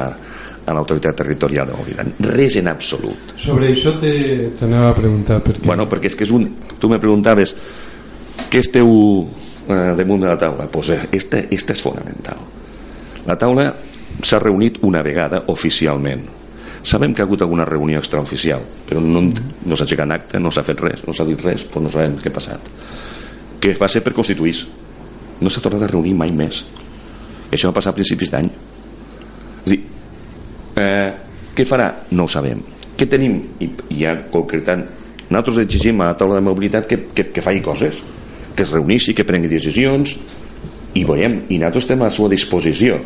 a 0.66 0.76
l'autoritat 0.76 1.18
territorial 1.24 1.68
de 1.68 1.78
mobilitat 1.78 2.28
res 2.34 2.58
en 2.62 2.70
absolut. 2.72 3.34
Sobre 3.42 3.72
això 3.74 3.96
t'anava 4.00 4.92
a 4.92 4.98
preguntar 4.98 5.42
perquè... 5.44 5.66
bueno, 5.66 5.88
perquè 5.92 6.12
és 6.12 6.20
que 6.20 6.28
és 6.28 6.34
un 6.36 6.48
tu 6.80 6.92
me 6.92 7.02
preguntaves 7.02 7.56
què 8.52 8.62
esteu 8.62 8.94
eh, 9.68 9.94
damunt 9.98 10.24
de 10.24 10.30
la 10.30 10.38
taula? 10.40 10.70
Pues 10.72 10.94
eh, 10.94 11.02
esta, 11.12 11.42
esta 11.52 11.76
és 11.76 11.82
fonamental. 11.84 12.40
La 13.28 13.38
taula 13.40 13.72
s'ha 14.22 14.40
reunit 14.40 14.80
una 14.86 15.02
vegada 15.04 15.44
oficialment. 15.52 16.24
Sabem 16.84 17.14
que 17.16 17.24
ha 17.24 17.26
hagut 17.26 17.42
alguna 17.42 17.66
reunió 17.66 18.00
extraoficial 18.00 18.64
però 18.88 19.02
no, 19.02 19.24
no 19.24 19.76
s'ha 19.76 19.88
aixecat 19.88 20.12
acte, 20.12 20.40
no 20.40 20.52
s'ha 20.52 20.66
fet 20.68 20.82
res 20.84 21.06
no 21.08 21.16
s'ha 21.16 21.26
dit 21.28 21.40
res, 21.44 21.66
doncs 21.72 21.88
no 21.88 21.92
sabem 21.92 22.18
què 22.22 22.32
ha 22.32 22.38
passat. 22.38 22.72
Que 23.64 23.76
va 23.80 23.90
ser 23.92 24.04
per 24.04 24.16
constituir 24.16 24.56
no 25.42 25.50
s'ha 25.50 25.64
tornat 25.64 25.88
a 25.88 25.92
reunir 25.92 26.14
mai 26.16 26.32
més 26.36 26.62
això 27.56 27.72
va 27.72 27.78
passar 27.80 27.94
a 27.94 27.98
principis 27.98 28.32
d'any. 28.34 28.50
És 29.64 29.72
dir, 29.72 29.80
eh, 30.82 31.12
què 31.56 31.66
farà? 31.70 31.90
No 32.12 32.26
ho 32.26 32.32
sabem. 32.32 32.62
Què 32.98 33.08
tenim? 33.10 33.40
I, 33.60 33.70
i 33.90 34.04
ja 34.04 34.16
concretant, 34.32 34.86
nosaltres 35.30 35.64
exigim 35.66 36.02
a 36.02 36.12
la 36.12 36.18
taula 36.18 36.40
de 36.40 36.46
mobilitat 36.46 36.88
que, 36.90 37.00
que, 37.14 37.30
que 37.34 37.42
faci 37.42 37.62
coses, 37.66 38.02
que 38.54 38.66
es 38.66 38.72
reuneixi, 38.74 39.16
que 39.18 39.26
prengui 39.26 39.52
decisions, 39.52 40.16
i 40.94 41.04
veiem, 41.08 41.44
i 41.50 41.58
nosaltres 41.58 41.88
estem 41.88 42.02
a 42.04 42.10
la 42.10 42.14
seva 42.14 42.30
disposició. 42.34 43.00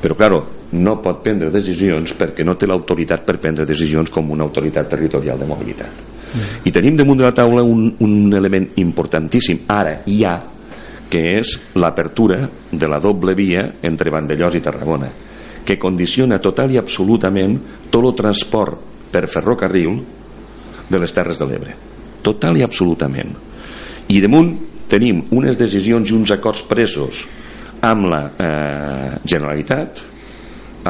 Però, 0.00 0.16
claro, 0.16 0.40
no 0.72 0.96
pot 1.02 1.20
prendre 1.24 1.50
decisions 1.52 2.14
perquè 2.16 2.44
no 2.46 2.54
té 2.56 2.68
l'autoritat 2.68 3.24
per 3.26 3.38
prendre 3.42 3.66
decisions 3.68 4.12
com 4.12 4.30
una 4.30 4.46
autoritat 4.46 4.88
territorial 4.92 5.40
de 5.40 5.48
mobilitat. 5.48 6.06
Mm. 6.30 6.62
I 6.68 6.72
tenim 6.72 6.96
damunt 6.96 7.18
de 7.18 7.26
la 7.26 7.34
taula 7.34 7.64
un, 7.66 7.88
un 8.06 8.32
element 8.36 8.68
importantíssim, 8.80 9.64
ara, 9.68 9.98
ja, 10.06 10.36
que 11.10 11.24
és 11.40 11.56
l'apertura 11.74 12.44
de 12.70 12.88
la 12.88 13.00
doble 13.02 13.34
via 13.34 13.66
entre 13.82 14.12
Vandellós 14.14 14.56
i 14.56 14.62
Tarragona, 14.62 15.10
que 15.66 15.78
condiciona 15.78 16.38
total 16.40 16.72
i 16.72 16.78
absolutament 16.80 17.58
tot 17.90 18.06
el 18.06 18.16
transport 18.16 19.10
per 19.10 19.26
ferrocarril 19.26 19.98
de 20.90 20.98
les 21.02 21.12
Terres 21.14 21.38
de 21.38 21.48
l'Ebre. 21.50 21.74
Total 22.22 22.56
i 22.58 22.64
absolutament. 22.64 23.34
I 24.10 24.20
damunt 24.22 24.54
tenim 24.90 25.24
unes 25.34 25.58
decisions 25.58 26.10
i 26.10 26.16
uns 26.16 26.32
acords 26.34 26.62
presos 26.66 27.24
amb 27.86 28.08
la 28.10 28.22
eh, 28.30 29.12
Generalitat, 29.24 30.02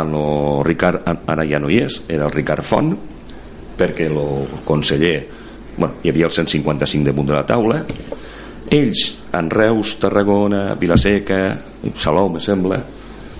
amb 0.00 0.14
el 0.14 0.64
Ricard, 0.66 1.04
ara 1.06 1.46
ja 1.48 1.60
no 1.62 1.70
hi 1.70 1.80
és, 1.84 2.00
era 2.08 2.28
el 2.28 2.34
Ricard 2.34 2.66
Font, 2.66 2.94
perquè 3.80 4.08
el 4.10 4.18
conseller, 4.68 5.16
bueno, 5.76 5.94
hi 6.02 6.12
havia 6.12 6.28
el 6.28 6.34
155 6.34 7.06
damunt 7.08 7.30
de 7.30 7.36
la 7.36 7.46
taula, 7.46 7.84
ells, 8.70 9.18
en 9.32 9.50
Reus, 9.50 9.96
Tarragona, 9.98 10.74
Vilaseca, 10.78 11.40
Salou, 11.96 12.30
me 12.32 12.40
sembla, 12.40 12.80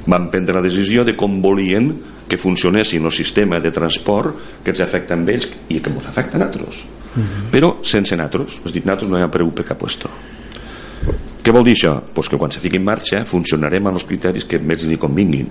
van 0.06 0.30
prendre 0.30 0.56
la 0.56 0.64
decisió 0.64 1.04
de 1.04 1.14
com 1.16 1.40
volien 1.42 1.92
que 2.30 2.38
funcionessin 2.38 3.04
el 3.04 3.12
sistema 3.12 3.58
de 3.60 3.72
transport 3.74 4.62
que 4.64 4.70
ens 4.74 4.82
afecta 4.84 5.16
a 5.16 5.22
ells 5.22 5.48
i 5.68 5.80
que 5.80 5.90
ens 5.90 6.06
afecta 6.06 6.38
a 6.38 6.40
nosaltres. 6.40 6.84
Uh 7.10 7.22
-huh. 7.22 7.50
Però 7.50 7.74
sense 7.82 8.16
nosaltres, 8.16 8.60
és 8.64 8.72
dir, 8.72 8.82
nosaltres 8.84 9.10
no 9.10 9.18
hi 9.18 9.22
ha 9.22 9.30
preu 9.30 9.50
per 9.50 9.64
cap 9.64 9.78
puesto. 9.78 10.10
Què 11.42 11.52
vol 11.52 11.64
dir 11.64 11.74
això? 11.74 12.00
Pues 12.14 12.28
que 12.28 12.36
quan 12.36 12.52
se 12.52 12.60
fiqui 12.60 12.76
en 12.76 12.84
marxa 12.84 13.24
funcionarem 13.24 13.86
amb 13.86 13.96
els 13.96 14.04
criteris 14.04 14.44
que 14.44 14.58
més 14.58 14.82
li 14.84 14.96
convinguin. 14.96 15.48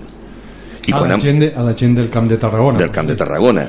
I 0.86 0.92
a, 0.92 0.98
quan 0.98 1.10
la 1.10 1.18
gent 1.18 1.40
de, 1.40 1.52
a 1.54 1.62
la 1.62 1.74
gent 1.74 1.94
del 1.94 2.08
Camp 2.08 2.28
de 2.28 2.36
Tarragona. 2.36 2.78
Del 2.78 2.90
Camp 2.90 3.08
de 3.08 3.16
Tarragona, 3.16 3.66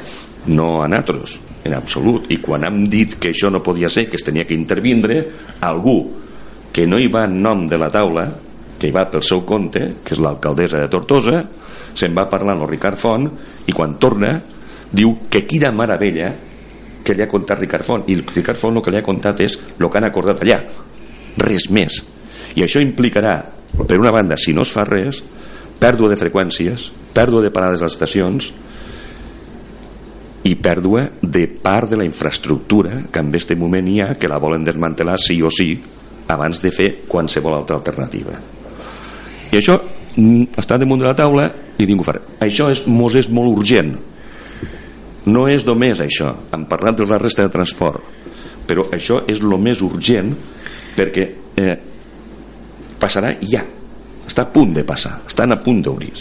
no 0.48 0.82
a 0.82 0.88
nosaltres 0.90 1.40
en 1.64 1.76
absolut. 1.78 2.26
I 2.34 2.40
quan 2.42 2.66
hem 2.66 2.86
dit 2.90 3.18
que 3.22 3.30
això 3.30 3.52
no 3.54 3.62
podia 3.62 3.90
ser 3.90 4.08
que 4.10 4.18
es 4.18 4.26
tenia 4.26 4.48
que 4.50 4.58
intervindre 4.58 5.22
algú 5.62 5.98
que 6.74 6.88
no 6.88 6.98
hi 6.98 7.10
va 7.12 7.26
en 7.28 7.42
nom 7.44 7.68
de 7.70 7.78
la 7.78 7.92
taula 7.94 8.26
que 8.80 8.90
hi 8.90 8.96
va 8.96 9.06
pel 9.12 9.22
seu 9.22 9.44
compte 9.46 9.84
que 10.02 10.16
és 10.16 10.22
l'alcaldessa 10.22 10.82
de 10.82 10.90
Tortosa 10.90 11.44
se'n 11.94 12.16
va 12.18 12.30
parlar 12.32 12.56
amb 12.56 12.66
el 12.66 12.72
Ricard 12.72 12.98
Font 12.98 13.28
i 13.68 13.76
quan 13.76 14.00
torna 14.02 14.40
diu 14.92 15.28
que 15.30 15.46
quina 15.46 15.72
meravella 15.72 16.32
que 17.04 17.14
li 17.14 17.24
ha 17.24 17.30
contat 17.30 17.60
Ricard 17.60 17.86
Font. 17.86 18.08
I 18.10 18.18
Ricard 18.22 18.60
Font 18.60 18.78
el 18.78 18.86
que 18.86 18.94
li 18.94 19.00
ha 19.00 19.06
contat 19.06 19.42
és 19.46 19.58
el 19.78 19.88
que 19.88 20.00
han 20.00 20.08
acordat 20.08 20.42
allà. 20.44 20.60
Res 21.42 21.70
més. 21.74 22.02
I 22.56 22.66
això 22.66 22.82
implicarà 22.84 23.38
per 23.88 24.00
una 24.00 24.12
banda 24.12 24.38
si 24.38 24.54
no 24.54 24.66
es 24.66 24.74
fa 24.74 24.84
res 24.88 25.22
pèrdua 25.82 26.12
de 26.12 26.18
freqüències 26.20 26.90
pèrdua 27.16 27.42
de 27.44 27.52
parades 27.54 27.82
a 27.82 27.88
les 27.88 27.96
estacions 27.96 28.52
i 30.48 30.56
pèrdua 30.58 31.06
de 31.22 31.46
part 31.62 31.92
de 31.92 32.00
la 32.00 32.06
infraestructura 32.08 33.04
que 33.12 33.22
en 33.22 33.30
aquest 33.30 33.54
moment 33.60 33.88
hi 33.88 34.00
ha 34.02 34.14
que 34.18 34.30
la 34.30 34.40
volen 34.42 34.66
desmantelar 34.66 35.20
sí 35.22 35.42
o 35.42 35.52
sí 35.54 35.76
abans 36.32 36.62
de 36.64 36.72
fer 36.72 36.90
qualsevol 37.08 37.58
altra 37.58 37.78
alternativa. 37.78 38.38
I 39.52 39.60
això 39.60 39.78
mm, 40.16 40.56
està 40.58 40.80
damunt 40.82 41.02
de 41.02 41.10
la 41.10 41.18
taula 41.18 41.50
i 41.78 41.86
ningú 41.86 42.06
farà. 42.08 42.24
Això 42.42 42.72
és, 42.72 42.86
mos 42.88 43.18
és 43.20 43.30
molt 43.30 43.52
urgent. 43.52 43.94
No 45.28 45.46
és 45.52 45.68
només 45.68 46.02
això 46.02 46.34
hem 46.56 46.66
parlat 46.70 46.98
de 46.98 47.06
la 47.06 47.22
resta 47.22 47.46
de 47.46 47.54
transport 47.54 48.22
però 48.72 48.88
això 48.96 49.22
és 49.30 49.42
el 49.44 49.58
més 49.60 49.82
urgent 49.84 50.32
perquè 50.96 51.28
eh, 51.60 51.76
passarà 53.02 53.36
ja. 53.42 53.66
Està 54.28 54.46
a 54.46 54.52
punt 54.54 54.72
de 54.78 54.86
passar 54.88 55.18
estan 55.28 55.52
a 55.52 55.60
punt 55.60 55.82
d'obrir 55.84 56.14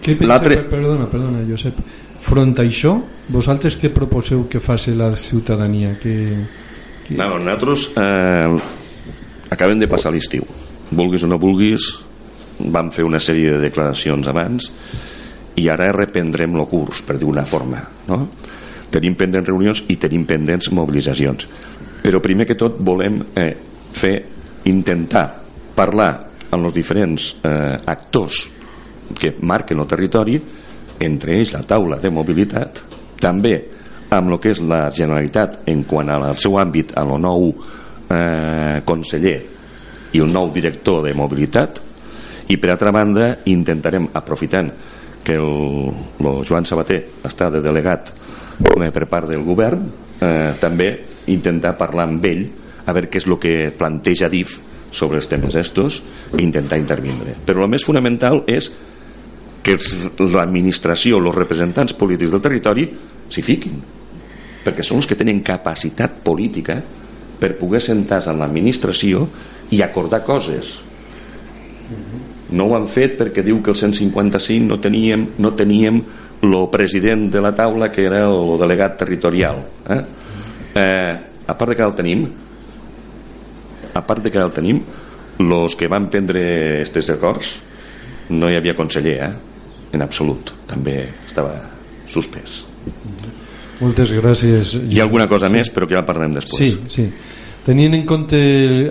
què 0.00 0.16
pensa, 0.18 0.62
perdona, 0.70 1.08
perdona 1.10 1.44
Josep. 1.48 1.80
Front 2.20 2.52
a 2.60 2.66
això 2.66 2.94
vosaltres 3.32 3.78
què 3.80 3.88
proposeu 3.92 4.44
que 4.50 4.60
faci 4.60 4.92
la 4.96 5.14
ciutadania? 5.16 5.94
Que, 6.00 6.14
que... 7.06 7.16
No, 7.16 7.38
nosaltres 7.38 7.90
eh, 7.96 8.60
acabem 9.50 9.80
de 9.80 9.88
passar 9.88 10.12
l'estiu. 10.12 10.44
Vulguis 10.90 11.24
o 11.24 11.30
no 11.30 11.40
vulguis 11.40 11.92
vam 12.60 12.90
fer 12.92 13.06
una 13.08 13.20
sèrie 13.22 13.54
de 13.54 13.62
declaracions 13.62 14.28
abans 14.28 14.68
i 15.60 15.68
ara 15.72 15.88
reprendrem 15.96 16.58
el 16.58 16.66
curs 16.68 17.00
per 17.06 17.16
dir 17.18 17.28
una 17.28 17.46
forma 17.48 17.80
no? 18.08 18.18
tenim 18.92 19.14
pendents 19.16 19.48
reunions 19.48 19.84
i 19.88 19.96
tenim 20.00 20.26
pendents 20.28 20.70
mobilitzacions. 20.74 21.46
Però 22.02 22.20
primer 22.20 22.46
que 22.48 22.58
tot 22.58 22.78
volem 22.84 23.20
eh, 23.38 23.52
fer 23.92 24.14
intentar 24.68 25.26
parlar 25.76 26.10
amb 26.50 26.66
els 26.66 26.74
diferents 26.74 27.34
eh, 27.46 27.76
actors 27.86 28.48
que 29.18 29.34
marquen 29.42 29.80
el 29.80 29.88
territori 29.90 30.38
entre 31.00 31.36
ells 31.38 31.54
la 31.56 31.64
taula 31.66 31.98
de 32.00 32.12
mobilitat 32.12 32.82
també 33.20 33.54
amb 34.10 34.32
el 34.32 34.40
que 34.42 34.50
és 34.52 34.60
la 34.66 34.88
Generalitat 34.94 35.62
en 35.70 35.84
quant 35.88 36.10
al 36.10 36.34
seu 36.38 36.58
àmbit 36.58 36.92
a 36.98 37.04
lo 37.06 37.18
nou 37.20 37.50
eh, 38.10 38.82
conseller 38.84 39.38
i 40.10 40.18
el 40.18 40.32
nou 40.32 40.50
director 40.50 41.04
de 41.06 41.14
mobilitat. 41.14 41.78
I 42.50 42.56
per 42.58 42.72
altra 42.72 42.90
banda 42.90 43.28
intentarem 43.46 44.08
aprofitant 44.18 44.72
que 45.22 45.36
el, 45.38 45.92
el 46.18 46.40
Joan 46.48 46.66
Sabater 46.66 46.98
està 47.28 47.50
de 47.52 47.60
delegat 47.62 48.10
eh, 48.10 48.90
per 48.90 49.06
part 49.06 49.30
del 49.30 49.44
govern 49.46 49.84
eh, 50.18 50.56
també 50.58 50.90
intentar 51.30 51.76
parlar 51.78 52.08
amb 52.08 52.26
ell 52.26 52.46
a 52.86 52.96
veure 52.96 53.10
què 53.12 53.20
és 53.20 53.28
el 53.28 53.38
que 53.38 53.54
planteja 53.78 54.30
DIF 54.32 54.58
sobre 54.90 55.20
els 55.20 55.28
temes 55.30 55.54
estos 55.54 56.00
i 56.34 56.42
intentar 56.42 56.80
intervindre. 56.80 57.36
Però 57.46 57.62
el 57.62 57.70
més 57.70 57.84
fonamental 57.86 58.42
és 58.50 58.72
que 59.62 59.76
l'administració, 59.76 61.18
els 61.20 61.36
representants 61.36 61.96
polítics 61.98 62.32
del 62.32 62.44
territori 62.44 62.86
s'hi 63.30 63.44
fiquin 63.44 63.80
perquè 64.64 64.84
són 64.84 65.00
els 65.00 65.08
que 65.08 65.16
tenen 65.16 65.40
capacitat 65.44 66.20
política 66.24 66.78
per 67.40 67.56
poder 67.56 67.80
sentar-se 67.84 68.32
en 68.32 68.40
l'administració 68.42 69.24
i 69.72 69.80
acordar 69.84 70.22
coses 70.26 70.74
no 72.50 72.66
ho 72.66 72.76
han 72.76 72.86
fet 72.90 73.16
perquè 73.18 73.44
diu 73.46 73.60
que 73.62 73.72
el 73.72 73.78
155 73.78 74.66
no 74.66 74.80
teníem, 74.82 75.26
no 75.38 75.54
teníem 75.54 76.00
el 76.42 76.56
president 76.72 77.28
de 77.32 77.40
la 77.40 77.54
taula 77.54 77.90
que 77.92 78.04
era 78.08 78.24
el 78.28 78.56
delegat 78.60 78.96
territorial 79.00 79.62
eh? 79.88 80.00
Eh, 80.74 81.14
a 81.46 81.54
part 81.58 81.72
de 81.72 81.76
que 81.76 81.86
el 81.86 81.96
tenim 81.98 82.26
a 83.94 84.02
part 84.06 84.22
de 84.22 84.30
que 84.30 84.40
el 84.40 84.52
tenim 84.54 84.82
els 85.40 85.76
que 85.76 85.88
van 85.88 86.10
prendre 86.12 86.42
aquests 86.82 87.14
acords 87.16 87.54
no 88.30 88.50
hi 88.50 88.58
havia 88.58 88.76
conseller 88.78 89.16
eh? 89.24 89.32
En 89.92 90.04
absolut. 90.04 90.52
També 90.70 91.02
estava 91.26 91.56
suspès. 92.10 92.64
Moltes 93.80 94.12
gràcies 94.12 94.74
hi 94.76 95.00
ha 95.00 95.06
alguna 95.06 95.26
cosa 95.28 95.48
més 95.48 95.70
però 95.72 95.88
que 95.88 95.96
ja 95.96 96.04
parlem 96.06 96.36
després. 96.36 96.58
Sí, 96.60 96.78
sí. 96.92 97.06
Tenint 97.64 97.92
en 97.94 98.06
compte 98.08 98.38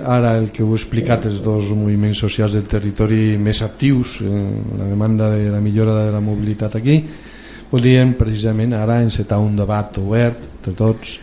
ara 0.06 0.36
el 0.38 0.52
que 0.54 0.62
heu 0.62 0.76
explicat 0.78 1.26
els 1.26 1.40
dos 1.42 1.72
moviments 1.74 2.20
socials 2.22 2.54
del 2.54 2.68
territori 2.70 3.34
més 3.42 3.64
actius, 3.66 4.20
eh, 4.22 4.44
la 4.78 4.86
demanda 4.92 5.32
de 5.34 5.50
la 5.50 5.62
millora 5.62 5.96
de 6.04 6.12
la 6.14 6.22
mobilitat 6.22 6.78
aquí, 6.78 7.00
voldríem 7.72 8.14
precisament 8.18 8.74
ara 8.78 9.02
encetar 9.02 9.40
un 9.42 9.58
debat 9.58 9.98
obert 10.02 10.62
de 10.66 10.74
tots 10.78 11.18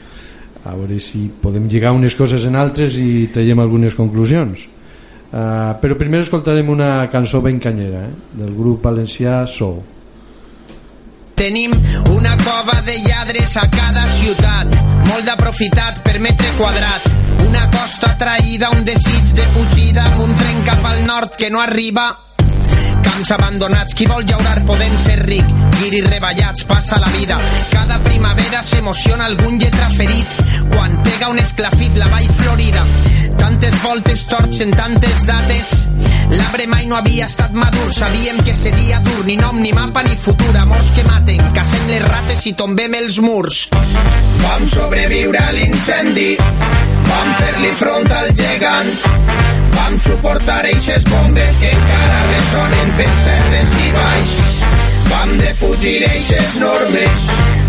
a 0.66 0.74
veure 0.74 0.98
si 0.98 1.28
podem 1.42 1.68
lligar 1.70 1.94
unes 1.94 2.16
coses 2.18 2.44
en 2.48 2.56
altres 2.58 2.96
i 2.98 3.28
traiem 3.32 3.60
algunes 3.62 3.94
conclusions. 3.94 4.66
Uh, 5.26 5.74
però 5.82 5.96
primer 5.98 6.20
escoltarem 6.22 6.68
una 6.70 7.08
cançó 7.10 7.40
ben 7.42 7.58
canyera 7.58 8.04
eh, 8.06 8.12
del 8.38 8.52
grup 8.54 8.84
valencià 8.86 9.40
Sou. 9.50 9.80
Tenim 11.36 11.74
una 12.14 12.36
cova 12.40 12.78
de 12.86 12.94
lladres 13.04 13.56
a 13.60 13.66
cada 13.68 14.06
ciutat, 14.14 14.70
molt 15.10 15.26
d'aprofitat 15.26 16.00
per 16.06 16.20
metre 16.22 16.52
quadrat. 16.56 17.10
Una 17.44 17.66
costa 17.74 18.14
traïda, 18.16 18.70
un 18.72 18.86
desig 18.86 19.34
de 19.36 19.44
fugida, 19.52 20.06
amb 20.06 20.22
un 20.28 20.32
tren 20.38 20.62
cap 20.64 20.86
al 20.88 21.02
nord 21.04 21.36
que 21.36 21.50
no 21.50 21.60
arriba. 21.60 22.06
Camps 23.06 23.32
abandonats, 23.38 23.94
qui 23.94 24.06
vol 24.10 24.26
llaurar 24.28 24.60
podent 24.68 24.98
ser 25.00 25.18
ric, 25.24 25.56
guiris 25.78 26.08
reballats, 26.10 26.66
passa 26.68 26.98
la 27.02 27.10
vida. 27.14 27.38
Cada 27.72 27.98
primavera 28.04 28.62
s'emociona 28.66 29.30
algun 29.30 29.58
lletra 29.62 29.88
ferit, 29.96 30.38
quan 30.74 30.98
pega 31.06 31.30
un 31.32 31.40
esclafit 31.42 31.96
la 31.96 32.10
vall 32.12 32.30
florida. 32.42 32.84
Tantes 33.38 33.78
voltes 33.82 34.26
torxen 34.30 34.74
tantes 34.74 35.26
dates, 35.28 35.76
L'arbre 36.30 36.66
mai 36.66 36.86
no 36.90 36.96
havia 36.96 37.26
estat 37.30 37.52
madur, 37.54 37.92
sabíem 37.94 38.40
que 38.42 38.54
seria 38.54 38.98
dur, 39.00 39.24
ni 39.26 39.36
nom, 39.38 39.60
ni 39.62 39.72
mapa, 39.72 40.02
ni 40.02 40.16
futur, 40.18 40.56
amors 40.58 40.90
que 40.96 41.04
maten, 41.06 41.42
cacem 41.54 41.86
les 41.86 42.02
rates 42.02 42.42
i 42.50 42.52
tombem 42.58 42.96
els 42.98 43.20
murs. 43.22 43.68
Vam 44.42 44.66
sobreviure 44.70 45.38
a 45.38 45.52
l'incendi, 45.54 46.34
vam 47.08 47.32
fer-li 47.40 47.72
front 47.80 48.12
al 48.20 48.30
gegant, 48.40 48.92
vam 49.76 49.98
suportar 50.06 50.62
eixes 50.72 51.04
bombes 51.10 51.60
que 51.62 51.72
encara 51.78 52.20
ressonen 52.32 52.92
per 53.00 53.10
serres 53.22 53.74
i 53.84 53.90
baix. 53.96 54.36
Vam 55.06 55.34
defugir 55.40 55.98
eixes 56.10 56.56
normes, 56.62 57.26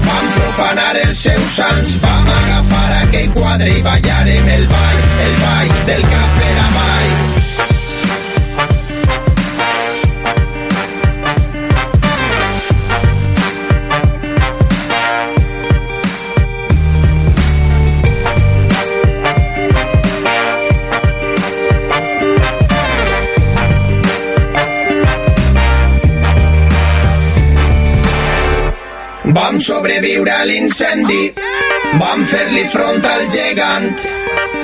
vam 0.08 0.30
profanar 0.38 0.94
els 1.06 1.24
seus 1.28 1.58
sants, 1.60 1.98
vam 2.04 2.32
agafar 2.38 2.88
aquell 3.04 3.34
quadre 3.38 3.74
i 3.78 3.84
ballarem 3.90 4.54
el 4.58 4.70
ball, 4.74 5.04
el 5.28 5.36
ball 5.46 5.76
del 5.92 6.08
cap 6.16 6.40
per 6.42 6.56
avall. 6.68 6.97
Vam 29.58 29.66
sobreviure 29.66 30.30
a 30.30 30.43
l'incendi, 30.45 31.34
vam 31.97 32.20
fer-li 32.30 32.62
front 32.70 33.05
al 33.10 33.24
gegant, 33.34 34.03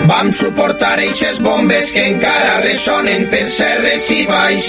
vam 0.05 0.27
suportar 0.37 0.99
eixes 1.01 1.39
bombes 1.41 1.89
que 1.95 2.03
encara 2.11 2.59
ressonen 2.61 3.25
per 3.31 3.41
serres 3.49 4.05
i 4.13 4.19
baix, 4.29 4.67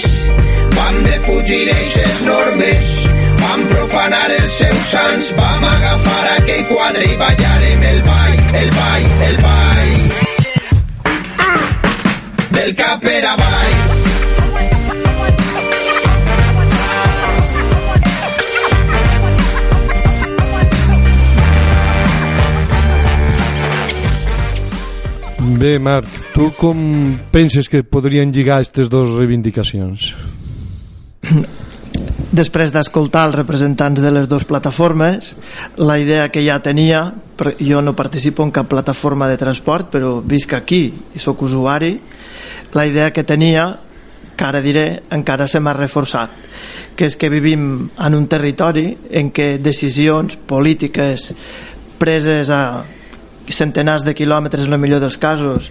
vam 0.73 0.97
defugir 1.05 1.69
eixes 1.75 2.23
normes, 2.25 2.89
vam 3.43 3.61
profanar 3.69 4.31
els 4.39 4.55
seus 4.63 4.87
sants, 4.95 5.27
vam 5.37 5.67
agafar 5.69 6.23
aquell 6.39 6.65
quadre 6.73 7.05
i 7.05 7.19
ballarem 7.21 7.85
el 7.91 8.01
ball, 8.09 8.39
el 8.63 8.73
ball, 8.79 9.05
el 9.27 9.37
ball. 9.45 9.93
Del 12.57 12.73
cap 12.81 13.05
per 13.05 13.21
avall. 13.35 13.94
Bé, 25.55 25.77
Marc, 25.79 26.07
tu 26.33 26.49
com 26.57 26.75
penses 27.31 27.69
que 27.71 27.79
podrien 27.87 28.31
lligar 28.33 28.57
aquestes 28.59 28.89
dues 28.91 29.13
reivindicacions? 29.15 30.09
Després 32.35 32.73
d'escoltar 32.75 33.21
els 33.29 33.37
representants 33.37 34.01
de 34.03 34.11
les 34.11 34.27
dues 34.27 34.43
plataformes, 34.43 35.31
la 35.79 35.95
idea 36.01 36.27
que 36.27 36.43
ja 36.43 36.57
tenia, 36.59 37.05
jo 37.61 37.79
no 37.79 37.95
participo 37.95 38.43
en 38.43 38.51
cap 38.51 38.67
plataforma 38.67 39.29
de 39.31 39.37
transport, 39.39 39.87
però 39.93 40.17
visc 40.19 40.57
aquí 40.57 40.89
i 40.91 41.23
sóc 41.23 41.45
usuari, 41.47 41.93
la 42.75 42.83
idea 42.89 43.13
que 43.15 43.23
tenia, 43.23 43.69
que 44.35 44.43
ara 44.43 44.59
diré, 44.59 45.05
encara 45.15 45.47
se 45.47 45.61
m'ha 45.63 45.77
reforçat, 45.77 46.35
que 46.99 47.07
és 47.07 47.15
que 47.15 47.31
vivim 47.31 47.85
en 47.95 48.19
un 48.19 48.27
territori 48.27 48.89
en 49.15 49.31
què 49.31 49.55
decisions 49.63 50.35
polítiques 50.35 51.31
preses 51.95 52.51
a 52.51 52.83
centenars 53.53 54.05
de 54.05 54.15
quilòmetres 54.17 54.65
en 54.65 54.73
el 54.73 54.81
millor 54.81 55.03
dels 55.03 55.17
casos. 55.21 55.69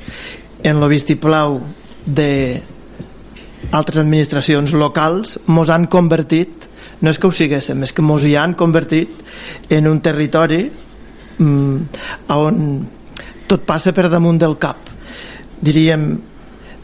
En 0.62 0.83
el 0.83 0.89
vistiplau 0.89 1.61
de 2.05 2.62
altres 3.72 4.03
administracions 4.03 4.75
locals 4.77 5.39
mos 5.47 5.70
han 5.72 5.89
convertit 5.91 6.68
no 7.05 7.11
és 7.11 7.18
que 7.18 7.29
ho 7.29 7.35
siguéssim, 7.35 7.83
és 7.85 7.93
que 7.93 8.05
mos 8.05 8.25
hi 8.25 8.35
han 8.39 8.55
convertit 8.57 9.20
en 9.72 9.89
un 9.91 10.01
territori 10.01 10.62
mm, 11.39 11.81
on 12.33 12.61
tot 13.51 13.66
passa 13.66 13.93
per 13.93 14.09
damunt 14.09 14.39
del 14.41 14.57
cap. 14.61 14.89
Diríem 15.61 16.07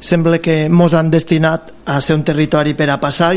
sembla 0.01 0.41
que 0.41 0.69
mos 0.69 0.95
han 0.97 1.11
destinat 1.13 1.73
a 1.85 2.01
ser 2.01 2.17
un 2.17 2.25
territori 2.25 2.75
per 2.75 2.89
a 2.91 3.01
passar 3.01 3.35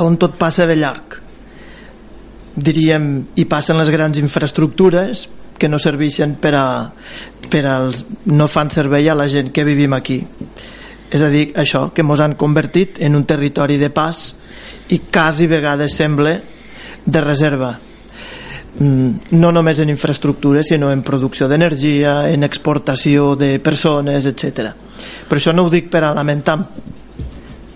on 0.00 0.16
tot 0.20 0.36
passa 0.40 0.66
de 0.68 0.76
llarg. 0.76 1.18
Diríem 2.56 3.10
hi 3.36 3.44
passen 3.48 3.78
les 3.80 3.90
grans 3.92 4.18
infraestructures 4.20 5.28
que 5.60 5.68
no 5.68 5.78
serveixen 5.78 6.38
per 6.40 6.54
a, 6.56 6.66
per 7.52 7.64
als, 7.68 8.06
no 8.32 8.48
fan 8.48 8.72
servei 8.72 9.10
a 9.12 9.16
la 9.18 9.28
gent 9.28 9.52
que 9.52 9.66
vivim 9.68 9.92
aquí. 9.92 10.22
És 11.10 11.22
a 11.26 11.28
dir, 11.28 11.50
això, 11.58 11.90
que 11.92 12.00
ens 12.06 12.22
han 12.24 12.38
convertit 12.40 13.02
en 13.04 13.18
un 13.18 13.26
territori 13.28 13.76
de 13.76 13.90
pas 13.92 14.22
i 14.94 15.02
quasi 15.10 15.50
vegades 15.50 15.94
sembla 15.98 16.38
de 17.04 17.20
reserva. 17.20 17.74
Mm, 18.78 19.34
no 19.36 19.50
només 19.50 19.80
en 19.82 19.90
infraestructures 19.90 20.70
sinó 20.70 20.92
en 20.94 21.02
producció 21.02 21.48
d'energia 21.50 22.30
en 22.30 22.46
exportació 22.46 23.34
de 23.36 23.58
persones, 23.58 24.26
etc. 24.30 24.70
Per 25.28 25.38
això 25.38 25.52
no 25.52 25.66
ho 25.66 25.72
dic 25.72 25.90
per 25.90 26.04
a 26.06 26.14
lamentar 26.14 26.56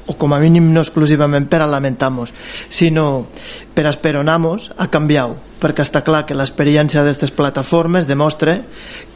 o 0.07 0.15
com 0.21 0.35
a 0.37 0.39
mínim 0.39 0.69
no 0.73 0.83
exclusivament 0.85 1.49
per 1.49 1.63
a 1.65 1.67
lamentar-nos, 1.67 2.33
sinó 2.69 3.27
per 3.75 3.87
a 3.87 3.93
esperonar-nos 3.95 4.71
a 4.77 4.89
canviar 4.93 5.31
perquè 5.65 5.81
està 5.87 6.03
clar 6.05 6.27
que 6.29 6.37
l'experiència 6.37 7.01
d'aquestes 7.01 7.33
plataformes 7.33 8.05
demostra 8.05 8.59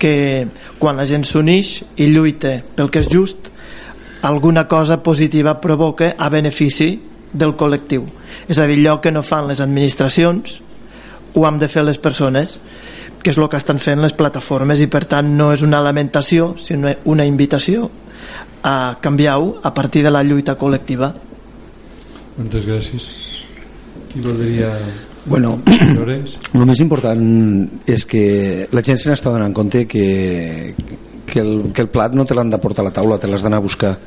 que 0.01 0.49
quan 0.81 0.97
la 0.97 1.05
gent 1.05 1.27
s'uneix 1.29 1.75
i 2.01 2.09
lluita 2.09 2.55
pel 2.77 2.89
que 2.89 3.03
és 3.05 3.11
just, 3.13 3.51
alguna 4.25 4.65
cosa 4.69 5.03
positiva 5.05 5.59
provoca 5.61 6.15
a 6.17 6.31
benefici 6.33 6.95
del 7.29 7.53
col·lectiu. 7.53 8.07
És 8.49 8.57
a 8.59 8.65
dir, 8.67 8.79
allò 8.81 8.97
que 9.05 9.13
no 9.13 9.23
fan 9.23 9.51
les 9.51 9.61
administracions 9.61 10.57
ho 11.35 11.45
hem 11.45 11.59
de 11.61 11.69
fer 11.69 11.85
les 11.85 12.01
persones 12.01 12.57
que 13.23 13.35
és 13.35 13.39
el 13.39 13.49
que 13.51 13.59
estan 13.59 13.81
fent 13.83 14.01
les 14.01 14.15
plataformes 14.17 14.81
i 14.81 14.89
per 14.89 15.05
tant 15.11 15.29
no 15.37 15.51
és 15.53 15.65
una 15.67 15.83
lamentació 15.85 16.55
sinó 16.57 16.95
una 17.13 17.27
invitació 17.29 17.91
a 18.63 18.97
canviar-ho 19.03 19.59
a 19.63 19.75
partir 19.75 20.05
de 20.07 20.15
la 20.15 20.23
lluita 20.25 20.57
col·lectiva. 20.59 21.13
Moltes 22.39 22.67
gràcies. 22.67 23.05
Qui 24.09 24.25
voldria... 24.25 24.73
Bueno, 25.29 25.59
el 26.57 26.65
més 26.65 26.81
important 26.81 27.21
és 27.85 28.07
que 28.09 28.69
la 28.73 28.81
gent 28.85 28.97
se 28.97 29.11
n'està 29.11 29.29
donant 29.35 29.53
compte 29.53 29.83
que, 29.85 30.75
que, 31.29 31.41
el, 31.43 31.69
que 31.77 31.85
el 31.85 31.91
plat 31.93 32.15
no 32.17 32.25
te 32.25 32.37
l'han 32.37 32.49
de 32.49 32.61
portar 32.63 32.81
a 32.81 32.89
la 32.89 32.95
taula, 32.97 33.19
te 33.21 33.29
l'has 33.29 33.45
d'anar 33.45 33.61
a 33.61 33.65
buscar. 33.65 33.99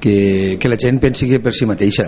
Que, 0.00 0.56
que 0.56 0.70
la 0.70 0.78
gent 0.80 1.02
pensi 1.02 1.28
que 1.28 1.40
per 1.44 1.52
si 1.52 1.68
mateixa, 1.68 2.06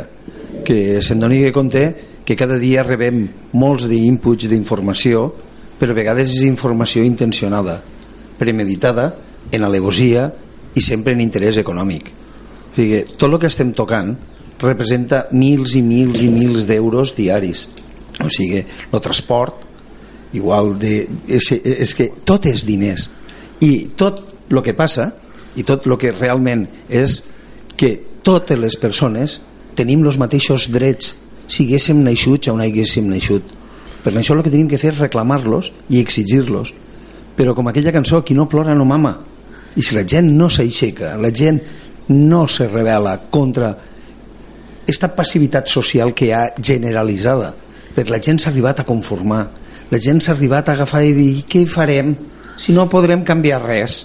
que 0.64 1.02
se'n 1.04 1.20
doni 1.20 1.42
compte 1.52 1.82
que 2.24 2.36
cada 2.38 2.56
dia 2.62 2.84
rebem 2.86 3.26
molts 3.60 3.84
d'inputs 3.90 4.48
d'informació, 4.48 5.26
però 5.76 5.92
a 5.92 5.98
vegades 5.98 6.32
és 6.38 6.46
informació 6.48 7.04
intencionada, 7.04 7.76
premeditada, 8.40 9.10
en 9.52 9.66
alegosia 9.66 10.30
i 10.72 10.80
sempre 10.80 11.12
en 11.12 11.20
interès 11.20 11.60
econòmic. 11.60 12.08
O 12.70 12.72
sigui, 12.78 13.04
tot 13.18 13.28
el 13.28 13.36
que 13.42 13.52
estem 13.52 13.74
tocant 13.76 14.14
representa 14.62 15.26
mils 15.32 15.76
i 15.76 15.84
mils 15.84 16.24
i 16.24 16.32
mils 16.32 16.64
d'euros 16.68 17.12
diaris 17.16 17.66
o 18.24 18.30
sigui, 18.32 18.62
el 18.64 19.02
transport 19.02 19.66
igual 20.36 20.76
de, 20.78 21.06
és, 21.28 21.50
és 21.52 21.94
que 21.96 22.10
tot 22.26 22.46
és 22.46 22.64
diners. 22.66 23.08
I 23.60 23.90
tot 23.98 24.22
el 24.50 24.62
que 24.66 24.76
passa 24.76 25.10
i 25.58 25.64
tot 25.66 25.86
el 25.88 25.96
que 26.00 26.12
realment 26.14 26.66
és 26.88 27.20
que 27.76 27.96
totes 28.22 28.58
les 28.60 28.76
persones 28.78 29.40
tenim 29.78 30.04
els 30.06 30.20
mateixos 30.20 30.68
drets. 30.72 31.16
Siguéssim 31.50 32.04
naixuts 32.04 32.52
o 32.52 32.54
no 32.54 32.62
haguéssim 32.62 33.08
naixut. 33.10 33.42
Per 34.04 34.12
això 34.14 34.36
el 34.36 34.44
que 34.44 34.52
tenim 34.52 34.68
que 34.70 34.78
fer 34.80 34.94
és 34.94 35.02
reclamar-los 35.02 35.72
i 35.90 35.98
exigir-los. 36.00 36.70
Però 37.36 37.56
com 37.56 37.68
aquella 37.68 37.92
cançó 37.92 38.22
qui 38.24 38.36
no 38.38 38.48
plora 38.48 38.76
no 38.76 38.86
mama 38.86 39.16
i 39.76 39.82
si 39.82 39.94
la 39.94 40.04
gent 40.06 40.32
no 40.36 40.48
s'aixeca 40.50 41.14
la 41.20 41.30
gent 41.30 41.60
no 42.10 42.46
se 42.48 42.66
revela 42.66 43.16
contra 43.30 43.70
aquesta 44.82 45.12
passivitat 45.14 45.70
social 45.70 46.14
que 46.14 46.26
hi 46.26 46.32
ha 46.34 46.48
generalitzada 46.58 47.52
perquè 48.00 48.16
la 48.16 48.22
gent 48.24 48.40
s'ha 48.40 48.50
arribat 48.50 48.80
a 48.80 48.86
conformar. 48.88 49.44
La 49.90 50.00
gent 50.00 50.22
s'ha 50.24 50.32
arribat 50.32 50.68
a 50.68 50.74
agafar 50.78 51.02
i 51.04 51.12
dir 51.12 51.44
què 51.44 51.66
farem 51.68 52.14
si 52.56 52.72
no 52.72 52.88
podrem 52.88 53.24
canviar 53.26 53.60
res? 53.62 54.04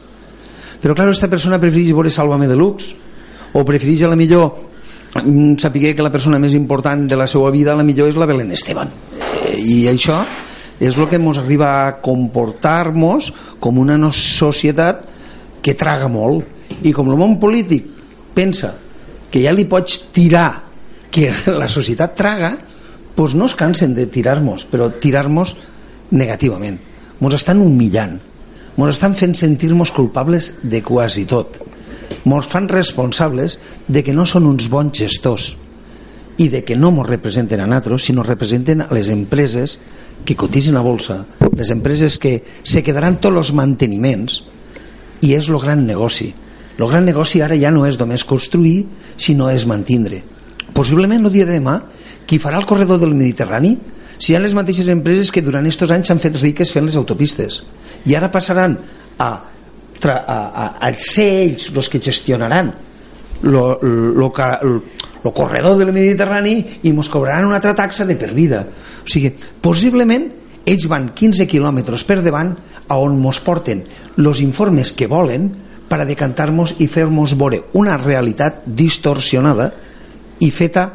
Però 0.81 0.93
clar, 0.93 1.07
aquesta 1.07 1.31
persona 1.31 1.59
prefereix 1.61 1.93
veure 1.95 2.11
Sálvame 2.11 2.49
Deluxe. 2.51 2.95
O 3.55 3.63
prefereix 3.63 4.03
a 4.03 4.09
la 4.11 4.19
millor 4.19 4.49
mm, 5.23 5.55
saber 5.61 5.93
que 5.95 6.03
la 6.03 6.11
persona 6.11 6.41
més 6.43 6.53
important 6.57 7.05
de 7.07 7.15
la 7.15 7.27
seva 7.31 7.51
vida 7.53 7.71
a 7.71 7.79
la 7.79 7.87
millor 7.87 8.11
és 8.11 8.19
la 8.19 8.27
Belén 8.27 8.51
Esteban. 8.51 8.91
Eh, 9.47 9.55
i 9.63 9.77
això 9.87 10.19
és 10.75 10.97
el 10.97 11.07
que 11.07 11.15
ens 11.15 11.39
arriba 11.39 11.71
a 11.85 11.95
comportar-nos 12.03 13.31
com 13.63 13.79
una 13.79 13.95
societat 14.11 15.05
que 15.63 15.73
traga 15.73 16.11
molt. 16.11 16.43
I 16.83 16.91
com 16.91 17.07
el 17.07 17.15
món 17.17 17.39
polític 17.39 17.87
pensa 18.35 18.73
que 19.31 19.39
ja 19.45 19.53
li 19.55 19.63
pots 19.69 20.09
tirar 20.11 20.49
que 21.09 21.31
la 21.47 21.69
societat 21.71 22.17
traga 22.17 22.51
doncs 23.15 23.35
no 23.35 23.47
es 23.47 23.55
cansen 23.55 23.95
de 23.95 24.07
tirar-nos 24.11 24.65
però 24.69 24.89
tirar-nos 24.91 25.55
negativament. 26.11 26.79
Ens 27.21 27.37
estan 27.37 27.61
humillant. 27.63 28.19
Ens 28.75 28.91
estan 28.91 29.15
fent 29.15 29.35
sentir-nos 29.39 29.93
culpables 29.95 30.55
de 30.63 30.81
quasi 30.83 31.25
tot. 31.29 31.61
Ens 32.25 32.49
fan 32.49 32.67
responsables 32.69 33.59
de 33.87 34.03
que 34.03 34.13
no 34.13 34.25
són 34.27 34.49
uns 34.49 34.69
bons 34.69 34.97
gestors 34.97 35.53
i 36.37 36.49
de 36.51 36.65
que 36.67 36.75
no 36.75 36.91
ens 36.91 37.07
representen 37.07 37.61
a 37.63 37.67
nosaltres 37.69 38.09
sinó 38.09 38.23
representen 38.23 38.83
a 38.83 38.89
les 38.91 39.09
empreses 39.09 39.79
que 40.25 40.35
cotitzen 40.35 40.75
a 40.75 40.83
bolsa 40.83 41.23
les 41.55 41.71
empreses 41.71 42.17
que 42.19 42.43
se 42.63 42.83
quedaran 42.83 43.21
tots 43.23 43.39
els 43.39 43.53
manteniments 43.55 44.41
i 45.23 45.33
és 45.33 45.47
el 45.47 45.57
gran 45.63 45.85
negoci. 45.87 46.33
El 46.75 46.89
gran 46.91 47.05
negoci 47.07 47.39
ara 47.41 47.55
ja 47.55 47.71
no 47.71 47.85
és 47.87 47.97
només 47.99 48.27
construir 48.27 48.83
sinó 49.15 49.47
és 49.49 49.63
mantindre. 49.65 50.21
Possiblement 50.75 51.23
el 51.23 51.31
dia 51.31 51.47
de 51.47 51.55
demà 51.55 51.79
qui 52.27 52.39
farà 52.41 52.59
el 52.61 52.67
corredor 52.69 52.99
del 53.01 53.15
Mediterrani? 53.15 53.75
Si 54.17 54.31
hi 54.31 54.37
ha 54.37 54.43
les 54.43 54.55
mateixes 54.55 54.87
empreses 54.91 55.31
que 55.31 55.43
durant 55.43 55.65
aquests 55.65 55.91
anys 55.91 56.09
s'han 56.09 56.21
fet 56.23 56.39
riques 56.41 56.71
fent 56.71 56.85
les 56.87 56.97
autopistes. 56.99 57.61
I 58.05 58.15
ara 58.15 58.31
passaran 58.31 58.77
a, 59.19 59.29
a, 59.29 60.15
a, 60.15 60.65
a 60.79 60.93
ser 60.99 61.27
ells 61.43 61.69
els 61.73 61.89
que 61.91 62.01
gestionaran 62.03 62.71
el 63.43 65.33
corredor 65.33 65.77
del 65.77 65.91
Mediterrani 65.91 66.55
i 66.83 66.89
ens 66.93 67.09
cobraran 67.11 67.45
una 67.49 67.59
altra 67.59 67.75
taxa 67.75 68.05
de 68.05 68.15
per 68.15 68.31
vida. 68.33 68.63
O 69.03 69.09
sigui, 69.09 69.33
possiblement 69.61 70.29
ells 70.65 70.87
van 70.89 71.11
15 71.13 71.45
quilòmetres 71.49 72.05
per 72.07 72.21
davant 72.25 72.55
a 72.87 72.97
on 73.01 73.19
ens 73.21 73.41
porten 73.45 73.83
els 74.17 74.41
informes 74.41 74.93
que 74.93 75.09
volen 75.11 75.51
per 75.89 75.99
a 76.01 76.07
decantar-nos 76.07 76.77
i 76.81 76.87
fer-nos 76.89 77.35
veure 77.37 77.61
una 77.77 77.97
realitat 78.01 78.63
distorsionada 78.65 79.71
i 80.41 80.49
feta 80.51 80.89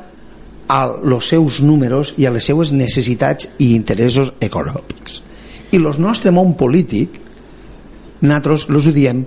a 0.71 0.85
els 0.87 1.31
seus 1.33 1.59
números 1.65 2.15
i 2.17 2.29
a 2.29 2.31
les 2.31 2.47
seues 2.47 2.71
necessitats 2.71 3.49
i 3.59 3.73
interessos 3.75 4.31
econòmics. 4.39 5.19
I 5.75 5.81
el 5.81 5.91
nostre 6.03 6.31
món 6.35 6.55
polític, 6.59 7.19
nosaltres 8.23 8.69
els 8.71 8.87
ho 8.87 8.95
diem 8.95 9.25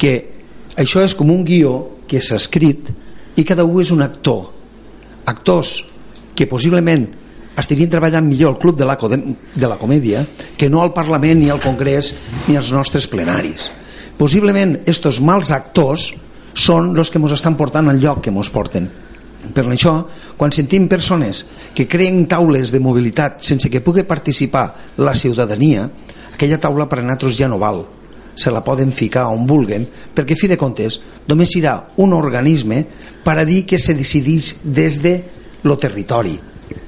que 0.00 0.14
això 0.80 1.04
és 1.04 1.14
com 1.16 1.32
un 1.32 1.44
guió 1.44 2.02
que 2.08 2.22
s'ha 2.22 2.40
escrit 2.40 2.88
i 3.36 3.44
cada 3.44 3.64
un 3.64 3.80
és 3.82 3.92
un 3.92 4.04
actor. 4.04 4.46
Actors 5.28 5.82
que 6.36 6.48
possiblement 6.48 7.06
estarien 7.56 7.90
treballant 7.90 8.28
millor 8.28 8.54
al 8.54 8.60
Club 8.60 8.76
de 8.76 8.88
la, 8.88 8.96
de 8.96 9.66
la 9.68 9.78
Comèdia 9.80 10.24
que 10.56 10.68
no 10.72 10.82
al 10.82 10.92
Parlament 10.96 11.40
ni 11.40 11.50
al 11.50 11.62
Congrés 11.64 12.14
ni 12.46 12.56
als 12.56 12.72
nostres 12.72 13.08
plenaris. 13.08 13.70
Possiblement 14.16 14.78
estos 14.88 15.20
mals 15.20 15.50
actors 15.52 16.12
són 16.56 16.94
els 16.96 17.12
que 17.12 17.20
ens 17.20 17.36
estan 17.36 17.56
portant 17.56 17.88
al 17.88 18.00
lloc 18.00 18.22
que 18.24 18.32
ens 18.32 18.52
porten. 18.52 18.88
Per 19.54 19.64
això, 19.66 19.94
quan 20.36 20.52
sentim 20.52 20.88
persones 20.88 21.44
que 21.74 21.88
creen 21.88 22.26
taules 22.30 22.72
de 22.72 22.80
mobilitat 22.80 23.44
sense 23.44 23.70
que 23.70 23.82
pugui 23.84 24.06
participar 24.08 24.66
la 24.98 25.14
ciutadania, 25.14 25.86
aquella 26.32 26.60
taula 26.60 26.88
per 26.88 27.00
a 27.00 27.04
nosaltres 27.04 27.38
ja 27.38 27.48
no 27.48 27.60
val. 27.60 27.84
Se 28.36 28.50
la 28.52 28.64
poden 28.64 28.92
ficar 28.92 29.28
on 29.32 29.46
vulguen, 29.48 29.86
perquè, 29.86 30.36
fi 30.36 30.48
de 30.48 30.58
comptes, 30.60 31.00
només 31.28 31.54
serà 31.56 31.78
un 32.02 32.12
organisme 32.12 32.82
per 33.24 33.38
a 33.40 33.46
dir 33.48 33.64
que 33.64 33.78
se 33.80 33.96
decidís 33.96 34.56
des 34.62 35.00
de 35.00 35.16
lo 35.64 35.78
territori, 35.80 36.36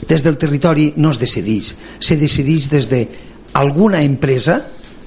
des 0.08 0.24
del 0.24 0.38
territori 0.38 0.92
no 0.96 1.10
es 1.12 1.20
decideix. 1.20 1.74
Se 2.00 2.16
decideix 2.16 2.68
des 2.72 2.88
d'alguna 2.90 4.02
empresa 4.02 4.62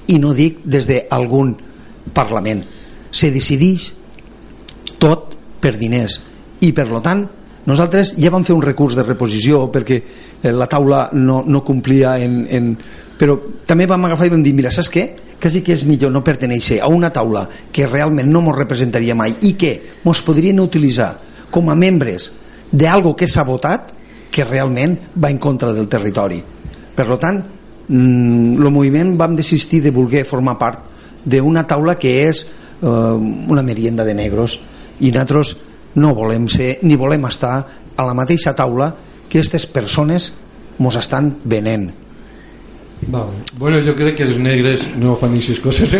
i 0.06 0.18
no 0.22 0.32
dic 0.36 0.62
des 0.64 0.86
d'algun 0.88 1.56
parlament. 2.14 2.62
Se 3.10 3.32
decideix 3.34 3.90
tot 5.02 5.34
per 5.60 5.74
diners. 5.78 6.20
I 6.62 6.70
per 6.72 6.86
lo 6.90 7.02
tant 7.02 7.26
nosaltres 7.66 8.14
ja 8.18 8.32
vam 8.34 8.44
fer 8.44 8.54
un 8.56 8.62
recurs 8.64 8.96
de 8.98 9.04
reposició 9.06 9.66
perquè 9.72 9.98
eh, 9.98 10.52
la 10.52 10.68
taula 10.70 11.08
no, 11.12 11.42
no 11.46 11.64
complia 11.64 12.16
en, 12.18 12.42
en... 12.50 12.72
però 13.18 13.36
també 13.66 13.86
vam 13.86 14.08
agafar 14.08 14.28
i 14.28 14.34
vam 14.34 14.42
dir 14.42 14.54
mira 14.56 14.72
saps 14.74 14.90
què? 14.92 15.06
quasi 15.42 15.62
que 15.66 15.74
és 15.74 15.82
millor 15.82 16.12
no 16.14 16.22
perteneixer 16.22 16.78
a 16.82 16.88
una 16.90 17.10
taula 17.10 17.48
que 17.74 17.86
realment 17.86 18.30
no 18.30 18.44
ens 18.44 18.58
representaria 18.58 19.16
mai 19.18 19.34
i 19.42 19.56
que 19.58 19.72
ens 20.04 20.22
podrien 20.22 20.60
utilitzar 20.62 21.16
com 21.50 21.70
a 21.70 21.74
membres 21.74 22.30
d'algo 22.70 23.16
que 23.18 23.28
s'ha 23.28 23.44
votat 23.44 23.90
que 24.32 24.46
realment 24.46 24.96
va 25.20 25.28
en 25.30 25.36
contra 25.36 25.74
del 25.76 25.90
territori. 25.92 26.38
Per 26.96 27.04
tant, 27.20 27.42
el 27.90 27.98
mm, 27.98 28.70
moviment 28.72 29.16
vam 29.18 29.34
desistir 29.36 29.82
de 29.84 29.92
voler 29.92 30.24
formar 30.24 30.56
part 30.58 30.86
d'una 31.24 31.66
taula 31.68 31.98
que 32.00 32.14
és 32.28 32.46
eh, 32.46 32.86
una 32.86 33.62
merienda 33.62 34.06
de 34.06 34.14
negros 34.14 34.56
i 35.00 35.10
nosaltres 35.10 35.56
no 35.94 36.14
volem 36.14 36.48
ser 36.48 36.78
ni 36.82 36.96
volem 36.96 37.24
estar 37.28 37.56
a 37.96 38.06
la 38.06 38.14
mateixa 38.14 38.54
taula 38.56 38.92
que 39.28 39.38
aquestes 39.40 39.66
persones 39.66 40.32
mos 40.78 40.96
estan 40.96 41.34
venent 41.44 41.90
Vale. 43.04 43.32
Bueno, 43.58 43.80
jo 43.82 43.96
crec 43.98 44.14
que 44.20 44.22
els 44.22 44.36
negres 44.38 44.84
no 44.94 45.16
fan 45.18 45.32
aquestes 45.34 45.58
coses 45.58 45.90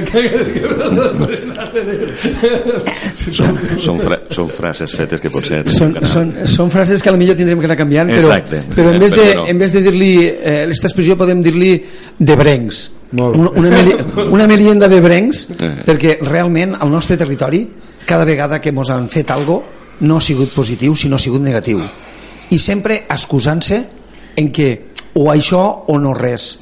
són, 3.34 3.58
són, 3.82 3.98
fra 3.98 4.18
són 4.30 4.52
frases 4.54 4.94
fetes 4.94 5.22
que 5.22 5.32
potser 5.32 5.64
són, 5.66 5.96
són, 6.06 6.30
són 6.46 6.70
frases 6.70 7.02
que 7.02 7.10
potser 7.10 7.34
tindrem 7.38 7.58
que 7.58 7.66
anar 7.66 7.78
canviant 7.80 8.12
però, 8.12 8.30
Exacte. 8.30 8.62
però 8.76 8.94
en 8.94 9.02
vez 9.02 9.16
de, 9.18 9.26
en 9.50 9.58
vez 9.58 9.74
de 9.74 9.82
dir-li 9.82 10.12
eh, 10.28 10.62
aquesta 10.68 10.92
expressió 10.92 11.18
podem 11.18 11.42
dir-li 11.42 11.72
de 12.22 12.38
brencs 12.38 12.84
una, 13.18 13.50
una, 13.50 13.68
meli, 13.74 13.98
una 14.38 14.46
melienda 14.46 14.86
de 14.88 15.02
brencs 15.02 15.46
Eh. 15.58 15.74
perquè 15.86 16.16
realment 16.22 16.76
al 16.78 16.90
nostre 16.90 17.18
territori 17.18 17.64
cada 18.06 18.24
vegada 18.24 18.60
que 18.62 18.70
ens 18.70 18.90
han 18.94 19.10
fet 19.10 19.30
algo 19.34 19.62
no 20.02 20.18
ha 20.18 20.24
sigut 20.24 20.52
positiu 20.54 20.96
sinó 20.98 21.16
ha 21.16 21.22
sigut 21.22 21.42
negatiu. 21.42 21.80
I 22.50 22.58
sempre 22.58 23.04
excusant-se 23.08 23.78
en 24.36 24.50
que 24.52 24.92
o 25.14 25.30
això 25.32 25.62
o 25.88 25.98
no 25.98 26.12
res. 26.14 26.56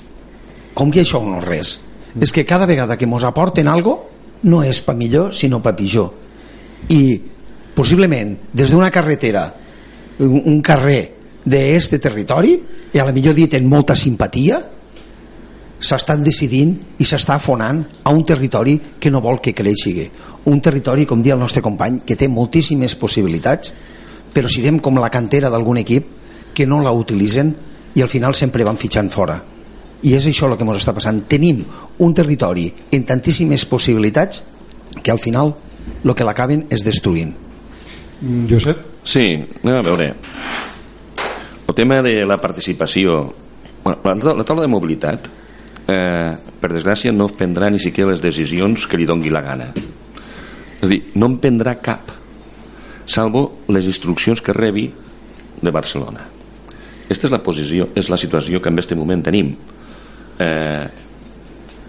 Com 0.75 0.93
que 0.93 1.03
això 1.03 1.23
o 1.23 1.29
no 1.29 1.41
res? 1.43 1.79
És 2.21 2.33
que 2.33 2.45
cada 2.47 2.67
vegada 2.67 2.99
que 2.99 3.09
ens 3.09 3.25
aporten 3.25 3.69
algo 3.69 3.97
no 4.43 4.63
és 4.65 4.81
pa 4.83 4.95
millor 4.95 5.35
sinó 5.35 5.61
pa 5.63 5.75
pitjor. 5.77 6.11
I 6.89 7.21
possiblement 7.75 8.37
des 8.53 8.71
d'una 8.71 8.91
carretera 8.91 9.47
un, 10.21 10.61
carrer 10.61 11.01
d'este 11.45 11.99
territori 11.99 12.59
i 12.93 12.99
a 12.99 13.07
la 13.07 13.15
millor 13.17 13.35
dit 13.35 13.55
en 13.57 13.69
molta 13.69 13.97
simpatia 13.97 14.61
s'estan 15.81 16.23
decidint 16.23 16.75
i 17.01 17.07
s'està 17.09 17.39
afonant 17.41 17.81
a 18.05 18.13
un 18.13 18.25
territori 18.25 18.79
que 19.01 19.11
no 19.11 19.23
vol 19.25 19.41
que 19.41 19.55
creixi 19.57 20.11
un 20.45 20.61
territori, 20.61 21.07
com 21.07 21.23
dia 21.23 21.35
el 21.35 21.41
nostre 21.41 21.63
company 21.63 22.01
que 22.07 22.17
té 22.17 22.29
moltíssimes 22.29 22.95
possibilitats 22.97 23.75
però 24.33 24.49
siguem 24.49 24.79
com 24.79 24.99
la 25.01 25.11
cantera 25.11 25.51
d'algun 25.51 25.81
equip 25.83 26.07
que 26.55 26.67
no 26.67 26.81
la 26.83 26.93
utilitzen 26.95 27.53
i 27.95 28.03
al 28.03 28.09
final 28.09 28.35
sempre 28.35 28.65
van 28.65 28.79
fitxant 28.79 29.11
fora. 29.11 29.41
I 30.03 30.15
és 30.17 30.27
això 30.31 30.47
el 30.49 30.57
que 30.57 30.65
ens 30.65 30.79
està 30.79 30.95
passant. 30.97 31.25
Tenim 31.29 31.65
un 31.99 32.15
territori 32.15 32.71
amb 32.95 33.07
tantíssimes 33.09 33.67
possibilitats 33.69 34.45
que 35.03 35.11
al 35.11 35.19
final 35.19 35.53
el 36.05 36.15
que 36.15 36.25
l'acaben 36.25 36.65
és 36.71 36.85
destruint. 36.87 37.35
Josep? 38.49 38.87
Sí, 39.05 39.35
anem 39.65 39.77
a 39.81 39.85
veure. 39.85 40.09
El 41.67 41.75
tema 41.75 42.01
de 42.03 42.25
la 42.25 42.39
participació. 42.39 43.35
Bueno, 43.83 43.99
la, 44.05 44.35
la 44.41 44.45
taula 44.45 44.63
de 44.63 44.71
mobilitat 44.71 45.29
eh, 45.91 46.37
per 46.61 46.71
desgràcia 46.73 47.13
no 47.13 47.29
prendrà 47.35 47.71
ni 47.71 47.81
siquiera 47.83 48.13
les 48.13 48.23
decisions 48.23 48.87
que 48.87 48.99
li 49.01 49.09
dongui 49.09 49.33
la 49.33 49.43
gana. 49.45 49.71
És 50.81 50.89
dir, 50.89 51.03
no 51.19 51.29
en 51.29 51.39
prendrà 51.43 51.77
cap 51.83 52.17
salvo 53.11 53.65
les 53.69 53.89
instruccions 53.91 54.41
que 54.41 54.55
rebi 54.55 54.87
de 55.61 55.71
Barcelona. 55.75 56.23
Aquesta 57.05 57.27
és 57.27 57.35
la 57.35 57.43
posició, 57.43 57.89
és 57.99 58.09
la 58.09 58.19
situació 58.21 58.61
que 58.63 58.71
en 58.71 58.79
aquest 58.79 58.95
moment 58.95 59.25
tenim. 59.27 59.51
Eh, 60.39 60.87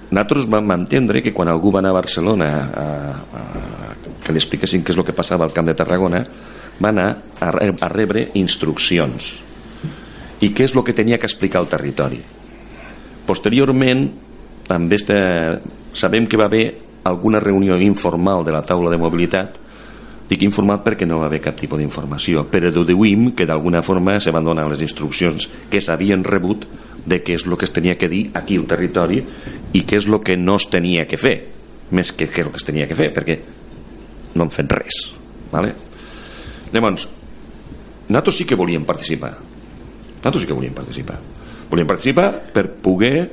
nosaltres 0.09 0.49
vam 0.49 0.73
entendre 0.73 1.21
que 1.21 1.31
quan 1.31 1.51
algú 1.51 1.71
va 1.71 1.79
anar 1.79 1.93
a 1.93 1.99
Barcelona 1.99 2.49
a, 2.57 2.87
a, 3.21 3.43
que 4.25 4.33
li 4.33 4.41
expliquessin 4.41 4.83
què 4.83 4.95
és 4.95 4.99
el 4.99 5.05
que 5.07 5.15
passava 5.15 5.45
al 5.45 5.53
camp 5.53 5.69
de 5.69 5.77
Tarragona 5.77 6.25
va 6.81 6.89
anar 6.89 7.07
a, 7.39 7.53
a 7.53 7.93
rebre 7.93 8.31
instruccions. 8.41 9.31
I 10.41 10.49
què 10.57 10.65
és 10.65 10.73
el 10.73 10.83
que 10.83 10.97
tenia 10.97 11.21
que 11.21 11.29
explicar 11.29 11.61
al 11.61 11.69
territori 11.69 12.19
posteriorment 13.27 14.05
també 14.67 14.97
este, 14.97 15.17
sabem 15.93 16.27
que 16.27 16.39
va 16.39 16.47
haver 16.47 16.65
alguna 17.03 17.39
reunió 17.39 17.79
informal 17.81 18.45
de 18.45 18.51
la 18.51 18.63
taula 18.63 18.91
de 18.91 18.97
mobilitat. 18.97 19.57
Dic 20.29 20.45
informal 20.47 20.79
perquè 20.79 21.03
no 21.03 21.19
va 21.19 21.27
haver 21.27 21.41
cap 21.43 21.57
tipus 21.59 21.81
d'informació 21.81 22.45
però 22.47 22.69
deduïm 22.71 23.33
que 23.35 23.43
d'alguna 23.45 23.81
forma 23.83 24.15
se 24.23 24.31
van 24.31 24.45
donar 24.47 24.63
les 24.69 24.79
instruccions 24.85 25.49
que 25.69 25.81
s'havien 25.83 26.23
rebut 26.23 26.63
de 27.03 27.19
què 27.19 27.35
és 27.35 27.43
el 27.43 27.57
que 27.57 27.67
es 27.67 27.73
tenia 27.75 27.97
que 27.99 28.07
dir 28.07 28.29
aquí 28.39 28.55
al 28.55 28.69
territori 28.69 29.19
i 29.73 29.81
què 29.83 29.99
és 29.99 30.07
el 30.07 30.21
que 30.23 30.37
no 30.39 30.55
es 30.55 30.69
tenia 30.71 31.03
que 31.03 31.19
fer 31.19 31.35
més 31.91 32.13
que 32.15 32.29
què 32.31 32.45
és 32.45 32.47
el 32.47 32.53
que 32.53 32.61
es 32.61 32.69
tenia 32.69 32.87
que 32.87 32.95
fer 32.95 33.09
perquè 33.11 33.37
no 34.35 34.45
han 34.45 34.55
fet 34.55 34.71
res 34.71 35.01
vale? 35.51 35.73
llavors 36.71 37.09
nosaltres 38.07 38.39
sí 38.39 38.47
que 38.47 38.55
volíem 38.55 38.87
participar. 38.87 39.35
Nosaltres 39.35 40.45
sí 40.45 40.47
que 40.47 40.55
volíem 40.55 40.79
participar 40.79 41.19
volíem 41.71 41.87
participar 41.87 42.51
per 42.51 42.67
poder 42.83 43.31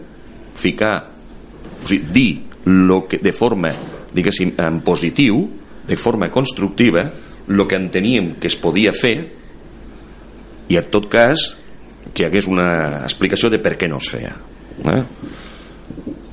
ficar 0.54 1.10
o 1.82 1.86
sigui, 1.86 2.06
dir 2.14 2.32
lo 2.70 3.06
que 3.10 3.18
de 3.18 3.32
forma 3.34 3.72
diguéssim 4.14 4.54
en 4.56 4.80
positiu 4.86 5.42
de 5.88 5.96
forma 5.96 6.30
constructiva 6.30 7.08
el 7.48 7.66
que 7.66 7.76
enteníem 7.76 8.36
que 8.38 8.46
es 8.46 8.56
podia 8.56 8.92
fer 8.92 9.16
i 10.68 10.76
en 10.76 10.90
tot 10.92 11.08
cas 11.10 11.54
que 12.12 12.22
hi 12.22 12.28
hagués 12.28 12.46
una 12.46 13.02
explicació 13.02 13.50
de 13.50 13.60
per 13.62 13.76
què 13.80 13.88
no 13.90 13.98
es 13.98 14.10
feia 14.12 14.34
eh? 14.94 15.02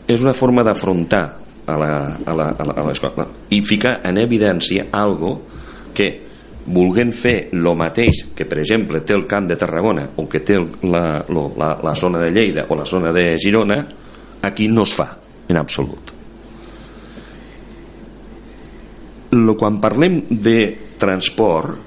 és 0.08 0.22
una 0.22 0.36
forma 0.38 0.64
d'afrontar 0.64 1.24
a 1.66 1.78
la, 1.80 1.91
a 2.22 2.34
la, 2.38 2.51
a 2.53 2.68
la, 2.68 2.84
l'escola 2.86 3.26
i 3.49 3.62
ficar 3.66 3.99
en 4.06 4.20
evidència 4.22 4.89
algo 4.93 5.39
que 5.95 6.24
volguent 6.66 7.11
fer 7.13 7.49
el 7.53 7.68
mateix 7.78 8.24
que 8.36 8.45
per 8.49 8.57
exemple 8.61 9.01
té 9.05 9.13
el 9.13 9.26
camp 9.30 9.47
de 9.51 9.57
Tarragona 9.59 10.07
o 10.18 10.26
que 10.30 10.41
té 10.41 10.57
la, 10.89 11.24
lo, 11.30 11.51
la, 11.57 11.76
la 11.84 11.93
zona 11.95 12.20
de 12.24 12.32
Lleida 12.34 12.66
o 12.70 12.76
la 12.76 12.86
zona 12.89 13.13
de 13.13 13.38
Girona 13.38 13.78
aquí 14.41 14.68
no 14.68 14.84
es 14.84 14.95
fa 14.97 15.09
en 15.47 15.57
absolut. 15.61 16.11
Lo, 19.36 19.53
quan 19.59 19.78
parlem 19.84 20.24
de 20.30 20.57
transport 20.97 21.78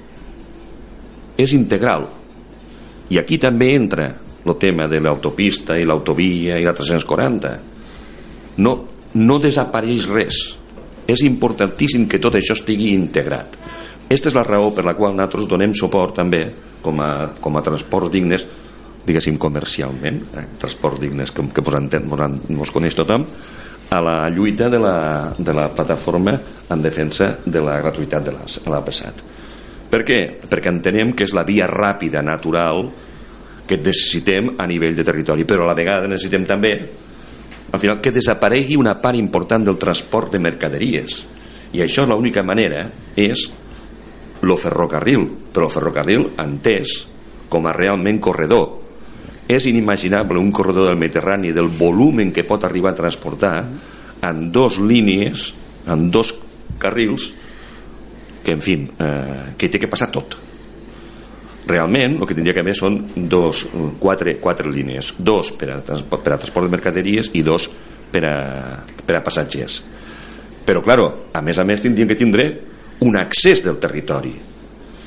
és 1.39 1.53
integral. 1.55 2.07
I 3.09 3.17
aquí 3.19 3.39
també 3.41 3.73
entra 3.75 4.07
el 4.45 4.55
tema 4.61 4.87
de 4.87 4.99
l'autopista 5.03 5.75
i 5.79 5.85
l'autovia 5.87 6.59
i 6.59 6.63
la 6.63 6.75
340 6.77 7.51
no, 8.63 8.73
no 9.15 9.39
desapareix 9.43 10.07
res. 10.07 10.39
És 11.09 11.23
importantíssim 11.25 12.07
que 12.07 12.21
tot 12.21 12.37
això 12.37 12.55
estigui 12.55 12.93
integrat 12.93 13.58
aquesta 14.09 14.31
és 14.31 14.33
la 14.33 14.41
raó 14.41 14.71
per 14.73 14.87
la 14.87 14.95
qual 14.97 15.13
nosaltres 15.13 15.45
donem 15.45 15.75
suport 15.77 16.15
també 16.17 16.41
com 16.81 16.97
a, 17.05 17.29
com 17.37 17.57
a 17.59 17.61
transports 17.61 18.09
dignes 18.09 18.45
diguéssim 19.05 19.37
comercialment 19.37 20.17
eh? 20.33 20.45
transports 20.57 20.97
dignes 21.03 21.29
que, 21.29 21.45
que 21.53 21.61
mos, 21.61 21.75
entén, 21.77 22.07
mos, 22.09 22.23
mos 22.57 22.71
coneix 22.73 22.97
tothom 22.97 23.27
a 23.93 23.99
la 24.01 24.15
lluita 24.33 24.65
de 24.69 24.79
la, 24.81 24.95
de 25.37 25.53
la 25.53 25.67
plataforma 25.73 26.33
en 26.73 26.81
defensa 26.81 27.35
de 27.45 27.61
la 27.61 27.77
gratuïtat 27.83 28.25
de 28.25 28.33
l'AP7 28.33 29.21
per 29.93 30.01
què? 30.05 30.19
perquè 30.49 30.73
entenem 30.73 31.13
que 31.13 31.29
és 31.29 31.37
la 31.37 31.45
via 31.45 31.69
ràpida, 31.69 32.25
natural 32.25 32.87
que 33.69 33.77
necessitem 33.77 34.55
a 34.57 34.65
nivell 34.65 34.97
de 34.97 35.05
territori 35.05 35.45
però 35.45 35.67
a 35.67 35.71
la 35.71 35.77
vegada 35.77 36.09
necessitem 36.09 36.49
també 36.49 36.73
al 37.69 37.77
final 37.77 38.01
que 38.01 38.17
desaparegui 38.17 38.73
una 38.73 38.97
part 38.97 39.21
important 39.21 39.69
del 39.69 39.77
transport 39.77 40.33
de 40.33 40.41
mercaderies 40.41 41.21
i 41.77 41.85
això 41.85 42.09
l'única 42.09 42.41
manera 42.41 42.87
és 43.13 43.45
el 44.41 44.57
ferrocarril 44.57 45.25
però 45.53 45.67
el 45.67 45.73
ferrocarril 45.73 46.27
entès 46.39 47.03
com 47.49 47.65
a 47.67 47.73
realment 47.73 48.19
corredor. 48.21 48.77
És 49.49 49.65
inimaginable 49.65 50.37
un 50.37 50.51
corredor 50.53 50.87
del 50.87 50.99
Mediterrani 51.01 51.51
del 51.51 51.71
volumen 51.73 52.31
que 52.31 52.45
pot 52.45 52.63
arribar 52.63 52.93
a 52.93 52.99
transportar 52.99 53.55
en 54.21 54.51
dos 54.53 54.77
línies 54.77 55.49
en 55.89 56.11
dos 56.11 56.35
carrils 56.77 57.31
que 58.43 58.53
en 58.53 58.61
fi 58.61 58.75
eh, 58.77 59.55
que 59.57 59.69
té 59.69 59.81
que 59.81 59.89
passar 59.89 60.11
tot. 60.13 60.37
Realment 61.69 62.19
el 62.19 62.27
que 62.29 62.37
tindria 62.37 62.53
que 62.53 62.63
haver 62.63 62.75
són 62.77 62.99
dos, 63.29 63.65
quatre, 63.99 64.37
quatre 64.41 64.69
línies. 64.71 65.15
Dos 65.17 65.51
per 65.57 65.73
a, 65.73 65.79
per 65.81 66.33
a 66.33 66.37
transport 66.37 66.65
de 66.65 66.75
mercaderies 66.77 67.33
i 67.33 67.43
dos 67.45 67.67
per 68.13 68.23
a, 68.29 68.37
per 69.05 69.17
a 69.17 69.23
passatgers. 69.25 69.81
Però 70.65 70.81
claro, 70.85 71.09
a 71.33 71.41
més 71.41 71.57
a 71.57 71.65
més 71.65 71.81
tindríem 71.81 72.09
que 72.09 72.17
tindre 72.17 72.47
un 72.99 73.15
accés 73.15 73.63
del 73.63 73.79
territori. 73.79 74.33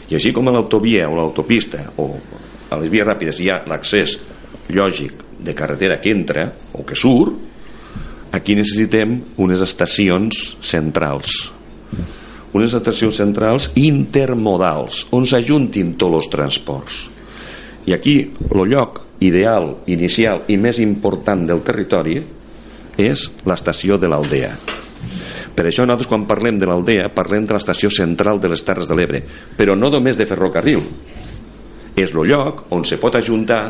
I 0.08 0.16
així 0.16 0.32
com 0.34 0.48
a 0.48 0.54
l'autovia 0.54 1.08
o 1.08 1.16
l'autopista 1.16 1.84
o 2.00 2.08
a 2.72 2.78
les 2.80 2.90
vies 2.92 3.06
ràpides 3.06 3.40
hi 3.40 3.50
ha 3.52 3.62
l'accés 3.68 4.16
lògic 4.72 5.24
de 5.42 5.54
carretera 5.54 5.98
que 6.00 6.12
entra 6.12 6.46
o 6.72 6.84
que 6.88 6.96
surt 6.96 8.32
aquí 8.32 8.56
necessitem 8.56 9.18
unes 9.44 9.60
estacions 9.60 10.56
centrals. 10.64 11.52
Unes 12.52 12.74
estacions 12.76 13.16
centrals 13.20 13.70
intermodals 13.80 15.06
on 15.12 15.28
s'ajuntin 15.28 15.94
tots 16.00 16.22
els 16.22 16.30
transports. 16.32 17.00
I 17.88 17.96
aquí 17.96 18.16
el 18.48 18.68
lloc 18.72 19.02
ideal, 19.24 19.74
inicial 19.86 20.44
i 20.48 20.56
més 20.56 20.80
important 20.82 21.44
del 21.48 21.64
territori 21.64 22.20
és 23.00 23.28
l'estació 23.48 23.98
de 24.00 24.10
l'Aldea 24.12 24.52
per 25.56 25.66
això 25.68 25.86
nosaltres 25.86 26.10
quan 26.10 26.26
parlem 26.28 26.58
de 26.60 26.68
l'Aldea 26.68 27.10
parlem 27.14 27.46
de 27.46 27.56
l'estació 27.56 27.90
central 27.92 28.40
de 28.40 28.50
les 28.52 28.64
Terres 28.66 28.88
de 28.88 28.96
l'Ebre 28.98 29.22
però 29.58 29.76
no 29.78 29.90
només 29.92 30.18
de 30.18 30.28
ferrocarril 30.28 30.82
és 31.96 32.12
el 32.14 32.22
lloc 32.28 32.66
on 32.72 32.86
se 32.88 32.98
pot 33.00 33.16
ajuntar 33.18 33.62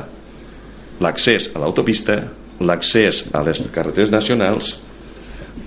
l'accés 1.03 1.51
a 1.55 1.62
l'autopista 1.62 2.20
l'accés 2.62 3.24
a 3.33 3.43
les 3.43 3.62
carreteres 3.74 4.12
nacionals 4.12 4.76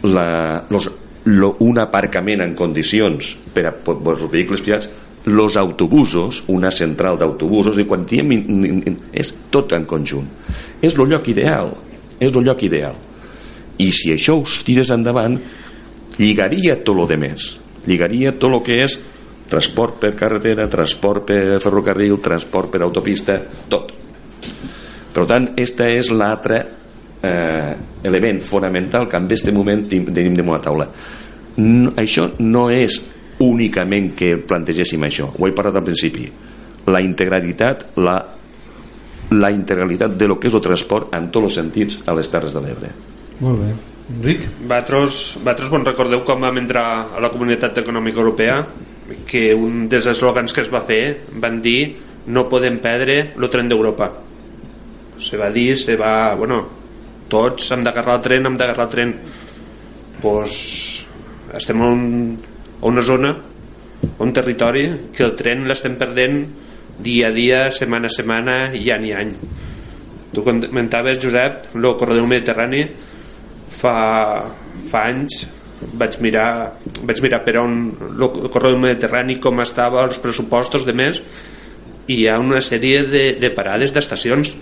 la, 0.06 0.64
los, 0.70 0.90
lo, 1.26 1.56
un 1.66 1.80
aparcament 1.82 2.44
en 2.46 2.54
condicions 2.56 3.36
per 3.54 3.66
a 3.68 3.74
per 3.74 3.98
als 4.14 4.30
vehicles 4.32 4.64
privats 4.64 4.90
los 5.26 5.58
autobusos, 5.58 6.44
una 6.48 6.70
central 6.70 7.18
d'autobusos, 7.18 7.80
i 7.82 7.86
quan 7.90 8.06
diem 8.06 8.30
és 9.12 9.32
tot 9.50 9.74
en 9.74 9.88
conjunt. 9.90 10.28
És 10.86 10.94
el 10.94 11.10
lloc 11.10 11.28
ideal, 11.34 11.74
és 12.20 12.30
el 12.30 12.46
lloc 12.46 12.62
ideal. 12.64 12.94
I 13.82 13.90
si 13.92 14.14
això 14.14 14.38
us 14.40 14.60
tires 14.64 14.94
endavant, 14.94 15.40
lligaria 16.18 16.78
tot 16.84 16.98
lo 16.98 17.08
de 17.10 17.18
més. 17.20 17.56
Lligaria 17.86 18.34
tot 18.40 18.54
el 18.54 18.64
que 18.66 18.80
és 18.86 18.98
transport 19.50 20.00
per 20.02 20.14
carretera, 20.18 20.68
transport 20.72 21.28
per 21.28 21.60
ferrocarril, 21.62 22.18
transport 22.24 22.72
per 22.74 22.82
autopista, 22.82 23.38
tot. 23.70 23.92
Per 25.16 25.26
tant, 25.30 25.52
este 25.62 25.88
és 25.96 26.10
l'altre 26.12 26.62
eh, 27.22 27.76
element 28.04 28.42
fonamental 28.44 29.08
que 29.08 29.22
en 29.22 29.30
aquest 29.30 29.52
moment 29.56 29.86
tenim 29.90 30.36
damunt 30.36 30.58
la 30.58 30.64
taula. 30.64 30.90
No, 31.56 31.94
això 32.02 32.32
no 32.44 32.68
és 32.74 33.00
únicament 33.44 34.14
que 34.16 34.36
plantegéssim 34.48 35.04
això 35.04 35.28
ho 35.32 35.48
he 35.48 35.56
parlat 35.56 35.80
al 35.80 35.88
principi 35.88 36.28
la 36.92 37.02
integralitat 37.04 37.98
la, 38.00 38.16
la 39.32 39.52
integralitat 39.52 40.16
de 40.16 40.30
lo 40.30 40.40
que 40.40 40.48
és 40.48 40.56
el 40.56 40.64
transport 40.64 41.16
en 41.16 41.28
tots 41.34 41.50
els 41.50 41.60
sentits 41.60 42.00
a 42.06 42.16
les 42.16 42.32
Terres 42.32 42.56
de 42.56 42.64
l'Ebre 42.64 42.94
molt 43.44 43.60
bé 43.64 43.74
Enric? 44.14 44.46
Vosaltres, 44.62 45.38
vosaltres 45.42 45.72
bon 45.74 45.88
recordeu 45.88 46.22
com 46.28 46.46
vam 46.46 46.62
entrar 46.62 46.86
a 47.16 47.24
la 47.24 47.32
Comunitat 47.34 47.82
Econòmica 47.82 48.22
Europea 48.22 48.60
que 49.26 49.48
un 49.58 49.88
dels 49.90 50.06
eslògans 50.10 50.54
que 50.54 50.62
es 50.66 50.70
va 50.74 50.86
fer 50.86 51.02
van 51.42 51.62
dir 51.66 51.96
no 52.28 52.48
podem 52.50 52.78
perdre 52.82 53.20
el 53.34 53.50
tren 53.54 53.70
d'Europa 53.70 54.10
se 55.18 55.38
va 55.38 55.50
dir, 55.52 55.78
se 55.78 55.96
va, 55.96 56.36
bueno 56.36 56.64
tots 57.28 57.72
hem 57.72 57.84
d'agarrar 57.84 58.20
el 58.20 58.22
tren, 58.22 58.46
hem 58.46 58.58
d'agarrar 58.58 58.86
el 58.86 58.92
tren. 58.92 59.14
Pues, 60.22 61.06
estem 61.58 61.82
en 61.82 61.88
un, 61.88 62.38
una 62.86 63.02
zona 63.02 63.34
un 64.20 64.32
territori 64.34 64.86
que 65.16 65.24
el 65.26 65.34
tren 65.36 65.66
l'estem 65.68 65.96
perdent 65.98 66.44
dia 67.02 67.32
a 67.32 67.34
dia, 67.36 67.60
setmana 67.74 68.08
a 68.12 68.14
setmana 68.14 68.58
i 68.78 68.92
any 68.94 69.10
i 69.10 69.14
any. 69.18 69.34
Tu 70.36 70.44
comentaves 70.44 71.20
Josep 71.24 71.74
el 71.76 71.90
corredor 71.98 72.28
mediterrani 72.30 72.86
fa, 73.76 73.98
fa 74.90 75.06
anys 75.12 75.46
vaig 76.00 76.20
mirar, 76.24 76.76
vaig 77.06 77.22
mirar 77.24 77.42
per 77.46 77.58
on 77.62 77.76
el 78.16 78.30
corredor 78.50 78.80
mediterrani 78.80 79.38
com 79.44 79.60
estava 79.64 80.06
els 80.08 80.22
pressupostos 80.24 80.86
de 80.88 80.96
més 80.96 81.22
i 82.08 82.22
hi 82.22 82.28
ha 82.30 82.40
una 82.40 82.62
sèrie 82.62 83.04
de, 83.10 83.26
de 83.42 83.50
parades 83.54 83.94
d'estacions. 83.94 84.54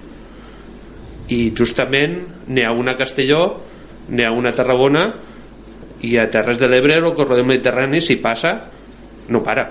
I 1.34 1.52
justament 1.56 2.18
n'hi 2.48 2.66
ha 2.66 2.74
una 2.76 2.96
a 2.96 3.00
Castelló 3.00 3.44
n'hi 4.10 4.26
ha 4.26 4.32
una 4.36 4.52
a 4.52 4.58
Tarragona 4.58 5.06
i 6.04 6.18
a 6.20 6.28
Terres 6.32 6.60
de 6.60 6.68
l'Ebre 6.68 6.98
el 7.00 7.14
corredor 7.16 7.48
mediterrani 7.48 8.02
si 8.02 8.18
passa 8.20 8.58
no 9.32 9.44
para. 9.44 9.70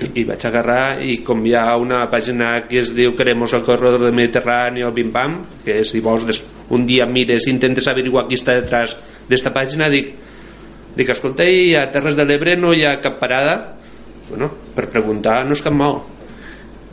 I, 0.00 0.10
i 0.20 0.24
vaig 0.28 0.44
agarrar 0.44 1.00
i 1.06 1.20
com 1.24 1.44
hi 1.46 1.54
ha 1.56 1.76
una 1.80 2.02
pàgina 2.10 2.56
que 2.68 2.82
es 2.82 2.90
diu 2.96 3.14
Queremos 3.16 3.54
el 3.54 3.62
corredor 3.62 4.02
del 4.02 4.16
Mediterrani 4.16 4.82
o 4.82 4.90
Bim 4.92 5.12
Bam 5.14 5.38
que 5.64 5.84
si 5.86 6.02
vols 6.02 6.26
des, 6.26 6.42
un 6.70 6.86
dia 6.86 7.06
mires 7.06 7.48
intentes 7.50 7.88
averiguar 7.88 8.26
qui 8.28 8.38
està 8.38 8.54
detrás 8.56 8.96
d'esta 9.28 9.52
pàgina 9.52 9.90
dic, 9.92 10.14
dic 10.96 11.10
escolta 11.12 11.44
i 11.44 11.74
a 11.76 11.86
Terres 11.92 12.16
de 12.16 12.24
l'Ebre 12.24 12.56
no 12.56 12.72
hi 12.72 12.84
ha 12.84 12.98
cap 13.04 13.18
parada? 13.20 13.76
Bueno, 14.30 14.50
per 14.74 14.88
preguntar 14.92 15.42
no 15.44 15.56
és 15.56 15.62
cap 15.64 15.74
mal. 15.76 16.00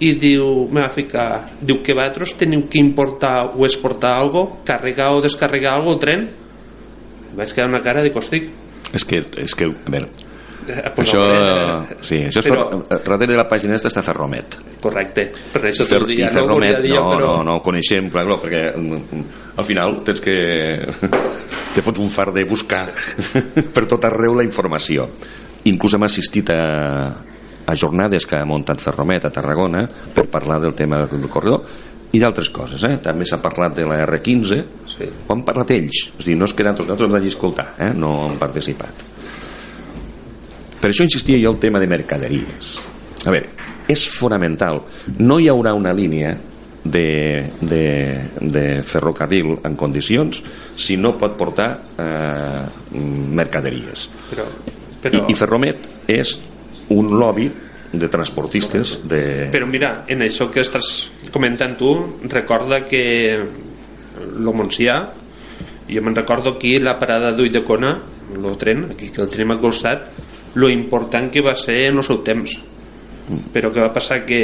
I 0.02 0.16
diu, 0.18 0.66
me 0.74 0.82
va 0.82 0.90
ficar 0.90 1.28
diu 1.62 1.80
que 1.86 1.94
vosaltres 1.94 2.34
teniu 2.40 2.66
que 2.68 2.82
importar 2.82 3.52
o 3.54 3.68
exportar 3.68 4.16
algo, 4.18 4.64
carregar 4.66 5.12
o 5.14 5.22
descarregar 5.22 5.76
algo 5.78 6.00
tren? 6.02 6.28
Vaig 7.38 7.54
quedar 7.54 7.70
una 7.70 7.84
cara 7.86 8.04
de 8.04 8.12
còstic 8.12 8.50
és 8.92 9.08
que, 9.08 9.22
és 9.40 9.56
que 9.56 9.70
a 9.70 9.94
veure 9.94 10.31
això, 10.70 11.22
no, 11.22 11.98
sí, 12.06 12.20
això 12.28 12.44
però, 12.46 12.66
és 12.84 13.04
darrere 13.06 13.32
de 13.34 13.38
la 13.40 13.48
pàgina 13.50 13.76
esta 13.78 13.90
està 13.90 14.04
Ferromet 14.06 14.58
correcte, 14.84 15.28
per 15.54 15.64
això 15.70 15.88
Fer, 15.90 16.02
dia 16.10 16.30
i 16.30 16.34
Ferromet 16.34 16.80
no, 16.86 16.96
no, 16.96 17.04
però... 17.16 17.32
no, 17.40 17.44
no 17.48 17.58
ho 17.58 17.64
coneixem 17.66 18.12
clar, 18.14 18.26
perquè 18.42 18.64
mm, 18.78 19.24
al 19.58 19.68
final 19.68 20.00
tens 20.08 20.22
que 20.24 20.36
te 21.76 21.84
fots 21.86 22.04
un 22.04 22.12
far 22.14 22.30
de 22.36 22.46
buscar 22.50 22.88
per 23.76 23.86
tot 23.90 24.06
arreu 24.10 24.38
la 24.38 24.46
informació 24.48 25.10
inclús 25.70 25.98
hem 25.98 26.08
assistit 26.08 26.52
a, 26.54 26.64
a 27.66 27.78
jornades 27.78 28.26
que 28.30 28.40
ha 28.40 28.50
muntat 28.50 28.82
Ferromet 28.84 29.26
a 29.26 29.34
Tarragona 29.34 29.86
per 30.14 30.30
parlar 30.30 30.62
del 30.62 30.78
tema 30.78 31.02
del 31.06 31.30
corredor 31.30 31.90
i 32.12 32.20
d'altres 32.20 32.50
coses, 32.52 32.82
eh? 32.84 32.98
també 33.00 33.26
s'ha 33.28 33.40
parlat 33.44 33.78
de 33.78 33.86
la 33.88 34.02
R15 34.04 34.58
sí. 34.92 35.08
ho 35.08 35.34
han 35.34 35.46
parlat 35.48 35.72
ells 35.78 36.10
és 36.18 36.28
dir, 36.28 36.36
no 36.38 36.50
és 36.50 36.54
que 36.54 36.66
nosaltres, 36.66 36.90
nosaltres 36.90 37.08
hem 37.08 37.16
d'allà 37.16 37.32
escoltar 37.32 37.68
eh? 37.78 37.94
no 37.96 38.12
han 38.26 38.38
participat 38.42 39.11
per 40.82 40.92
això 40.92 41.06
insistia 41.08 41.40
jo 41.42 41.54
el 41.54 41.60
tema 41.62 41.80
de 41.80 41.90
mercaderies. 41.90 42.78
A 43.26 43.34
veure, 43.34 43.50
és 43.92 44.06
fonamental. 44.10 44.82
No 45.20 45.38
hi 45.40 45.50
haurà 45.52 45.76
una 45.78 45.94
línia 45.94 46.36
de, 46.84 47.52
de, 47.62 47.86
de 48.42 48.66
ferrocarril 48.82 49.60
en 49.64 49.76
condicions 49.78 50.42
si 50.76 50.98
no 50.98 51.14
pot 51.22 51.38
portar 51.38 51.72
eh, 52.02 52.64
mercaderies. 53.38 54.08
Però, 54.32 54.48
però... 55.04 55.26
I, 55.28 55.34
i 55.34 55.38
Ferromet 55.38 55.86
és 56.10 56.38
un 56.92 57.14
lobby 57.18 57.50
de 57.92 58.08
transportistes 58.08 59.02
de... 59.04 59.50
però 59.52 59.68
mira, 59.68 60.06
en 60.08 60.24
això 60.24 60.48
que 60.52 60.64
estàs 60.64 61.12
comentant 61.32 61.76
tu 61.80 61.92
recorda 62.32 62.86
que 62.88 63.04
lo 64.40 64.54
Montsià 64.56 64.96
jo 65.92 66.04
me'n 66.06 66.16
recordo 66.16 66.56
aquí 66.56 66.78
la 66.80 66.96
parada 67.00 67.34
d'Ull 67.36 67.52
de 67.52 67.64
Cona 67.68 67.92
el 68.32 68.56
tren, 68.56 68.86
aquí 68.94 69.10
que 69.12 69.20
el 69.26 69.28
tenim 69.32 69.52
al 69.52 69.60
costat 69.60 70.08
lo 70.56 70.70
important 70.70 71.32
que 71.32 71.42
va 71.42 71.56
ser 71.56 71.88
en 71.90 72.02
el 72.02 72.08
seu 72.08 72.22
temps. 72.26 72.58
Però 73.54 73.72
que 73.72 73.84
va 73.84 73.94
passar? 73.94 74.24
Que 74.28 74.42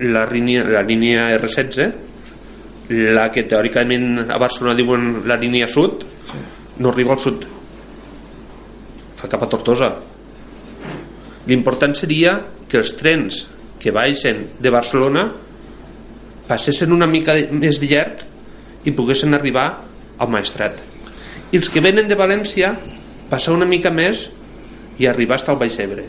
la 0.00 0.24
línia, 0.30 0.64
la 0.64 0.82
línia 0.86 1.28
R16 1.36 2.10
la 2.92 3.30
que 3.32 3.44
teòricament 3.48 4.26
a 4.28 4.38
Barcelona 4.40 4.76
diuen 4.76 5.22
la 5.28 5.38
línia 5.40 5.68
sud 5.70 6.02
no 6.82 6.90
arriba 6.90 7.14
al 7.14 7.20
sud. 7.22 7.44
Fa 9.16 9.30
cap 9.30 9.44
a 9.44 9.48
Tortosa. 9.48 9.92
L'important 11.46 11.94
seria 11.98 12.36
que 12.68 12.80
els 12.80 12.94
trens 12.98 13.46
que 13.82 13.94
baixen 13.94 14.44
de 14.62 14.70
Barcelona 14.70 15.26
passessin 16.48 16.92
una 16.94 17.06
mica 17.06 17.34
més 17.52 17.80
de 17.80 17.88
llarg 17.90 18.22
i 18.84 18.94
poguessin 18.94 19.34
arribar 19.34 19.66
al 20.18 20.30
Maestrat. 20.30 20.78
I 21.52 21.58
els 21.58 21.70
que 21.70 21.82
venen 21.84 22.08
de 22.08 22.18
València 22.18 22.72
passar 23.30 23.54
una 23.54 23.68
mica 23.68 23.92
més 23.94 24.28
i 24.98 25.06
arribar 25.06 25.38
fins 25.38 25.48
al 25.48 25.56
Baixebre 25.60 26.04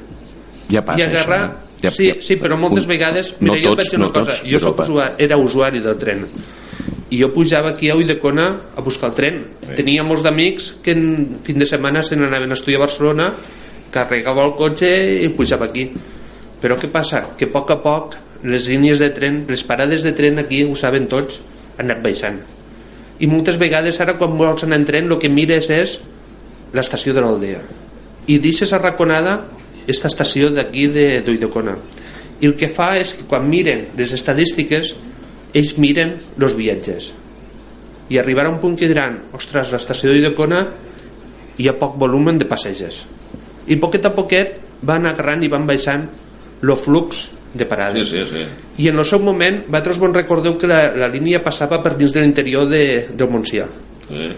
ja 0.72 0.82
passa 0.86 1.00
i 1.00 1.08
agarrar, 1.08 1.40
això, 1.46 1.82
ja, 1.84 1.92
sí, 1.92 2.12
sí, 2.22 2.36
però 2.40 2.58
moltes 2.58 2.86
vegades 2.88 3.34
mira, 3.40 3.54
no 3.54 3.60
jo 3.62 3.70
tots, 3.74 3.78
vaig 3.84 3.92
dir 3.92 4.00
una 4.00 4.08
no 4.08 4.14
cosa 4.14 4.32
tots, 4.32 4.44
jo 4.50 4.60
soc 4.60 4.74
Europa. 4.80 4.84
usuari, 4.92 5.14
era 5.26 5.38
usuari 5.38 5.80
del 5.84 5.98
tren 5.98 6.26
i 7.14 7.20
jo 7.22 7.30
pujava 7.34 7.70
aquí 7.76 7.90
a 7.90 7.96
Ulldecona 7.96 8.48
a 8.76 8.82
buscar 8.82 9.10
el 9.12 9.16
tren 9.16 9.44
Sí. 9.64 9.76
tenia 9.78 10.04
molts 10.04 10.24
d'amics 10.24 10.74
que 10.84 10.92
en 10.92 11.40
fin 11.44 11.58
de 11.60 11.66
setmana 11.66 12.02
se 12.04 12.16
n'anaven 12.16 12.52
a 12.52 12.54
estudiar 12.58 12.82
a 12.82 12.86
Barcelona 12.86 13.34
carregava 13.92 14.44
el 14.46 14.54
cotxe 14.58 14.90
i 15.24 15.30
pujava 15.30 15.66
aquí 15.70 15.90
però 16.62 16.78
què 16.80 16.90
passa? 16.92 17.30
que 17.38 17.46
a 17.46 17.52
poc 17.52 17.72
a 17.72 17.82
poc 17.84 18.18
les 18.44 18.68
línies 18.68 19.00
de 19.00 19.10
tren, 19.16 19.46
les 19.48 19.64
parades 19.64 20.04
de 20.04 20.12
tren 20.12 20.40
aquí 20.40 20.64
ho 20.68 20.76
saben 20.76 21.08
tots, 21.08 21.40
han 21.78 21.90
anat 21.92 22.04
baixant 22.04 22.42
i 23.20 23.28
moltes 23.28 23.58
vegades 23.62 24.00
ara 24.02 24.18
quan 24.18 24.36
vols 24.38 24.64
anar 24.64 24.82
en 24.82 24.86
tren 24.86 25.12
el 25.12 25.20
que 25.20 25.30
mires 25.30 25.70
és 25.70 26.00
l'estació 26.74 27.14
de 27.14 27.22
l'Aldea 27.22 27.62
i 28.28 28.40
deixes 28.40 28.72
arraconada 28.74 29.42
esta 29.88 30.08
estació 30.08 30.50
d'aquí 30.54 30.88
de 30.92 31.08
d'Uidecona 31.26 31.76
i 32.40 32.48
el 32.48 32.56
que 32.60 32.70
fa 32.72 32.94
és 33.00 33.14
que 33.16 33.28
quan 33.30 33.46
miren 33.50 33.88
les 33.98 34.14
estadístiques 34.16 34.94
ells 35.54 35.76
miren 35.78 36.16
els 36.42 36.56
viatges. 36.58 37.12
I 38.10 38.18
arribarà 38.20 38.50
un 38.52 38.60
punt 38.60 38.76
que 38.80 38.90
diran 38.90 39.20
ostres, 39.38 39.72
l'estació 39.72 40.12
d'Uidecona 40.12 40.66
hi 41.62 41.70
ha 41.70 41.78
poc 41.80 41.96
volumen 42.02 42.40
de 42.42 42.48
passatgers 42.50 43.04
i 43.70 43.78
poquet 43.80 44.10
a 44.10 44.12
poquet 44.16 44.58
van 44.84 45.08
agarrant 45.08 45.44
i 45.46 45.52
van 45.52 45.68
baixant 45.70 46.04
el 46.64 46.76
flux 46.80 47.30
de 47.54 47.68
parades. 47.70 48.10
Sí, 48.10 48.24
sí, 48.26 48.40
sí. 48.42 48.84
i 48.84 48.90
en 48.90 48.98
el 49.00 49.06
seu 49.06 49.22
moment 49.24 49.62
vosaltres 49.68 50.02
vos 50.02 50.12
recordeu 50.16 50.58
que 50.58 50.68
la, 50.68 50.88
la 50.98 51.08
línia 51.12 51.44
passava 51.46 51.80
per 51.84 51.94
dins 52.00 52.16
de 52.16 52.24
l'interior 52.24 52.68
de, 52.68 52.84
del 53.14 53.30
Montsià. 53.30 53.68
Sí. 54.10 54.32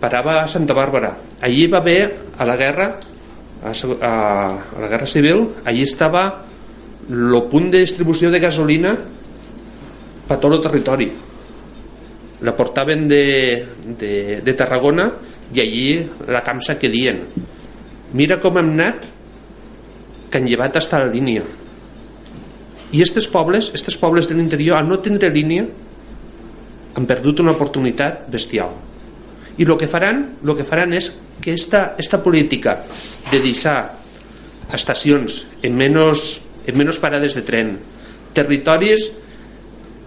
parava 0.00 0.38
a 0.40 0.48
Santa 0.48 0.72
Bàrbara. 0.72 1.10
Allí 1.44 1.66
va 1.68 1.82
haver 1.82 2.00
a 2.38 2.46
la 2.48 2.56
guerra 2.56 2.94
a, 3.62 3.72
a, 3.72 4.12
a 4.76 4.80
la 4.80 4.88
guerra 4.88 5.06
civil 5.06 5.48
allí 5.64 5.82
estava 5.82 6.46
el 7.10 7.42
punt 7.50 7.70
de 7.72 7.80
distribució 7.82 8.30
de 8.30 8.40
gasolina 8.40 8.94
per 10.30 10.38
tot 10.38 10.54
el 10.54 10.62
territori. 10.62 11.08
La 12.46 12.54
portaven 12.56 13.08
de, 13.10 13.24
de, 13.98 14.12
de 14.46 14.52
Tarragona 14.54 15.08
i 15.52 15.60
allí 15.60 15.86
la 16.30 16.44
camsa 16.46 16.78
que 16.78 16.88
dien. 16.88 17.24
Mira 18.14 18.38
com 18.40 18.58
hem 18.60 18.70
anat 18.76 19.08
que 20.30 20.38
han 20.38 20.46
llevat 20.46 20.78
hasta 20.78 21.02
la 21.02 21.10
línia. 21.10 21.42
I 22.90 23.02
estes 23.02 23.26
pobles, 23.30 23.72
estes 23.74 23.98
pobles 23.98 24.28
de 24.30 24.38
l'interior 24.38 24.78
al 24.78 24.88
no 24.88 25.00
tindre 25.02 25.32
línia 25.34 25.66
han 26.94 27.06
perdut 27.06 27.42
una 27.42 27.56
oportunitat 27.58 28.28
bestial. 28.30 28.70
I 29.58 29.66
el 29.66 29.76
que 29.76 29.90
faran, 29.90 30.38
lo 30.46 30.56
que 30.56 30.66
faran 30.66 30.94
és 30.94 31.10
que 31.40 31.54
esta, 31.54 31.94
esta 31.98 32.22
política 32.22 32.82
de 33.30 33.40
deixar 33.40 33.96
estacions 34.74 35.46
en 35.62 35.76
menys 35.76 36.40
en 36.68 36.76
menys 36.78 37.00
parades 37.02 37.34
de 37.34 37.42
tren 37.42 37.78
territoris 38.36 39.10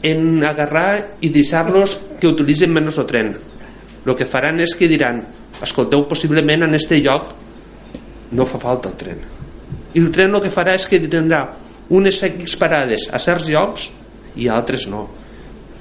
en 0.04 0.44
agarrar 0.44 1.18
i 1.24 1.32
deixar-los 1.32 1.98
que 2.20 2.28
utilitzen 2.28 2.72
menys 2.76 3.00
el 3.00 3.08
tren. 3.08 3.32
El 4.04 4.16
que 4.20 4.28
faran 4.28 4.60
és 4.60 4.76
que 4.76 4.90
diran 4.92 5.22
escolteu, 5.64 6.04
possiblement 6.08 6.68
en 6.68 6.76
este 6.76 7.00
lloc 7.00 7.32
no 8.36 8.46
fa 8.46 8.60
falta 8.60 8.92
el 8.92 9.00
tren. 9.00 9.20
I 9.94 10.02
el 10.02 10.12
tren 10.12 10.36
el 10.36 10.44
que 10.44 10.52
farà 10.52 10.76
és 10.76 10.88
que 10.90 11.00
tindrà 11.00 11.46
unes 11.94 12.20
X 12.26 12.58
parades 12.60 13.08
a 13.12 13.20
certs 13.22 13.48
llocs 13.48 13.90
i 14.40 14.50
altres 14.52 14.88
no. 14.92 15.06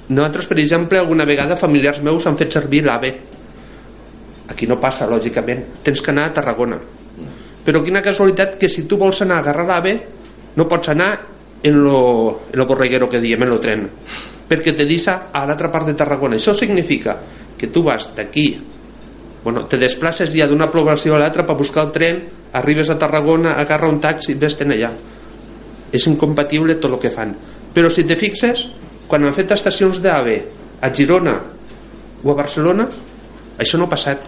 Nosaltres 0.09 0.47
per 0.47 0.59
exemple 0.59 0.99
alguna 0.99 1.27
vegada 1.27 1.59
familiars 1.59 2.01
meus 2.03 2.27
han 2.27 2.39
fet 2.39 2.53
servir 2.55 2.83
l'AVE 2.85 3.13
aquí 4.49 4.67
no 4.67 4.79
passa 4.79 5.07
lògicament. 5.09 5.83
Tens 5.83 6.01
que 6.01 6.11
anar 6.11 6.27
a 6.29 6.33
Tarragona. 6.33 6.79
Però 7.63 7.79
quina 7.83 8.03
casualitat 8.03 8.57
que 8.59 8.67
si 8.69 8.83
tu 8.87 8.97
vols 8.99 9.21
anar 9.23 9.39
a 9.39 9.45
agarrar 9.45 9.67
l'AVE 9.69 9.93
no 10.57 10.67
pots 10.67 10.91
anar 10.91 11.11
en 11.63 11.79
lo, 11.79 11.99
en 12.51 12.59
lo 12.59 12.65
borreguero 12.67 13.09
que 13.09 13.21
diem, 13.23 13.43
en 13.43 13.49
lo 13.49 13.59
tren. 13.63 13.87
Perquè 14.49 14.75
te 14.75 14.85
deixa 14.85 15.29
a 15.31 15.45
l'altra 15.47 15.71
part 15.71 15.87
de 15.87 15.95
Tarragona. 15.97 16.35
Això 16.35 16.53
significa 16.53 17.15
que 17.57 17.71
tu 17.71 17.83
vas 17.85 18.09
d'aquí 18.15 18.47
bueno, 19.43 19.65
te 19.67 19.77
desplaces 19.77 20.31
ja 20.31 20.47
d'una 20.47 20.69
població 20.71 21.17
a 21.17 21.19
l'altra 21.19 21.43
per 21.43 21.57
buscar 21.59 21.83
el 21.83 21.91
tren 21.91 22.21
arribes 22.55 22.89
a 22.89 22.95
Tarragona, 22.99 23.57
agarra 23.59 23.89
un 23.91 23.99
taxi 23.99 24.31
i 24.31 24.37
vés-te'n 24.39 24.71
allà. 24.71 24.91
És 25.91 26.07
incompatible 26.07 26.77
tot 26.79 26.95
el 26.95 27.01
que 27.01 27.11
fan. 27.11 27.33
Però 27.73 27.89
si 27.91 28.05
te 28.07 28.15
fixes 28.15 28.69
quan 29.09 29.25
han 29.25 29.35
fet 29.35 29.51
estacions 29.51 29.99
d'AVE 30.01 30.37
a 30.79 30.91
Girona 30.95 31.35
o 32.23 32.31
a 32.31 32.37
Barcelona 32.37 32.87
això 33.57 33.77
no 33.77 33.87
ha 33.87 33.93
passat 33.93 34.25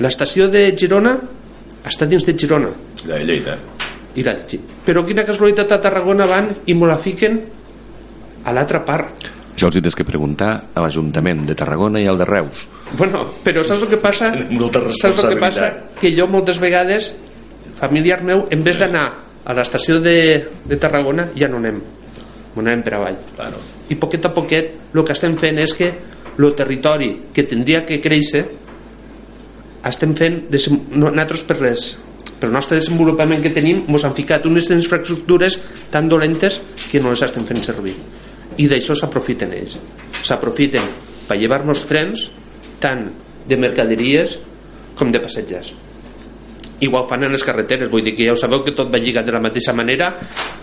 l'estació 0.00 0.48
de 0.52 0.70
Girona 0.78 1.16
està 1.86 2.08
dins 2.08 2.24
de 2.26 2.36
Girona 2.36 2.70
la 3.06 3.18
de 3.18 3.24
Lleida 3.28 3.56
i 4.14 4.24
la 4.24 4.34
de 4.34 4.46
Lleida. 4.46 4.78
però 4.86 5.04
quina 5.06 5.26
casualitat 5.28 5.72
a 5.72 5.80
Tarragona 5.82 6.28
van 6.30 6.50
i 6.66 6.74
me 6.74 6.88
la 6.88 6.98
fiquen 6.98 7.40
a 8.44 8.54
l'altra 8.56 8.84
part 8.84 9.28
això 9.54 9.68
els 9.68 9.80
tens 9.82 9.96
que 9.96 10.06
preguntar 10.08 10.52
a 10.72 10.84
l'Ajuntament 10.84 11.44
de 11.48 11.56
Tarragona 11.58 12.00
i 12.00 12.06
al 12.08 12.18
de 12.20 12.28
Reus 12.28 12.66
bueno, 12.96 13.26
però 13.44 13.64
saps 13.66 13.84
el 13.84 13.90
que 13.92 14.00
passa? 14.00 14.32
molta 14.50 14.82
saps 14.96 15.24
el 15.24 15.34
que 15.34 15.40
passa? 15.40 15.72
que 16.00 16.14
jo 16.16 16.28
moltes 16.30 16.60
vegades 16.62 17.12
familiar 17.80 18.22
meu, 18.24 18.46
en 18.50 18.64
vez 18.64 18.78
d'anar 18.80 19.08
a 19.44 19.56
l'estació 19.56 20.00
de, 20.00 20.16
de 20.64 20.76
Tarragona 20.80 21.30
ja 21.36 21.48
no 21.48 21.60
anem 21.60 21.80
no 22.54 22.64
anem 22.64 22.82
per 22.82 22.96
avall 22.96 23.18
claro. 23.36 23.60
i 23.88 23.96
poquet 24.00 24.26
a 24.26 24.32
poquet 24.34 24.72
el 24.94 25.04
que 25.04 25.14
estem 25.14 25.36
fent 25.38 25.60
és 25.62 25.76
que 25.76 25.90
el 26.48 26.56
territori 26.56 27.10
que 27.34 27.44
tindria 27.48 27.84
que 27.86 28.00
créixer 28.00 28.44
estem 29.90 30.14
fent 30.16 30.42
no, 30.50 31.10
nosaltres 31.10 31.44
per 31.48 31.58
les 31.62 31.90
per 32.40 32.48
el 32.48 32.54
nostre 32.56 32.78
desenvolupament 32.78 33.42
que 33.44 33.52
tenim 33.52 33.82
ens 33.88 34.06
han 34.08 34.16
ficat 34.16 34.46
unes 34.48 34.70
infraestructures 34.72 35.58
tan 35.92 36.08
dolentes 36.08 36.60
que 36.88 37.00
no 37.00 37.12
les 37.12 37.20
estem 37.26 37.44
fent 37.44 37.60
servir. 37.64 37.92
I 38.56 38.68
d'això 38.68 38.96
s'aprofiten 38.96 39.52
ells. 39.56 39.76
S'aprofiten 40.24 40.88
per 41.28 41.36
llevar-nos 41.36 41.84
trens 41.88 42.28
tant 42.80 43.06
de 43.48 43.60
mercaderies 43.60 44.38
com 44.96 45.12
de 45.12 45.20
passatgers 45.20 45.74
igual 46.80 47.06
fan 47.08 47.24
en 47.24 47.32
les 47.32 47.44
carreteres 47.44 47.90
vull 47.92 48.02
dir 48.04 48.14
que 48.16 48.24
ja 48.26 48.32
ho 48.32 48.40
sabeu 48.40 48.64
que 48.64 48.72
tot 48.76 48.88
va 48.92 48.98
lligat 48.98 49.26
de 49.28 49.34
la 49.36 49.42
mateixa 49.44 49.74
manera 49.76 50.14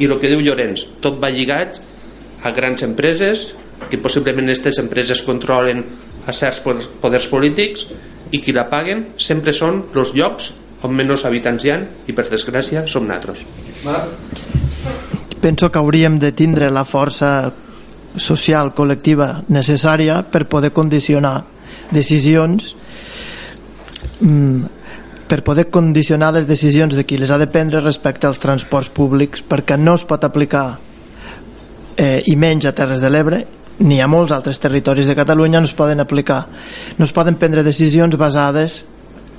i 0.01 0.09
el 0.09 0.17
que 0.19 0.31
diu 0.31 0.41
Llorenç 0.41 0.87
tot 1.01 1.21
va 1.21 1.29
lligat 1.29 1.77
a 2.43 2.51
grans 2.57 2.83
empreses 2.85 3.51
que 3.89 3.99
possiblement 4.01 4.47
aquestes 4.47 4.79
empreses 4.81 5.23
controlen 5.23 5.83
a 6.27 6.33
certs 6.35 6.61
poders 7.01 7.27
polítics 7.31 7.87
i 8.31 8.41
qui 8.43 8.55
la 8.55 8.67
paguen 8.67 9.05
sempre 9.21 9.53
són 9.55 9.85
els 9.95 10.13
llocs 10.17 10.51
on 10.85 10.93
menys 10.93 11.25
habitants 11.25 11.65
hi 11.65 11.71
ha 11.73 11.77
i 12.07 12.15
per 12.15 12.27
desgràcia 12.29 12.85
som 12.87 13.07
natros 13.07 13.45
penso 15.41 15.71
que 15.71 15.79
hauríem 15.79 16.19
de 16.19 16.33
tindre 16.35 16.69
la 16.73 16.83
força 16.85 17.51
social 18.17 18.73
col·lectiva 18.75 19.43
necessària 19.53 20.21
per 20.23 20.45
poder 20.49 20.73
condicionar 20.73 21.37
decisions 21.93 22.73
mm, 24.19 24.63
per 25.27 25.43
poder 25.43 25.67
condicionar 25.69 26.31
les 26.33 26.47
decisions 26.47 26.95
de 26.95 27.03
qui 27.05 27.17
les 27.19 27.31
ha 27.31 27.37
de 27.37 27.49
prendre 27.51 27.83
respecte 27.83 28.27
als 28.27 28.39
transports 28.39 28.89
públics 28.89 29.43
perquè 29.43 29.77
no 29.79 29.95
es 29.95 30.05
pot 30.07 30.23
aplicar 30.23 30.67
eh, 31.97 32.23
i 32.25 32.35
menys 32.35 32.67
a 32.67 32.73
Terres 32.75 33.03
de 33.03 33.11
l'Ebre 33.11 33.45
ni 33.79 33.99
a 34.01 34.07
molts 34.09 34.33
altres 34.33 34.59
territoris 34.59 35.07
de 35.07 35.15
Catalunya 35.15 35.61
no 35.61 35.69
es 35.69 35.75
poden 35.77 36.01
aplicar. 36.01 36.45
No 36.97 37.05
es 37.05 37.13
poden 37.13 37.35
prendre 37.35 37.63
decisions 37.63 38.17
basades 38.17 38.83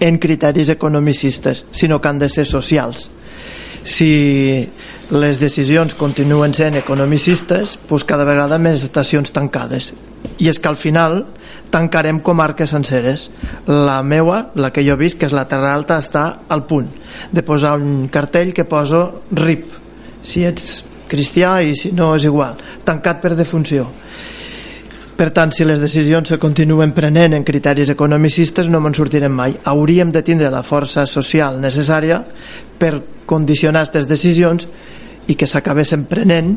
en 0.01 0.19
criteris 0.19 0.69
economicistes 0.69 1.65
sinó 1.71 2.01
que 2.01 2.09
han 2.09 2.19
de 2.19 2.29
ser 2.29 2.47
socials. 2.47 3.09
Si 3.83 4.69
les 5.11 5.41
decisions 5.41 5.95
continuen 5.97 6.53
sent 6.55 6.77
economicistes 6.77 7.79
doncs 7.89 8.05
cada 8.05 8.27
vegada 8.29 8.59
més 8.61 8.85
estacions 8.85 9.33
tancades. 9.33 9.93
I 10.39 10.51
és 10.51 10.59
que 10.61 10.69
al 10.71 10.77
final 10.77 11.23
tancarem 11.71 12.21
comarques 12.25 12.71
senceres. 12.71 13.29
La 13.67 14.03
meua, 14.03 14.51
la 14.55 14.71
que 14.73 14.85
jo 14.87 14.95
he 14.95 15.03
vist 15.03 15.19
que 15.19 15.27
és 15.27 15.35
la 15.35 15.47
Terra 15.49 15.75
Alta 15.75 15.99
està 15.99 16.27
al 16.49 16.67
punt 16.69 16.91
de 17.33 17.43
posar 17.43 17.77
un 17.79 18.09
cartell 18.13 18.53
que 18.55 18.69
poso 18.69 19.25
RIP. 19.33 19.73
Si 20.23 20.45
ets 20.45 20.88
cristià 21.09 21.59
i 21.65 21.75
si 21.77 21.93
no 21.97 22.15
és 22.17 22.29
igual 22.29 22.59
tancat 22.85 23.23
per 23.25 23.35
defunció 23.39 23.89
per 25.19 25.33
tant, 25.35 25.51
si 25.51 25.65
les 25.67 25.81
decisions 25.83 26.31
se 26.31 26.37
continuen 26.39 26.93
prenent 26.95 27.33
en 27.35 27.43
criteris 27.43 27.91
economicistes 27.91 28.69
no 28.71 28.79
me'n 28.79 28.95
sortirem 28.95 29.33
mai. 29.35 29.57
Hauríem 29.67 30.13
de 30.15 30.21
tindre 30.23 30.47
la 30.55 30.63
força 30.63 31.09
social 31.11 31.59
necessària 31.59 32.21
per 32.79 32.93
condicionar 33.27 33.83
aquestes 33.83 34.07
decisions 34.07 34.69
i 35.27 35.35
que 35.35 35.49
s'acabessin 35.51 36.05
prenent 36.07 36.53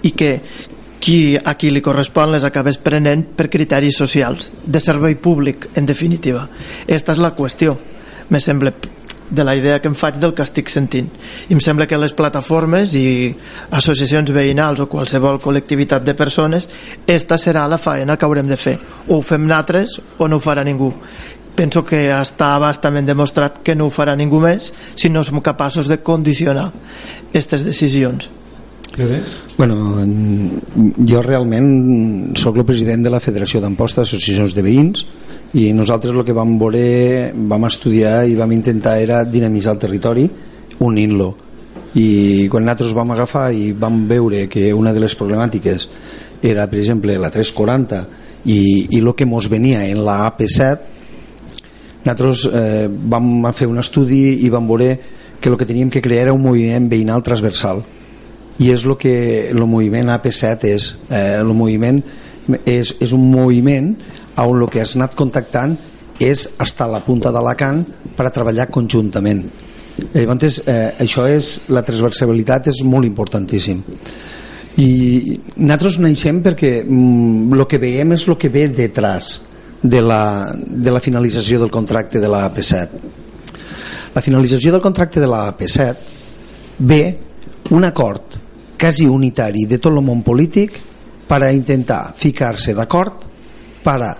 i 0.00 0.14
que 0.16 0.30
qui, 1.02 1.36
a 1.36 1.52
qui 1.58 1.74
li 1.74 1.82
correspon 1.84 2.32
les 2.32 2.48
acabés 2.48 2.78
prenent 2.80 3.26
per 3.36 3.50
criteris 3.52 4.00
socials, 4.00 4.48
de 4.64 4.80
servei 4.80 5.18
públic, 5.20 5.68
en 5.76 5.84
definitiva. 5.84 6.46
Aquesta 6.86 7.12
és 7.12 7.20
la 7.20 7.34
qüestió, 7.36 7.76
me 8.30 8.40
sembla 8.40 8.72
de 9.32 9.44
la 9.44 9.56
idea 9.56 9.80
que 9.80 9.88
em 9.88 9.96
faig 9.96 10.18
del 10.20 10.34
que 10.36 10.44
estic 10.44 10.68
sentint. 10.70 11.08
I 11.48 11.56
em 11.56 11.60
sembla 11.64 11.88
que 11.88 11.98
les 11.98 12.12
plataformes 12.12 12.92
i 12.98 13.32
associacions 13.72 14.30
veïnals 14.34 14.82
o 14.84 14.88
qualsevol 14.92 15.40
col·lectivitat 15.42 16.04
de 16.04 16.14
persones, 16.14 16.68
esta 17.06 17.40
serà 17.40 17.64
la 17.68 17.80
faena 17.80 18.18
que 18.18 18.28
haurem 18.28 18.50
de 18.50 18.60
fer. 18.60 18.76
O 19.08 19.18
ho 19.18 19.22
fem 19.24 19.46
nosaltres 19.46 19.96
o 20.18 20.28
no 20.28 20.36
ho 20.36 20.44
farà 20.44 20.64
ningú. 20.68 20.92
Penso 21.56 21.82
que 21.84 22.06
està 22.12 22.54
bastament 22.60 23.08
demostrat 23.08 23.58
que 23.64 23.74
no 23.76 23.88
ho 23.88 23.92
farà 23.92 24.14
ningú 24.16 24.40
més 24.40 24.70
si 24.94 25.08
no 25.08 25.24
som 25.24 25.40
capaços 25.40 25.88
de 25.88 26.00
condicionar 26.04 26.70
aquestes 27.30 27.64
decisions. 27.64 28.28
Bueno, 29.56 29.76
jo 31.08 31.20
realment 31.24 32.36
sóc 32.36 32.58
el 32.60 32.66
president 32.68 33.04
de 33.04 33.12
la 33.12 33.20
Federació 33.24 33.60
d'Amposta 33.64 34.02
d'Associacions 34.02 34.52
de 34.52 34.64
Veïns 34.64 35.06
i 35.54 35.72
nosaltres 35.76 36.14
el 36.14 36.24
que 36.24 36.34
vam 36.36 36.56
voler, 36.58 37.32
vam 37.34 37.66
estudiar 37.68 38.22
i 38.28 38.36
vam 38.38 38.52
intentar 38.52 38.96
era 39.00 39.22
dinamitzar 39.24 39.74
el 39.76 39.82
territori 39.82 40.28
unint-lo. 40.80 41.32
I 42.00 42.48
quan 42.48 42.64
nosaltres 42.64 42.94
vam 42.96 43.12
agafar 43.12 43.50
i 43.52 43.72
vam 43.76 44.06
veure 44.08 44.46
que 44.48 44.72
una 44.72 44.94
de 44.96 45.02
les 45.02 45.16
problemàtiques 45.18 45.88
era 46.42 46.64
per 46.70 46.80
exemple 46.80 47.18
la 47.20 47.30
340 47.30 48.00
i, 48.44 48.88
i 48.88 49.02
el 49.02 49.12
que 49.14 49.28
mos 49.28 49.50
venia 49.52 49.84
en 49.86 50.00
la 50.06 50.22
AP7 50.30 50.92
nosaltres 52.02 52.46
eh, 52.50 52.88
vam 52.88 53.44
fer 53.54 53.68
un 53.70 53.78
estudi 53.78 54.42
i 54.42 54.50
vam 54.50 54.66
veure 54.66 54.96
que 55.40 55.50
el 55.50 55.56
que 55.58 55.66
teníem 55.66 55.90
que 55.90 56.02
crear 56.02 56.28
era 56.28 56.34
un 56.34 56.42
moviment 56.42 56.88
veïnal 56.90 57.22
transversal. 57.22 57.82
I 58.62 58.70
és 58.74 58.84
el 58.86 58.96
que 58.98 59.14
el 59.50 59.62
moviment 59.66 60.10
AP7 60.10 60.70
és 60.70 60.88
eh, 61.10 61.38
el 61.38 61.52
moviment 61.54 62.02
és, 62.66 62.94
és 62.98 63.12
un 63.14 63.28
moviment 63.30 63.92
on 64.40 64.62
el 64.62 64.68
que 64.70 64.82
has 64.82 64.96
anat 64.96 65.16
contactant 65.18 65.76
és 66.22 66.46
estar 66.62 66.86
a 66.88 66.94
la 66.94 67.02
punta 67.04 67.32
d'Alacant 67.34 67.82
per 68.16 68.26
a 68.28 68.32
treballar 68.34 68.70
conjuntament. 68.70 69.42
Llavors 70.14 70.62
eh, 70.66 70.94
això 71.02 71.26
és 71.28 71.54
la 71.68 71.82
transversalitat 71.84 72.70
és 72.72 72.82
molt 72.88 73.08
importantíssim. 73.08 73.82
I 74.80 74.90
nosaltres 75.58 75.98
naixem 76.00 76.40
perquè 76.44 76.78
mm, 76.82 77.52
el 77.52 77.66
que 77.68 77.80
veiem 77.82 78.14
és 78.16 78.28
el 78.28 78.38
que 78.40 78.48
ve 78.48 78.68
detrás 78.72 79.34
de 79.82 80.00
la, 80.00 80.54
de 80.56 80.94
la 80.94 81.02
finalització 81.02 81.58
del 81.60 81.70
contracte 81.74 82.20
de 82.22 82.30
la 82.30 82.46
AP7 82.48 83.20
la 84.14 84.20
finalització 84.20 84.72
del 84.72 84.82
contracte 84.84 85.20
de 85.20 85.26
la 85.26 85.46
AP7 85.50 85.96
ve 86.78 87.18
un 87.70 87.84
acord 87.84 88.38
quasi 88.78 89.06
unitari 89.06 89.64
de 89.66 89.78
tot 89.78 89.92
el 89.94 90.04
món 90.04 90.22
polític 90.26 90.78
per 91.26 91.40
a 91.42 91.52
intentar 91.52 92.12
ficar-se 92.16 92.74
d'acord 92.76 93.31
per 93.82 93.98
a 94.02 94.12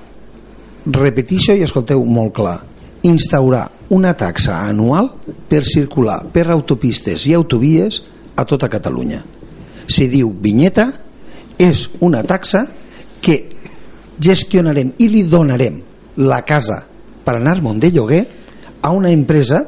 repetir 0.87 1.39
això 1.41 1.57
i 1.57 1.65
escolteu 1.67 2.03
molt 2.05 2.35
clar. 2.37 2.59
Instaurar 3.07 3.65
una 3.95 4.15
taxa 4.15 4.61
anual 4.67 5.11
per 5.49 5.65
circular 5.67 6.23
per 6.33 6.49
autopistes 6.51 7.27
i 7.29 7.35
autovies 7.35 8.03
a 8.37 8.45
tota 8.49 8.71
Catalunya. 8.73 9.23
Si 9.87 10.09
diu 10.09 10.31
vinyeta 10.43 10.89
és 11.59 11.89
una 12.01 12.23
taxa 12.23 12.65
que 13.23 13.37
gestionarem 14.23 14.95
i 14.99 15.09
li 15.11 15.25
donarem 15.29 15.81
la 16.23 16.43
casa 16.47 16.83
per 17.25 17.37
anar-me'n 17.39 17.81
de 17.81 17.91
lloguer 17.93 18.23
a 18.83 18.91
una 18.91 19.11
empresa 19.11 19.63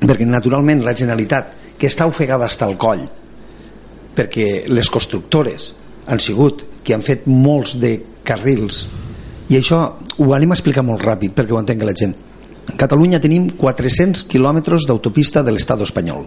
perquè 0.00 0.26
naturalment 0.26 0.84
la 0.84 0.94
Generalitat 0.96 1.76
que 1.78 1.88
està 1.88 2.06
ofegada 2.08 2.48
fins 2.48 2.64
al 2.66 2.76
coll 2.80 3.04
perquè 4.16 4.48
les 4.68 4.90
constructores 4.92 5.70
han 6.10 6.20
sigut 6.20 6.64
que 6.84 6.94
han 6.96 7.04
fet 7.04 7.26
molts 7.26 7.76
de 7.80 7.94
carrils 8.26 8.86
i 9.50 9.58
això 9.58 9.80
ho 10.18 10.32
anem 10.34 10.52
a 10.52 10.58
explicar 10.58 10.84
molt 10.86 11.02
ràpid 11.02 11.34
perquè 11.34 11.54
ho 11.54 11.60
entengui 11.60 11.88
la 11.88 11.96
gent. 11.96 12.14
A 12.70 12.76
Catalunya 12.78 13.18
tenim 13.20 13.50
400 13.58 14.24
quilòmetres 14.30 14.86
d'autopista 14.86 15.42
de 15.42 15.52
l'estat 15.54 15.82
espanyol 15.82 16.24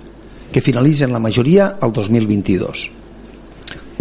que 0.54 0.62
finalitzen 0.62 1.14
la 1.14 1.24
majoria 1.24 1.78
al 1.82 1.96
2022 1.96 2.90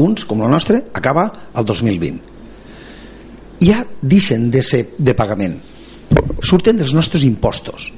uns, 0.02 0.24
com 0.24 0.40
la 0.40 0.48
nostra, 0.50 0.80
acaba 0.92 1.30
al 1.54 1.64
2020 1.68 2.32
ja 3.62 3.84
deixen 4.02 4.50
de 4.50 4.62
ser 4.62 4.82
de 4.98 5.14
pagament. 5.14 5.54
Surten 6.42 6.76
dels 6.80 6.92
nostres 6.96 7.22
impostos. 7.22 7.92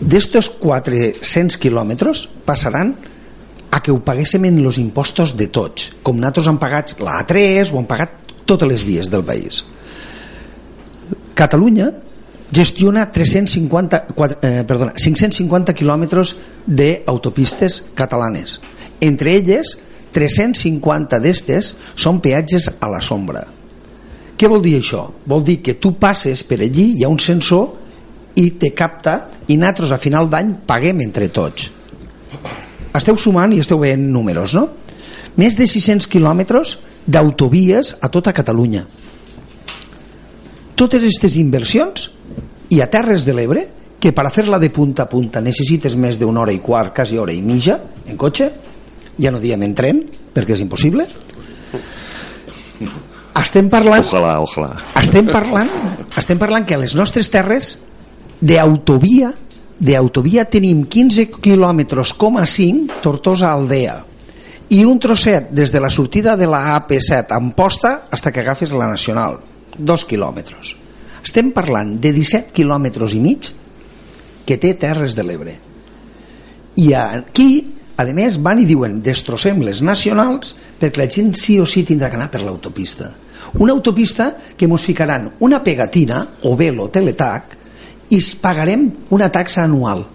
D'estos 0.00 0.48
400 0.58 1.58
quilòmetres 1.60 2.24
passaran 2.46 2.94
a 3.72 3.80
que 3.84 3.92
ho 3.92 4.00
paguéssim 4.04 4.48
en 4.48 4.58
els 4.64 4.80
impostos 4.80 5.36
de 5.36 5.46
tots 5.52 5.92
com 6.02 6.18
nosaltres 6.18 6.48
han 6.48 6.58
pagat 6.60 6.96
la 7.00 7.20
A3 7.20 7.70
o 7.72 7.78
han 7.78 7.88
pagat 7.88 8.34
totes 8.48 8.68
les 8.68 8.82
vies 8.84 9.12
del 9.12 9.24
país 9.24 9.62
Catalunya 11.34 11.88
gestiona 12.52 13.06
350, 13.10 14.02
eh, 14.42 14.64
perdona, 14.68 14.92
550 14.96 15.72
quilòmetres 15.72 16.36
d'autopistes 16.66 17.80
catalanes 17.96 18.60
entre 19.00 19.38
elles 19.38 19.78
350 20.12 21.18
d'estes 21.24 21.72
són 21.96 22.20
peatges 22.20 22.68
a 22.78 22.92
la 22.92 23.00
sombra 23.00 23.46
què 24.42 24.48
vol 24.50 24.58
dir 24.58 24.72
això? 24.80 25.04
Vol 25.30 25.44
dir 25.46 25.60
que 25.62 25.76
tu 25.78 25.92
passes 26.02 26.40
per 26.42 26.56
allí, 26.64 26.88
hi 26.96 27.04
ha 27.04 27.10
un 27.12 27.20
sensor 27.22 28.40
i 28.42 28.48
te 28.58 28.72
capta 28.74 29.20
i 29.46 29.54
nosaltres 29.54 29.92
a 29.94 30.00
final 30.02 30.26
d'any 30.32 30.56
paguem 30.66 31.04
entre 31.04 31.28
tots. 31.30 31.68
Esteu 32.90 33.14
sumant 33.22 33.52
i 33.54 33.60
esteu 33.62 33.78
veient 33.78 34.02
números, 34.02 34.56
no? 34.58 34.64
Més 35.38 35.54
de 35.54 35.68
600 35.70 36.10
quilòmetres 36.10 36.74
d'autovies 37.06 37.94
a 38.02 38.10
tota 38.10 38.34
Catalunya. 38.34 38.82
Totes 40.78 41.04
aquestes 41.04 41.36
inversions 41.40 42.08
i 42.72 42.80
a 42.80 42.88
Terres 42.90 43.26
de 43.28 43.36
l'Ebre, 43.36 43.66
que 44.02 44.10
per 44.16 44.26
a 44.26 44.32
fer-la 44.34 44.58
de 44.58 44.70
punta 44.74 45.04
a 45.04 45.10
punta 45.10 45.40
necessites 45.44 45.94
més 45.94 46.18
d'una 46.18 46.42
hora 46.42 46.54
i 46.54 46.60
quart, 46.64 46.94
quasi 46.96 47.20
hora 47.20 47.34
i 47.34 47.42
mitja, 47.44 47.78
en 48.08 48.18
cotxe, 48.18 48.50
ja 49.20 49.30
no 49.30 49.40
diem 49.42 49.62
en 49.62 49.76
tren, 49.78 50.02
perquè 50.32 50.56
és 50.56 50.64
impossible, 50.64 51.06
estem 53.40 53.68
parlant 53.72 54.04
ojalà, 54.04 54.36
ojalà. 54.42 54.76
estem 55.00 55.28
parlant 55.32 55.70
estem 56.18 56.40
parlant 56.40 56.66
que 56.68 56.76
a 56.76 56.80
les 56.82 56.94
nostres 56.98 57.30
terres 57.32 57.78
d'autovia 58.40 59.32
d'autovia 59.82 60.44
tenim 60.50 60.84
15 60.84 61.28
quilòmetres 61.42 62.12
com 62.18 62.36
a 62.38 62.46
5 62.46 63.00
Tortosa 63.04 63.52
Aldea 63.52 63.96
i 64.72 64.82
un 64.88 65.00
trosset 65.00 65.50
des 65.52 65.72
de 65.72 65.80
la 65.80 65.90
sortida 65.90 66.36
de 66.36 66.48
la 66.48 66.76
AP7 66.76 67.32
Amposta 67.36 68.02
hasta 68.10 68.32
que 68.32 68.40
agafes 68.40 68.72
la 68.72 68.86
Nacional 68.86 69.40
2 69.78 70.06
quilòmetres. 70.08 70.74
Estem 71.22 71.52
parlant 71.54 71.96
de 72.02 72.12
17 72.14 72.52
quilòmetres 72.56 73.14
i 73.16 73.20
mig 73.22 73.52
que 74.46 74.58
té 74.58 74.72
Terres 74.74 75.14
de 75.14 75.24
l'Ebre. 75.26 75.54
I 76.82 76.92
aquí 76.98 77.50
a 77.96 78.06
més 78.16 78.38
van 78.42 78.58
i 78.58 78.66
diuen 78.66 79.00
destrossem 79.04 79.60
les 79.62 79.82
nacionals 79.84 80.54
perquè 80.80 81.02
la 81.02 81.10
gent 81.10 81.32
sí 81.38 81.58
o 81.60 81.66
sí 81.68 81.84
tindrà 81.86 82.10
que 82.10 82.18
anar 82.18 82.30
per 82.32 82.42
l'autopista. 82.42 83.12
Una 83.60 83.74
autopista 83.76 84.32
que 84.56 84.66
ens 84.66 84.86
ficaran 84.86 85.28
una 85.40 85.62
pegatina 85.62 86.22
o 86.48 86.56
velo 86.56 86.88
teletac 86.88 87.58
i 88.10 88.20
pagarem 88.40 88.88
una 89.10 89.28
taxa 89.32 89.62
anual. 89.64 90.06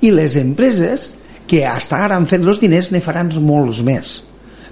I 0.00 0.12
les 0.12 0.36
empreses 0.36 1.10
que 1.48 1.64
hasta 1.66 2.02
ara 2.04 2.16
han 2.16 2.26
fet 2.28 2.44
els 2.44 2.60
diners 2.60 2.92
ne 2.92 3.00
faran 3.00 3.32
molts 3.42 3.82
més 3.86 4.22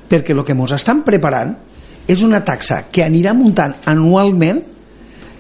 perquè 0.09 0.35
el 0.35 0.45
que 0.45 0.53
ens 0.53 0.75
estan 0.77 1.03
preparant 1.07 1.55
és 2.09 2.23
una 2.23 2.43
taxa 2.45 2.85
que 2.93 3.05
anirà 3.05 3.33
muntant 3.37 3.75
anualment 3.89 4.61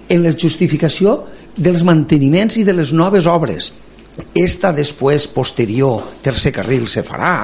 en 0.09 0.23
la 0.25 0.33
justificació 0.33 1.19
dels 1.57 1.85
manteniments 1.87 2.59
i 2.59 2.65
de 2.65 2.75
les 2.75 2.93
noves 2.93 3.29
obres. 3.31 3.73
Esta 4.35 4.71
després 4.73 5.27
posterior 5.35 6.21
tercer 6.23 6.53
carril 6.55 6.87
se 6.89 7.03
farà 7.03 7.35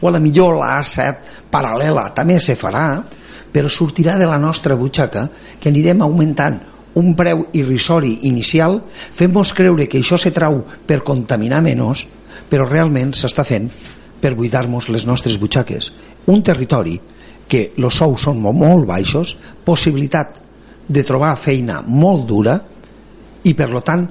o 0.00 0.08
a 0.08 0.12
la 0.12 0.20
millor 0.22 0.56
la 0.58 0.74
A7 0.80 1.50
paral·lela 1.52 2.08
també 2.14 2.40
se 2.42 2.56
farà 2.58 3.02
però 3.52 3.70
sortirà 3.70 4.16
de 4.18 4.26
la 4.26 4.38
nostra 4.42 4.74
butxaca 4.76 5.28
que 5.60 5.70
anirem 5.70 6.02
augmentant 6.02 6.58
un 6.98 7.14
preu 7.16 7.46
irrisori 7.54 8.18
inicial 8.28 8.80
fent-nos 8.90 9.52
creure 9.54 9.86
que 9.86 10.00
això 10.02 10.18
se 10.18 10.32
trau 10.34 10.62
per 10.86 11.04
contaminar 11.06 11.62
menys 11.62 12.06
però 12.50 12.66
realment 12.66 13.14
s'està 13.14 13.44
fent 13.46 13.70
per 14.20 14.34
buidar-nos 14.34 14.88
les 14.88 15.04
nostres 15.06 15.38
butxaques. 15.38 15.92
Un 16.26 16.42
territori 16.42 16.98
que 17.48 17.70
els 17.76 18.00
sous 18.00 18.26
són 18.26 18.40
molt 18.42 18.86
baixos 18.88 19.36
possibilitat 19.64 20.40
de 20.88 21.02
trobar 21.06 21.36
feina 21.38 21.82
molt 21.86 22.26
dura 22.26 22.56
i 23.46 23.54
per 23.54 23.70
lo 23.70 23.82
tant 23.86 24.06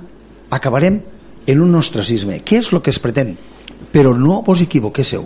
acabarem 0.56 1.02
en 1.46 1.62
un 1.62 1.76
ostracisme. 1.76 2.42
Què 2.44 2.62
és 2.62 2.72
el 2.74 2.82
que 2.82 2.92
es 2.92 3.00
pretén? 3.00 3.36
però 3.96 4.12
no 4.16 4.42
vos 4.44 4.62
equivoquéssiu 4.64 5.24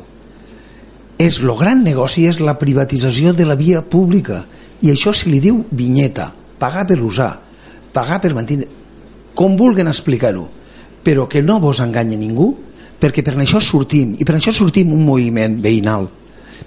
és 1.20 1.39
el 1.41 1.51
gran 1.60 1.82
negoci 1.84 2.28
és 2.30 2.39
la 2.39 2.55
privatització 2.60 3.34
de 3.36 3.43
la 3.43 3.57
via 3.60 3.82
pública. 3.84 4.45
I 4.80 4.93
això 4.93 5.12
se 5.12 5.28
li 5.28 5.41
diu 5.43 5.66
vinyeta. 5.76 6.30
Pagar 6.60 6.86
per 6.88 7.01
usar, 7.03 7.34
pagar 7.91 8.22
per 8.24 8.32
mantenir. 8.38 8.70
Com 9.36 9.57
vulguen 9.60 9.91
explicar-ho? 9.91 10.45
Però 11.03 11.28
que 11.28 11.41
no 11.43 11.57
vos 11.60 11.82
enganya 11.84 12.16
ningú 12.16 12.53
perquè 13.01 13.24
per 13.26 13.36
això 13.36 13.60
sortim. 13.60 14.16
I 14.16 14.24
per 14.24 14.38
això 14.38 14.53
sortim 14.55 14.93
un 14.95 15.03
moviment 15.03 15.57
veïnal 15.60 16.07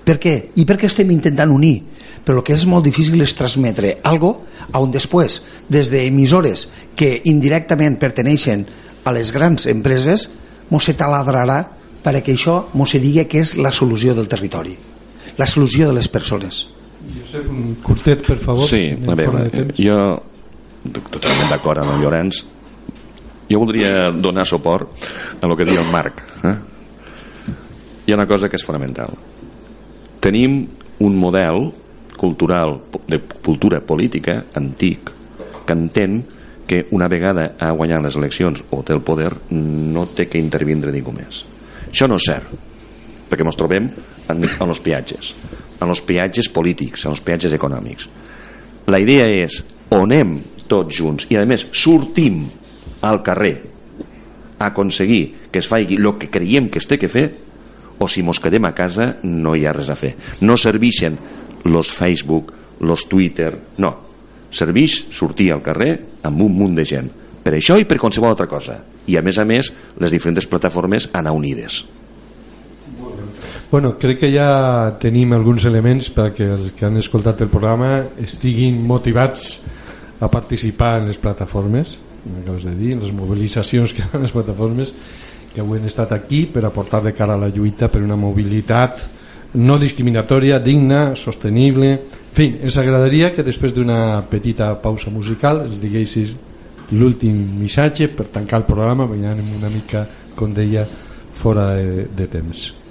per 0.04 0.18
què? 0.22 0.34
i 0.56 0.66
per 0.68 0.78
què 0.80 0.88
estem 0.90 1.10
intentant 1.14 1.50
unir? 1.50 1.80
Però 2.22 2.38
el 2.38 2.46
que 2.46 2.54
és 2.54 2.66
molt 2.70 2.86
difícil 2.86 3.22
és 3.22 3.34
transmetre 3.34 3.96
algo 4.06 4.36
on 4.78 4.92
després. 4.94 5.40
Des 5.68 5.90
d'emissores 5.90 6.68
que 6.94 7.16
indirectament 7.26 7.98
perteneixen 7.98 8.66
a 9.04 9.14
les 9.14 9.32
grans 9.34 9.66
empreses 9.66 10.28
mos 10.70 10.86
se 10.86 10.94
taladrarà 10.94 11.64
perquè 12.02 12.34
això 12.34 12.68
mos 12.78 12.94
se 12.94 13.02
digui 13.02 13.26
que 13.26 13.42
és 13.42 13.56
la 13.58 13.74
solució 13.74 14.14
del 14.14 14.30
territori 14.30 14.76
la 15.36 15.46
solució 15.46 15.88
de 15.88 15.94
les 15.96 16.08
persones. 16.08 16.66
Josep, 17.02 17.48
un 17.50 17.74
curtet 17.82 18.22
per 18.26 18.36
favor 18.38 18.68
sí, 18.68 18.92
a 18.94 19.16
veure, 19.18 19.46
jo 19.74 19.96
totalment 21.10 21.50
d'acord 21.50 21.82
amb 21.82 21.96
el 21.96 22.04
Llorenç. 22.04 22.44
Jo 23.50 23.58
voldria 23.58 24.10
donar 24.14 24.46
suport 24.46 25.08
a 25.40 25.48
el 25.48 25.56
que 25.58 25.66
diu 25.66 25.80
el 25.82 25.90
Marc 25.92 26.22
eh? 26.46 26.54
hi 28.06 28.14
ha 28.14 28.16
una 28.16 28.28
cosa 28.30 28.48
que 28.48 28.56
és 28.56 28.64
fonamental 28.64 29.12
tenim 30.22 30.60
un 31.02 31.16
model 31.18 31.70
cultural 32.16 32.78
de 33.08 33.18
cultura 33.42 33.80
política 33.80 34.44
antic 34.54 35.10
que 35.66 35.74
entén 35.74 36.22
que 36.66 36.86
una 36.94 37.08
vegada 37.10 37.56
ha 37.58 37.72
guanyat 37.74 38.04
les 38.06 38.16
eleccions 38.16 38.62
o 38.70 38.82
té 38.86 38.94
el 38.94 39.02
poder 39.02 39.32
no 39.50 40.06
té 40.06 40.28
que 40.30 40.40
intervindre 40.40 40.94
ningú 40.94 41.14
més 41.16 41.42
això 41.92 42.08
no 42.08 42.16
és 42.16 42.24
cert, 42.24 42.48
perquè 43.28 43.44
ens 43.44 43.58
trobem 43.60 43.90
en, 44.32 44.46
en 44.48 44.70
els 44.70 44.80
peatges, 44.80 45.34
en 45.76 45.90
els 45.92 46.00
peatges 46.08 46.48
polítics, 46.52 47.04
en 47.04 47.12
els 47.12 47.20
peatges 47.24 47.52
econòmics. 47.52 48.08
La 48.88 49.00
idea 49.02 49.26
és, 49.28 49.58
on 49.92 50.06
anem 50.08 50.38
tots 50.70 50.96
junts 50.96 51.28
i 51.28 51.36
a 51.36 51.44
més 51.48 51.66
sortim 51.76 52.46
al 53.04 53.20
carrer 53.26 53.54
a 54.56 54.70
aconseguir 54.70 55.50
que 55.52 55.60
es 55.60 55.68
faci 55.68 55.98
el 55.98 56.08
que 56.16 56.30
creiem 56.32 56.70
que 56.72 56.80
es 56.80 56.88
té 56.88 56.96
que 56.96 57.12
fer 57.12 57.26
o 58.02 58.08
si 58.10 58.22
mos 58.26 58.40
quedem 58.42 58.66
a 58.66 58.74
casa 58.74 59.16
no 59.22 59.54
hi 59.56 59.66
ha 59.66 59.74
res 59.76 59.90
a 59.92 59.96
fer. 59.98 60.14
No 60.42 60.58
serveixen 60.58 61.18
los 61.64 61.92
Facebook, 61.94 62.52
los 62.80 63.06
Twitter, 63.08 63.52
no. 63.78 63.92
Serveix 64.50 65.04
sortir 65.14 65.52
al 65.52 65.62
carrer 65.62 65.92
amb 66.26 66.42
un 66.42 66.56
munt 66.58 66.74
de 66.76 66.84
gent. 66.84 67.10
Per 67.42 67.54
això 67.56 67.78
i 67.78 67.86
per 67.88 67.98
qualsevol 67.98 68.34
altra 68.34 68.50
cosa 68.50 68.82
i 69.06 69.16
a 69.18 69.22
més 69.22 69.38
a 69.38 69.44
més 69.48 69.72
les 69.98 70.14
diferents 70.14 70.46
plataformes 70.46 71.08
anar 71.12 71.34
unides 71.34 71.82
Bueno, 73.72 73.94
crec 73.96 74.18
que 74.20 74.28
ja 74.28 74.98
tenim 75.00 75.32
alguns 75.32 75.64
elements 75.64 76.10
perquè 76.12 76.44
els 76.44 76.74
que 76.76 76.84
han 76.86 77.00
escoltat 77.00 77.40
el 77.40 77.48
programa 77.48 78.02
estiguin 78.20 78.82
motivats 78.84 79.54
a 80.20 80.28
participar 80.28 80.98
en 81.00 81.08
les 81.08 81.16
plataformes 81.16 81.96
acabes 82.42 82.66
de 82.68 82.74
dir, 82.76 82.92
les 83.00 83.14
mobilitzacions 83.16 83.94
que 83.96 84.04
fan 84.06 84.22
les 84.22 84.34
plataformes 84.34 84.92
que 85.54 85.60
avui 85.60 85.78
han 85.78 85.88
estat 85.88 86.12
aquí 86.16 86.46
per 86.46 86.64
aportar 86.64 87.02
de 87.04 87.12
cara 87.12 87.34
a 87.34 87.40
la 87.40 87.50
lluita 87.52 87.88
per 87.88 88.02
una 88.02 88.16
mobilitat 88.16 89.02
no 89.54 89.78
discriminatòria, 89.78 90.58
digna, 90.64 91.14
sostenible. 91.14 91.92
En 91.92 92.36
fi, 92.36 92.48
ens 92.64 92.78
agradaria 92.80 93.32
que 93.34 93.44
després 93.44 93.74
d'una 93.76 94.22
petita 94.30 94.72
pausa 94.80 95.12
musical 95.12 95.66
ens 95.66 95.80
diguessis 95.80 96.32
l'últim 96.92 97.36
missatge 97.60 98.08
per 98.08 98.30
tancar 98.32 98.62
el 98.62 98.68
programa 98.68 99.08
anem 99.08 99.56
una 99.58 99.72
mica, 99.72 100.06
com 100.36 100.52
deia 100.52 100.86
fora 101.42 101.74
de, 101.76 102.06
de 102.08 102.28
temps 102.28 102.81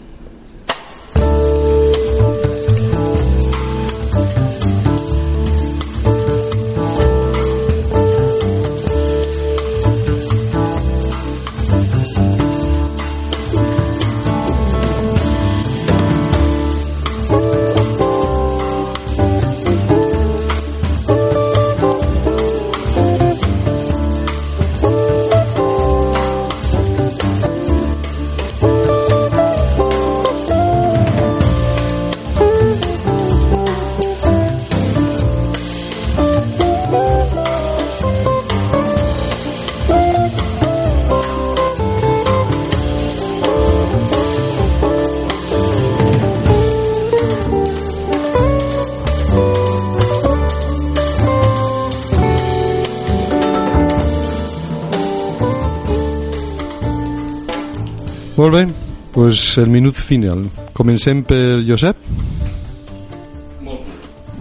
Molt 58.42 58.56
bé, 58.56 58.68
pues 59.14 59.56
el 59.62 59.68
minut 59.70 59.94
final. 59.94 60.48
Comencem 60.74 61.20
per 61.22 61.62
Josep. 61.62 62.00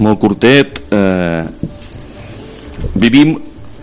Molt 0.01 0.20
curtet. 0.22 0.81
Eh, 0.89 1.44
vivim 2.97 3.35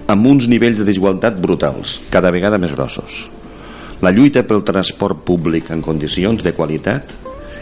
amb 0.09 0.31
uns 0.31 0.47
nivells 0.49 0.81
de 0.81 0.87
desigualtat 0.87 1.37
brutals, 1.37 1.99
cada 2.09 2.33
vegada 2.33 2.57
més 2.57 2.73
grossos. 2.73 3.27
La 4.01 4.09
lluita 4.09 4.41
pel 4.49 4.65
transport 4.65 5.21
públic 5.21 5.69
en 5.69 5.85
condicions 5.85 6.41
de 6.41 6.55
qualitat 6.57 7.13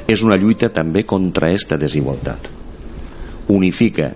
és 0.07 0.23
una 0.23 0.40
lluita 0.40 0.72
també 0.72 1.03
contra 1.03 1.52
aquesta 1.52 1.76
desigualtat. 1.76 2.48
Unifica, 3.52 4.14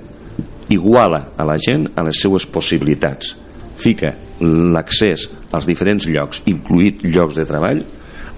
iguala 0.72 1.26
a 1.36 1.44
la 1.44 1.60
gent 1.60 1.90
a 1.92 2.08
les 2.08 2.24
seues 2.24 2.48
possibilitats, 2.48 3.36
fica 3.76 4.16
l'accés 4.40 5.28
als 5.52 5.68
diferents 5.68 6.08
llocs, 6.08 6.46
incluït 6.48 7.04
llocs 7.04 7.36
de 7.36 7.50
treball, 7.52 7.88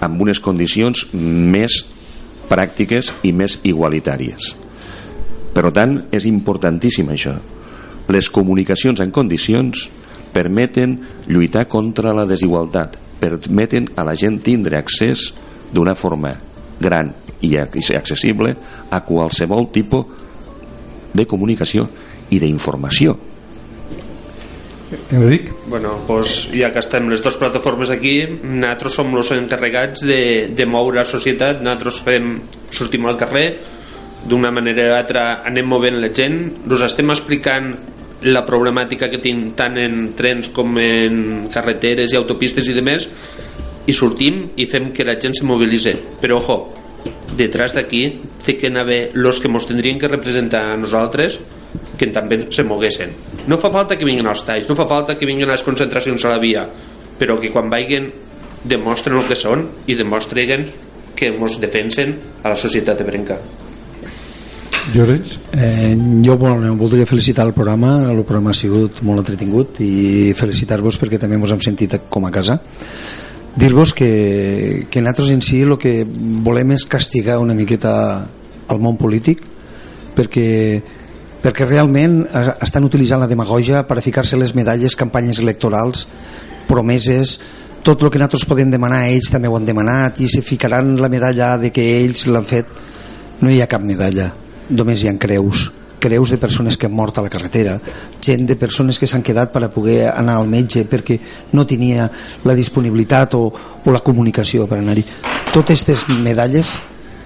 amb 0.02 0.22
unes 0.22 0.41
condicions 0.44 1.06
més 1.14 1.82
pràctiques 2.49 3.14
i 3.23 3.32
més 3.32 3.60
igualitàries. 3.64 4.56
Per 5.52 5.72
tant, 5.76 5.98
és 6.11 6.26
importantíssim 6.28 7.10
això. 7.11 7.36
Les 8.11 8.30
comunicacions 8.34 8.99
en 9.03 9.11
condicions 9.14 9.88
permeten 10.34 10.98
lluitar 11.28 11.68
contra 11.72 12.15
la 12.15 12.26
desigualtat, 12.28 12.98
permeten 13.19 13.90
a 13.95 14.06
la 14.07 14.15
gent 14.15 14.40
tindre 14.44 14.80
accés 14.80 15.30
d'una 15.72 15.95
forma 15.95 16.34
gran 16.82 17.14
i 17.41 17.56
accessible 17.57 18.56
a 18.90 19.02
qualsevol 19.06 19.69
tipus 19.72 20.06
de 21.14 21.28
comunicació 21.28 21.88
i 22.32 22.40
d'informació. 22.40 23.31
Enric? 25.12 25.52
Bueno, 25.68 26.00
pues, 26.08 26.50
ja 26.52 26.72
que 26.72 26.82
estem 26.84 27.08
les 27.12 27.22
dues 27.24 27.38
plataformes 27.40 27.92
aquí, 27.94 28.16
nosaltres 28.44 28.98
som 29.00 29.14
els 29.16 29.32
encarregats 29.36 30.04
de, 30.08 30.50
de 30.56 30.68
moure 30.68 31.02
la 31.02 31.06
societat, 31.08 31.62
nosaltres 31.64 32.02
fem, 32.06 32.34
sortim 32.72 33.08
al 33.08 33.20
carrer, 33.20 33.46
d'una 34.28 34.52
manera 34.54 34.92
o 34.92 34.98
altra 34.98 35.24
anem 35.48 35.68
movent 35.68 35.98
la 36.02 36.12
gent, 36.14 36.38
us 36.70 36.84
estem 36.86 37.10
explicant 37.14 37.72
la 38.22 38.44
problemàtica 38.46 39.10
que 39.10 39.22
tinc 39.22 39.56
tant 39.58 39.80
en 39.82 40.12
trens 40.18 40.52
com 40.54 40.78
en 40.78 41.48
carreteres 41.54 42.14
i 42.14 42.20
autopistes 42.20 42.68
i 42.70 42.76
demés 42.78 43.08
i 43.90 43.96
sortim 43.98 44.44
i 44.62 44.68
fem 44.70 44.92
que 44.94 45.08
la 45.08 45.18
gent 45.18 45.40
se 45.40 45.48
mobilitze. 45.48 45.96
Però 46.22 46.38
ojo, 46.38 46.60
detrás 47.38 47.74
d'aquí 47.74 48.04
té 48.46 48.58
que 48.58 48.70
haver 48.78 49.12
los 49.14 49.40
que 49.42 49.50
ens 49.50 49.66
tindrien 49.66 49.98
que 49.98 50.12
representar 50.12 50.68
a 50.70 50.78
nosaltres 50.78 51.40
que 51.98 52.10
també 52.14 52.41
se 52.52 52.65
moguessin 52.68 53.14
no 53.48 53.60
fa 53.61 53.72
falta 53.73 53.98
que 53.98 54.07
vinguin 54.07 54.27
els 54.27 54.43
talls 54.48 54.69
no 54.69 54.77
fa 54.80 54.88
falta 54.89 55.18
que 55.18 55.30
vinguin 55.30 55.49
les 55.49 55.64
concentracions 55.64 56.26
a 56.26 56.35
la 56.35 56.41
via 56.43 56.68
però 57.19 57.39
que 57.39 57.52
quan 57.53 57.69
vagin 57.69 58.10
demostren 58.64 59.18
el 59.18 59.27
que 59.30 59.38
són 59.38 59.68
i 59.88 59.98
demostren 59.98 60.68
que 61.15 61.27
ens 61.31 61.60
defensen 61.61 62.15
a 62.43 62.53
la 62.53 62.57
societat 62.60 63.02
ebrenca 63.03 63.39
Llorenç? 64.93 65.38
Eh, 65.53 65.95
jo 66.26 66.38
bueno, 66.38 66.76
voldria 66.76 67.06
felicitar 67.06 67.45
el 67.45 67.53
programa, 67.53 68.11
el 68.11 68.23
programa 68.23 68.49
ha 68.49 68.57
sigut 68.57 69.02
molt 69.06 69.22
entretingut 69.22 69.80
i 69.85 70.34
felicitar-vos 70.35 70.98
perquè 70.99 71.19
també 71.22 71.38
ens 71.38 71.53
hem 71.53 71.61
sentit 71.61 71.95
com 72.10 72.26
a 72.26 72.31
casa. 72.34 72.57
Dir-vos 73.56 73.93
que, 73.93 74.88
que 74.89 75.02
nosaltres 75.02 75.30
en 75.35 75.41
si 75.45 75.61
el 75.61 75.77
que 75.77 76.02
volem 76.07 76.73
és 76.73 76.85
castigar 76.89 77.38
una 77.39 77.56
miqueta 77.56 77.93
el 78.72 78.80
món 78.80 78.98
polític 78.98 79.43
perquè, 80.15 80.81
perquè 81.42 81.66
realment 81.66 82.22
estan 82.62 82.86
utilitzant 82.86 83.22
la 83.24 83.30
demagogia 83.30 83.82
per 83.88 83.98
a 83.98 84.06
ficar-se 84.06 84.38
les 84.38 84.54
medalles, 84.56 84.96
campanyes 84.96 85.42
electorals, 85.42 86.06
promeses, 86.70 87.40
tot 87.82 88.04
el 88.04 88.12
que 88.14 88.20
nosaltres 88.22 88.46
podem 88.46 88.70
demanar 88.70 89.08
ells 89.10 89.32
també 89.34 89.50
ho 89.50 89.58
han 89.58 89.66
demanat 89.66 90.20
i 90.22 90.28
se 90.30 90.44
ficaran 90.46 90.94
la 91.02 91.10
medalla 91.10 91.56
de 91.58 91.72
que 91.74 91.82
ells 91.98 92.28
l'han 92.30 92.46
fet. 92.46 92.68
No 93.42 93.50
hi 93.50 93.58
ha 93.62 93.70
cap 93.70 93.82
medalla. 93.82 94.28
Només 94.70 95.02
hi 95.02 95.10
ha 95.10 95.16
creus. 95.18 95.72
Creus 96.02 96.30
de 96.34 96.38
persones 96.42 96.78
que 96.78 96.86
han 96.86 96.94
mort 96.98 97.18
a 97.18 97.24
la 97.26 97.30
carretera 97.30 97.76
gent 98.22 98.46
de 98.50 98.56
persones 98.58 98.98
que 99.02 99.10
s'han 99.10 99.26
quedat 99.26 99.52
per 99.54 99.64
a 99.66 99.72
poder 99.74 100.12
anar 100.12 100.38
al 100.38 100.50
metge 100.50 100.86
perquè 100.90 101.18
no 101.58 101.66
tenia 101.66 102.08
la 102.46 102.58
disponibilitat 102.58 103.34
o, 103.38 103.44
o 103.86 103.94
la 103.94 104.06
comunicació 104.06 104.70
per 104.70 104.80
anar-hi. 104.82 105.06
Totes 105.54 105.82
aquestes 105.82 106.06
medalles 106.22 106.78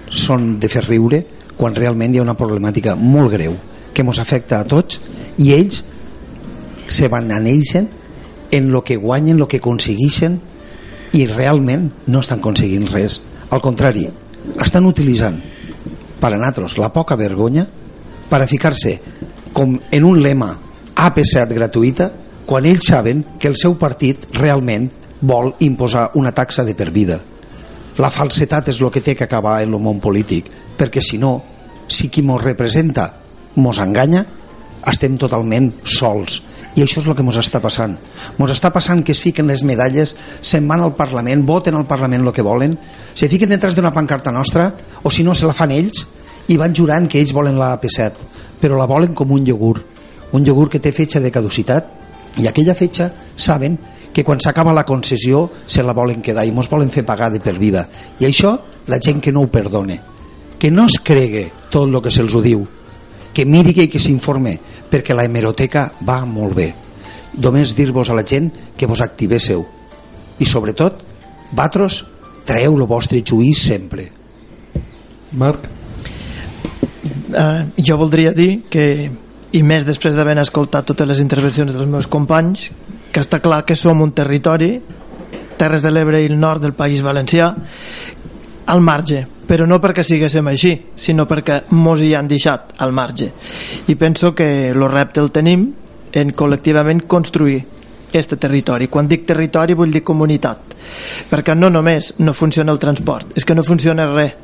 són 0.08 0.54
de 0.60 0.72
fer 0.72 0.84
riure 0.88 1.24
quan 1.56 1.76
realment 1.76 2.14
hi 2.14 2.20
ha 2.20 2.28
una 2.28 2.36
problemàtica 2.36 2.96
molt 2.96 3.32
greu 3.36 3.56
que 3.96 4.04
ens 4.04 4.20
afecta 4.20 4.60
a 4.60 4.66
tots 4.68 5.00
i 5.40 5.54
ells 5.56 5.80
se 6.92 7.08
van 7.08 7.30
aneixen 7.32 7.88
en 8.52 8.68
el 8.68 8.82
que 8.84 8.98
guanyen, 9.00 9.40
el 9.40 9.48
que 9.48 9.62
aconsegueixen 9.62 10.36
i 11.16 11.24
realment 11.30 11.88
no 12.06 12.20
estan 12.20 12.42
aconseguint 12.42 12.90
res. 12.92 13.22
Al 13.48 13.64
contrari, 13.64 14.04
estan 14.60 14.84
utilitzant 14.84 15.40
per 16.20 16.34
a 16.34 16.36
nosaltres 16.36 16.76
la 16.78 16.92
poca 16.92 17.16
vergonya 17.16 17.64
per 18.28 18.42
a 18.42 18.50
ficar-se 18.50 18.98
com 19.56 19.78
en 19.90 20.04
un 20.04 20.20
lema 20.20 20.52
AP7 20.96 21.56
gratuïta 21.56 22.12
quan 22.46 22.68
ells 22.68 22.92
saben 22.92 23.24
que 23.40 23.48
el 23.48 23.56
seu 23.56 23.78
partit 23.80 24.28
realment 24.36 24.90
vol 25.20 25.54
imposar 25.64 26.10
una 26.20 26.36
taxa 26.36 26.64
de 26.68 26.76
per 26.76 26.92
vida. 26.92 27.22
La 27.96 28.12
falsetat 28.12 28.68
és 28.68 28.80
el 28.82 28.92
que 28.92 29.00
té 29.00 29.16
que 29.16 29.24
acabar 29.24 29.62
en 29.64 29.72
el 29.72 29.80
món 29.80 30.04
polític 30.04 30.52
perquè 30.76 31.00
si 31.00 31.16
no, 31.16 31.38
si 31.88 32.10
qui 32.12 32.20
mos 32.22 32.44
representa 32.44 33.08
mos 33.56 33.80
enganya 33.82 34.24
estem 34.86 35.16
totalment 35.18 35.72
sols. 35.84 36.42
I 36.76 36.84
això 36.84 37.00
és 37.00 37.08
el 37.08 37.16
que 37.16 37.24
ens 37.24 37.38
està 37.40 37.58
passant. 37.64 37.96
Ens 38.36 38.52
està 38.52 38.70
passant 38.72 39.00
que 39.02 39.14
es 39.16 39.20
fiquen 39.24 39.48
les 39.48 39.64
medalles 39.64 40.12
se'n 40.44 40.68
van 40.68 40.84
al 40.84 40.94
Parlament, 40.94 41.46
voten 41.48 41.74
al 41.74 41.88
Parlament 41.88 42.26
el 42.26 42.34
que 42.36 42.44
volen 42.44 42.76
se 43.14 43.30
fiquen 43.32 43.50
detrás 43.50 43.74
d'una 43.74 43.94
pancarta 43.96 44.32
nostra 44.32 44.72
o 45.02 45.10
si 45.10 45.24
no 45.24 45.34
se 45.34 45.48
la 45.48 45.56
fan 45.56 45.72
ells 45.72 46.04
i 46.52 46.58
van 46.60 46.74
jurant 46.76 47.08
que 47.08 47.18
ells 47.18 47.32
volen 47.34 47.58
la 47.58 47.72
AP7 47.74 48.36
però 48.60 48.76
la 48.76 48.86
volen 48.86 49.14
com 49.14 49.32
un 49.32 49.46
iogurt. 49.46 49.84
Un 50.32 50.46
iogurt 50.46 50.76
que 50.76 50.82
té 50.82 50.92
fetge 50.92 51.20
de 51.20 51.32
caducitat 51.32 52.40
i 52.42 52.48
aquella 52.48 52.76
fetge 52.76 53.08
saben 53.36 53.78
que 54.12 54.24
quan 54.24 54.40
s'acaba 54.40 54.72
la 54.76 54.84
concessió 54.84 55.46
se 55.66 55.82
la 55.82 55.96
volen 55.96 56.22
quedar 56.24 56.46
i 56.46 56.52
mos 56.52 56.70
volen 56.72 56.92
fer 56.92 57.04
pagar 57.04 57.30
de 57.32 57.40
per 57.40 57.58
vida. 57.58 57.86
I 58.20 58.28
això 58.28 58.56
la 58.86 59.00
gent 59.00 59.20
que 59.20 59.32
no 59.32 59.42
ho 59.44 59.52
perdone. 59.52 60.00
Que 60.58 60.70
no 60.70 60.86
es 60.86 61.00
cregue 61.00 61.50
tot 61.70 61.88
el 61.88 62.00
que 62.02 62.12
se'ls 62.12 62.34
ho 62.36 62.44
diu 62.44 62.64
que 63.36 63.44
miri 63.44 63.74
i 63.84 63.88
que 63.92 64.00
s'informe 64.00 64.54
perquè 64.88 65.12
la 65.12 65.26
hemeroteca 65.28 65.90
va 66.08 66.22
molt 66.24 66.56
bé. 66.56 66.70
Només 67.36 67.74
dir-vos 67.76 68.08
a 68.08 68.16
la 68.16 68.24
gent 68.24 68.48
que 68.78 68.88
vos 68.88 69.02
activéssiu 69.04 69.66
i 70.40 70.48
sobretot 70.48 71.02
vatros 71.52 72.00
traeu 72.48 72.78
el 72.78 72.86
vostre 72.88 73.20
juís 73.20 73.60
sempre. 73.60 74.08
Marc? 75.36 75.68
Uh, 77.26 77.68
jo 77.76 77.98
voldria 78.00 78.32
dir 78.32 78.62
que 78.70 78.86
i 79.52 79.62
més 79.62 79.84
després 79.84 80.16
d'haver 80.16 80.38
escoltat 80.40 80.86
totes 80.88 81.08
les 81.08 81.20
intervencions 81.20 81.74
dels 81.74 81.90
meus 81.90 82.08
companys 82.08 82.70
que 83.12 83.20
està 83.20 83.42
clar 83.44 83.64
que 83.66 83.76
som 83.76 84.00
un 84.00 84.14
territori 84.16 84.78
Terres 85.56 85.80
de 85.80 85.90
l'Ebre 85.90 86.20
i 86.20 86.28
el 86.28 86.36
nord 86.40 86.60
del 86.62 86.74
País 86.76 87.00
Valencià 87.04 87.50
al 88.66 88.80
marge 88.80 89.24
però 89.46 89.66
no 89.66 89.78
perquè 89.82 90.02
siguéssim 90.02 90.46
així 90.50 90.74
sinó 90.96 91.26
perquè 91.26 91.62
mos 91.78 92.02
hi 92.02 92.14
han 92.14 92.28
deixat 92.28 92.76
al 92.82 92.92
marge 92.92 93.32
i 93.86 93.94
penso 93.94 94.34
que 94.34 94.70
el 94.70 94.88
repte 94.90 95.22
el 95.22 95.30
tenim 95.30 95.68
en 96.16 96.32
col·lectivament 96.32 97.04
construir 97.06 97.64
este 98.12 98.36
territori. 98.36 98.88
Quan 98.88 99.08
dic 99.08 99.26
territori 99.26 99.74
vull 99.76 99.92
dir 99.92 100.02
comunitat, 100.06 100.74
perquè 101.30 101.54
no 101.56 101.70
només 101.70 102.14
no 102.22 102.32
funciona 102.32 102.72
el 102.72 102.80
transport, 102.82 103.36
és 103.36 103.44
que 103.44 103.54
no 103.54 103.66
funciona 103.66 104.08
res. 104.12 104.42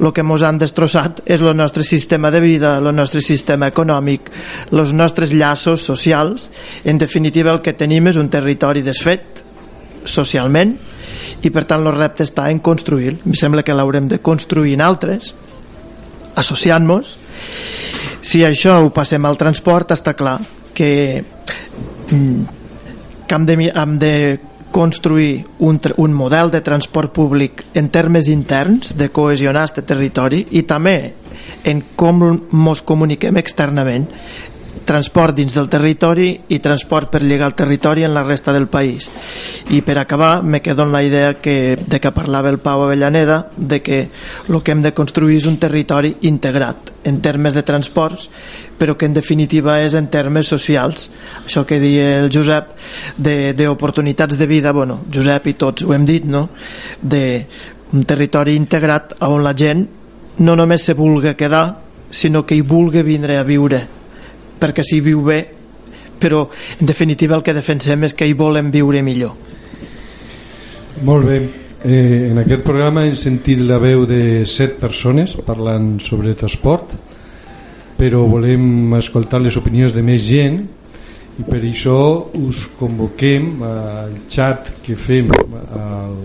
El 0.00 0.12
que 0.16 0.22
ens 0.22 0.42
han 0.46 0.58
destrossat 0.60 1.20
és 1.28 1.42
el 1.42 1.56
nostre 1.56 1.82
sistema 1.84 2.30
de 2.30 2.40
vida, 2.40 2.76
el 2.78 2.88
nostre 2.94 3.20
sistema 3.20 3.68
econòmic, 3.68 4.30
els 4.72 4.94
nostres 4.96 5.32
llaços 5.32 5.82
socials. 5.84 6.50
En 6.84 6.96
definitiva, 6.98 7.52
el 7.52 7.60
que 7.60 7.74
tenim 7.76 8.08
és 8.08 8.16
un 8.16 8.30
territori 8.32 8.84
desfet 8.86 9.42
socialment 10.04 10.76
i 11.42 11.50
per 11.50 11.64
tant 11.68 11.86
el 11.86 11.96
repte 11.96 12.24
està 12.26 12.48
en 12.50 12.60
construir 12.64 13.16
em 13.18 13.36
sembla 13.36 13.64
que 13.66 13.76
l'haurem 13.76 14.08
de 14.08 14.20
construir 14.24 14.74
en 14.76 14.84
altres 14.84 15.34
associant-nos. 16.40 17.16
Si 18.20 18.44
això 18.44 18.78
ho 18.80 18.90
passem 18.94 19.24
al 19.26 19.38
transport 19.40 19.92
està 19.96 20.14
clar 20.16 20.38
que, 20.74 21.22
mm, 22.10 22.42
que 23.26 23.34
hem, 23.34 23.46
de, 23.46 23.56
hem 23.74 23.98
de 23.98 24.14
construir 24.70 25.44
un, 25.58 25.80
un 25.96 26.12
model 26.14 26.50
de 26.50 26.60
transport 26.60 27.12
públic 27.12 27.64
en 27.74 27.88
termes 27.88 28.28
interns 28.28 28.94
de 28.96 29.10
cohesionar 29.10 29.66
aquest 29.66 29.86
territori 29.86 30.44
i 30.50 30.62
també 30.62 31.14
en 31.64 31.82
com 31.96 32.22
ens 32.30 32.82
comuniquem 32.86 33.36
externament 33.40 34.06
transport 34.84 35.36
dins 35.36 35.54
del 35.54 35.68
territori 35.70 36.32
i 36.48 36.58
transport 36.58 37.10
per 37.12 37.22
lligar 37.22 37.46
el 37.50 37.54
territori 37.54 38.04
en 38.04 38.14
la 38.14 38.22
resta 38.22 38.52
del 38.52 38.68
país. 38.68 39.08
I 39.70 39.82
per 39.82 39.98
acabar 39.98 40.42
me 40.42 40.60
quedo 40.62 40.82
en 40.82 40.92
la 40.92 41.02
idea 41.02 41.34
que, 41.34 41.76
de 41.76 42.00
que 42.00 42.10
parlava 42.10 42.50
el 42.50 42.58
Pau 42.58 42.82
Avellaneda 42.82 43.50
de 43.56 43.82
que 43.82 44.08
el 44.48 44.62
que 44.62 44.72
hem 44.72 44.82
de 44.82 44.94
construir 44.94 45.38
és 45.38 45.46
un 45.46 45.58
territori 45.62 46.16
integrat 46.26 46.90
en 47.04 47.20
termes 47.22 47.54
de 47.54 47.62
transports 47.62 48.28
però 48.78 48.96
que 48.96 49.06
en 49.06 49.14
definitiva 49.14 49.80
és 49.82 49.94
en 49.94 50.08
termes 50.08 50.48
socials. 50.48 51.10
Això 51.44 51.66
que 51.66 51.78
deia 51.78 52.18
el 52.24 52.30
Josep 52.32 52.74
d'oportunitats 53.18 54.34
de, 54.34 54.40
de 54.42 54.50
vida 54.50 54.72
bueno, 54.72 55.04
Josep 55.12 55.46
i 55.46 55.54
tots 55.54 55.84
ho 55.84 55.94
hem 55.94 56.06
dit 56.08 56.24
no? 56.24 56.48
de 57.00 57.46
un 57.92 58.04
territori 58.04 58.56
integrat 58.56 59.16
on 59.26 59.42
la 59.44 59.54
gent 59.54 59.86
no 60.40 60.56
només 60.56 60.82
se 60.82 60.94
vulgui 60.94 61.34
quedar 61.34 61.64
sinó 62.10 62.46
que 62.46 62.56
hi 62.56 62.62
vulgui 62.66 63.02
vindre 63.06 63.36
a 63.38 63.46
viure 63.46 63.99
perquè 64.60 64.84
s'hi 64.86 65.00
viu 65.04 65.24
bé 65.26 65.40
però 66.20 66.44
en 66.78 66.86
definitiva 66.86 67.34
el 67.34 67.42
que 67.42 67.56
defensem 67.56 68.04
és 68.04 68.14
que 68.14 68.28
hi 68.28 68.36
volem 68.36 68.68
viure 68.70 69.00
millor. 69.02 69.32
Molt 71.08 71.24
bé. 71.26 71.38
Eh, 71.80 72.28
en 72.28 72.42
aquest 72.42 72.60
programa 72.60 73.06
hem 73.08 73.16
sentit 73.16 73.62
la 73.64 73.78
veu 73.80 74.04
de 74.04 74.44
set 74.44 74.76
persones 74.76 75.32
parlant 75.46 75.94
sobre 76.04 76.34
transport 76.36 76.92
però 77.96 78.26
volem 78.28 78.92
escoltar 78.98 79.40
les 79.40 79.56
opinions 79.56 79.94
de 79.96 80.04
més 80.04 80.20
gent 80.28 80.60
i 81.40 81.46
per 81.48 81.62
això 81.64 81.96
us 82.36 82.66
convoquem 82.76 83.64
al 83.64 84.12
xat 84.28 84.74
que 84.84 84.92
fem 84.92 85.32
al 85.32 86.16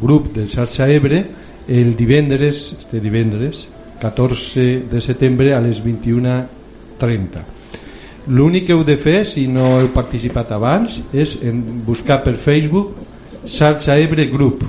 grup 0.00 0.32
de 0.32 0.48
xarxa 0.48 0.88
Ebre 0.88 1.26
el 1.68 1.92
divendres, 1.96 2.70
este 2.78 3.00
divendres 3.04 3.66
14 4.00 4.88
de 4.88 5.00
setembre 5.04 5.52
a 5.52 5.60
les 5.60 5.84
21.30 5.84 7.61
l'únic 8.28 8.66
que 8.66 8.74
heu 8.76 8.84
de 8.86 8.96
fer 8.96 9.24
si 9.26 9.46
no 9.50 9.80
heu 9.80 9.90
participat 9.94 10.52
abans 10.54 11.00
és 11.12 11.34
en 11.42 11.58
buscar 11.86 12.20
per 12.22 12.36
Facebook 12.38 12.94
xarxa 13.46 13.98
Ebre 13.98 14.28
Group 14.30 14.62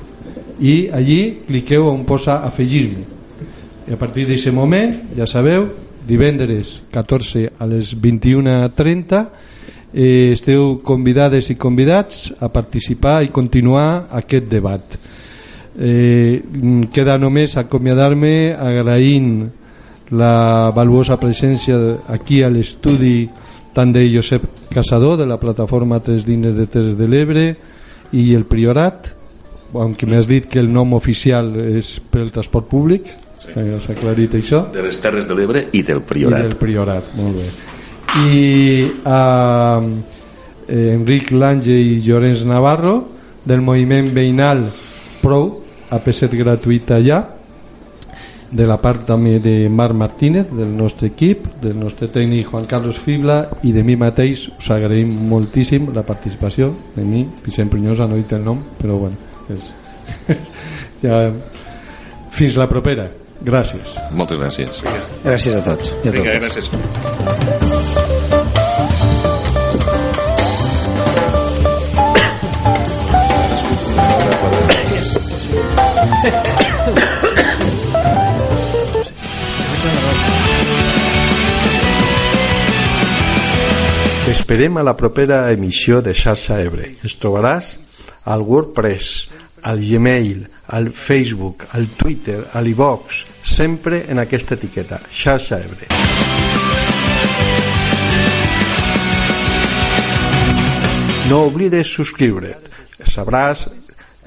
i 0.60 0.90
allí 0.94 1.44
cliqueu 1.48 1.90
on 1.90 2.06
posa 2.06 2.42
afegir-me. 2.48 3.04
I 3.90 3.94
a 3.94 4.00
partir 4.00 4.26
d'aquest 4.26 4.54
moment 4.56 4.96
ja 5.18 5.28
sabeu 5.28 5.68
divendres 6.08 6.82
14 6.92 7.50
a 7.60 7.66
les 7.68 7.94
21.30 7.96 9.24
eh, 9.94 10.34
esteu 10.34 10.80
convidades 10.84 11.50
i 11.52 11.56
convidats 11.56 12.32
a 12.40 12.50
participar 12.50 13.22
i 13.24 13.32
continuar 13.32 14.08
aquest 14.12 14.50
debat. 14.50 14.98
Eh, 15.74 16.42
queda 16.94 17.18
només 17.18 17.58
acomiadar-me 17.58 18.54
agraint 18.54 19.50
la 20.14 20.72
valuosa 20.76 21.18
presència 21.18 21.78
aquí 22.14 22.44
a 22.44 22.50
l'estudi 22.54 23.30
tant 23.74 23.94
de 23.94 24.06
Josep 24.14 24.46
Casador 24.74 25.18
de 25.18 25.28
la 25.30 25.40
plataforma 25.42 26.00
Tres 26.00 26.26
Dines 26.26 26.56
de 26.56 26.68
Terres 26.68 26.98
de 26.98 27.08
l'Ebre 27.10 27.46
i 28.14 28.32
el 28.38 28.46
Priorat 28.46 29.14
aunque 29.74 30.06
m'has 30.06 30.28
dit 30.30 30.46
que 30.46 30.62
el 30.62 30.70
nom 30.72 30.94
oficial 30.94 31.50
és 31.58 31.96
per 32.00 32.22
el 32.22 32.32
transport 32.34 32.70
públic 32.70 33.10
sí. 33.42 33.54
s'ha 33.54 33.94
aclarit 33.96 34.36
això. 34.38 34.68
De 34.74 34.84
les 34.86 35.00
Terres 35.02 35.28
de 35.28 35.38
l'Ebre 35.38 35.68
i 35.74 35.84
del 35.86 36.04
Priorat. 36.06 36.40
I 36.40 36.48
del 36.48 36.58
Priorat, 36.60 37.14
molt 37.18 37.40
bé. 37.40 37.48
I 38.14 38.86
a 39.10 39.82
eh, 39.82 40.94
Enric 40.94 41.32
Lange 41.34 41.74
i 41.74 42.00
Llorenç 42.06 42.44
Navarro 42.46 43.00
del 43.44 43.64
moviment 43.66 44.12
veïnal 44.14 44.68
PRO 45.24 45.42
a 45.90 46.00
P7 46.04 46.38
gratuïta 46.38 47.02
ja 47.04 47.24
de 48.54 48.68
la 48.70 48.78
part 48.82 49.08
també 49.08 49.40
de 49.42 49.68
Marc 49.70 49.98
Martínez 49.98 50.52
del 50.54 50.76
nostre 50.78 51.10
equip, 51.10 51.48
del 51.62 51.74
nostre 51.80 52.08
tècnic 52.14 52.52
Juan 52.52 52.68
Carlos 52.70 53.00
Fibla 53.02 53.40
i 53.66 53.74
de 53.74 53.84
mi 53.84 53.98
mateix 53.98 54.46
us 54.54 54.70
agraïm 54.76 55.10
moltíssim 55.32 55.90
la 55.96 56.06
participació 56.06 56.70
de 56.94 57.06
mi, 57.08 57.26
Vicent 57.46 57.74
Prinyosa 57.74 58.08
no 58.08 58.20
he 58.20 58.24
dit 58.24 58.38
el 58.38 58.46
nom 58.46 58.62
però 58.80 59.00
bueno 59.02 59.18
és... 59.54 59.72
ja... 61.04 61.26
fins 62.34 62.56
la 62.58 62.70
propera. 62.70 63.10
Gràcies. 63.44 63.98
Moltes 64.16 64.40
gràcies. 64.40 64.80
Gràcies 65.26 65.60
a 65.60 65.66
tots 65.66 65.94
i 66.06 66.10
a 66.10 66.16
Vinga, 66.16 66.40
gràcies 66.40 67.62
T'esperem 84.44 84.76
a 84.76 84.84
la 84.84 84.92
propera 85.00 85.38
emissió 85.54 86.02
de 86.04 86.12
Xarxa 86.12 86.58
Ebre. 86.60 86.90
Ens 87.00 87.14
trobaràs 87.16 87.68
al 88.28 88.42
WordPress, 88.44 89.30
al 89.64 89.80
Gmail, 89.80 90.42
al 90.68 90.90
Facebook, 90.92 91.64
al 91.72 91.88
Twitter, 91.96 92.42
a 92.52 92.60
l'Ivox, 92.60 93.22
sempre 93.40 94.02
en 94.12 94.20
aquesta 94.20 94.58
etiqueta, 94.60 95.00
Xarxa 95.08 95.62
Ebre. 95.64 95.88
No 101.32 101.40
oblides 101.48 101.96
subscriure't. 101.96 102.68
Sabràs 103.16 103.64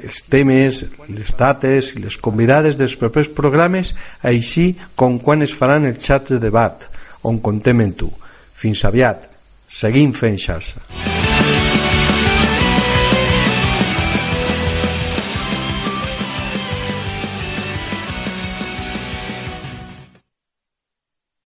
els 0.00 0.24
temes, 0.32 0.80
les 1.12 1.36
dates 1.36 1.92
i 1.92 2.00
les 2.08 2.16
convidades 2.16 2.80
dels 2.80 2.96
propers 2.96 3.28
programes, 3.28 3.92
així 4.24 4.70
com 4.96 5.20
quan 5.20 5.44
es 5.44 5.52
faran 5.52 5.84
els 5.92 6.00
xats 6.00 6.38
de 6.38 6.44
debat, 6.48 6.88
on 7.20 7.44
contem 7.44 7.84
amb 7.84 8.00
tu. 8.00 8.14
Fins 8.56 8.88
aviat. 8.88 9.35
Seguim 9.76 10.12
fent 10.16 10.38
xarxa. 10.40 10.80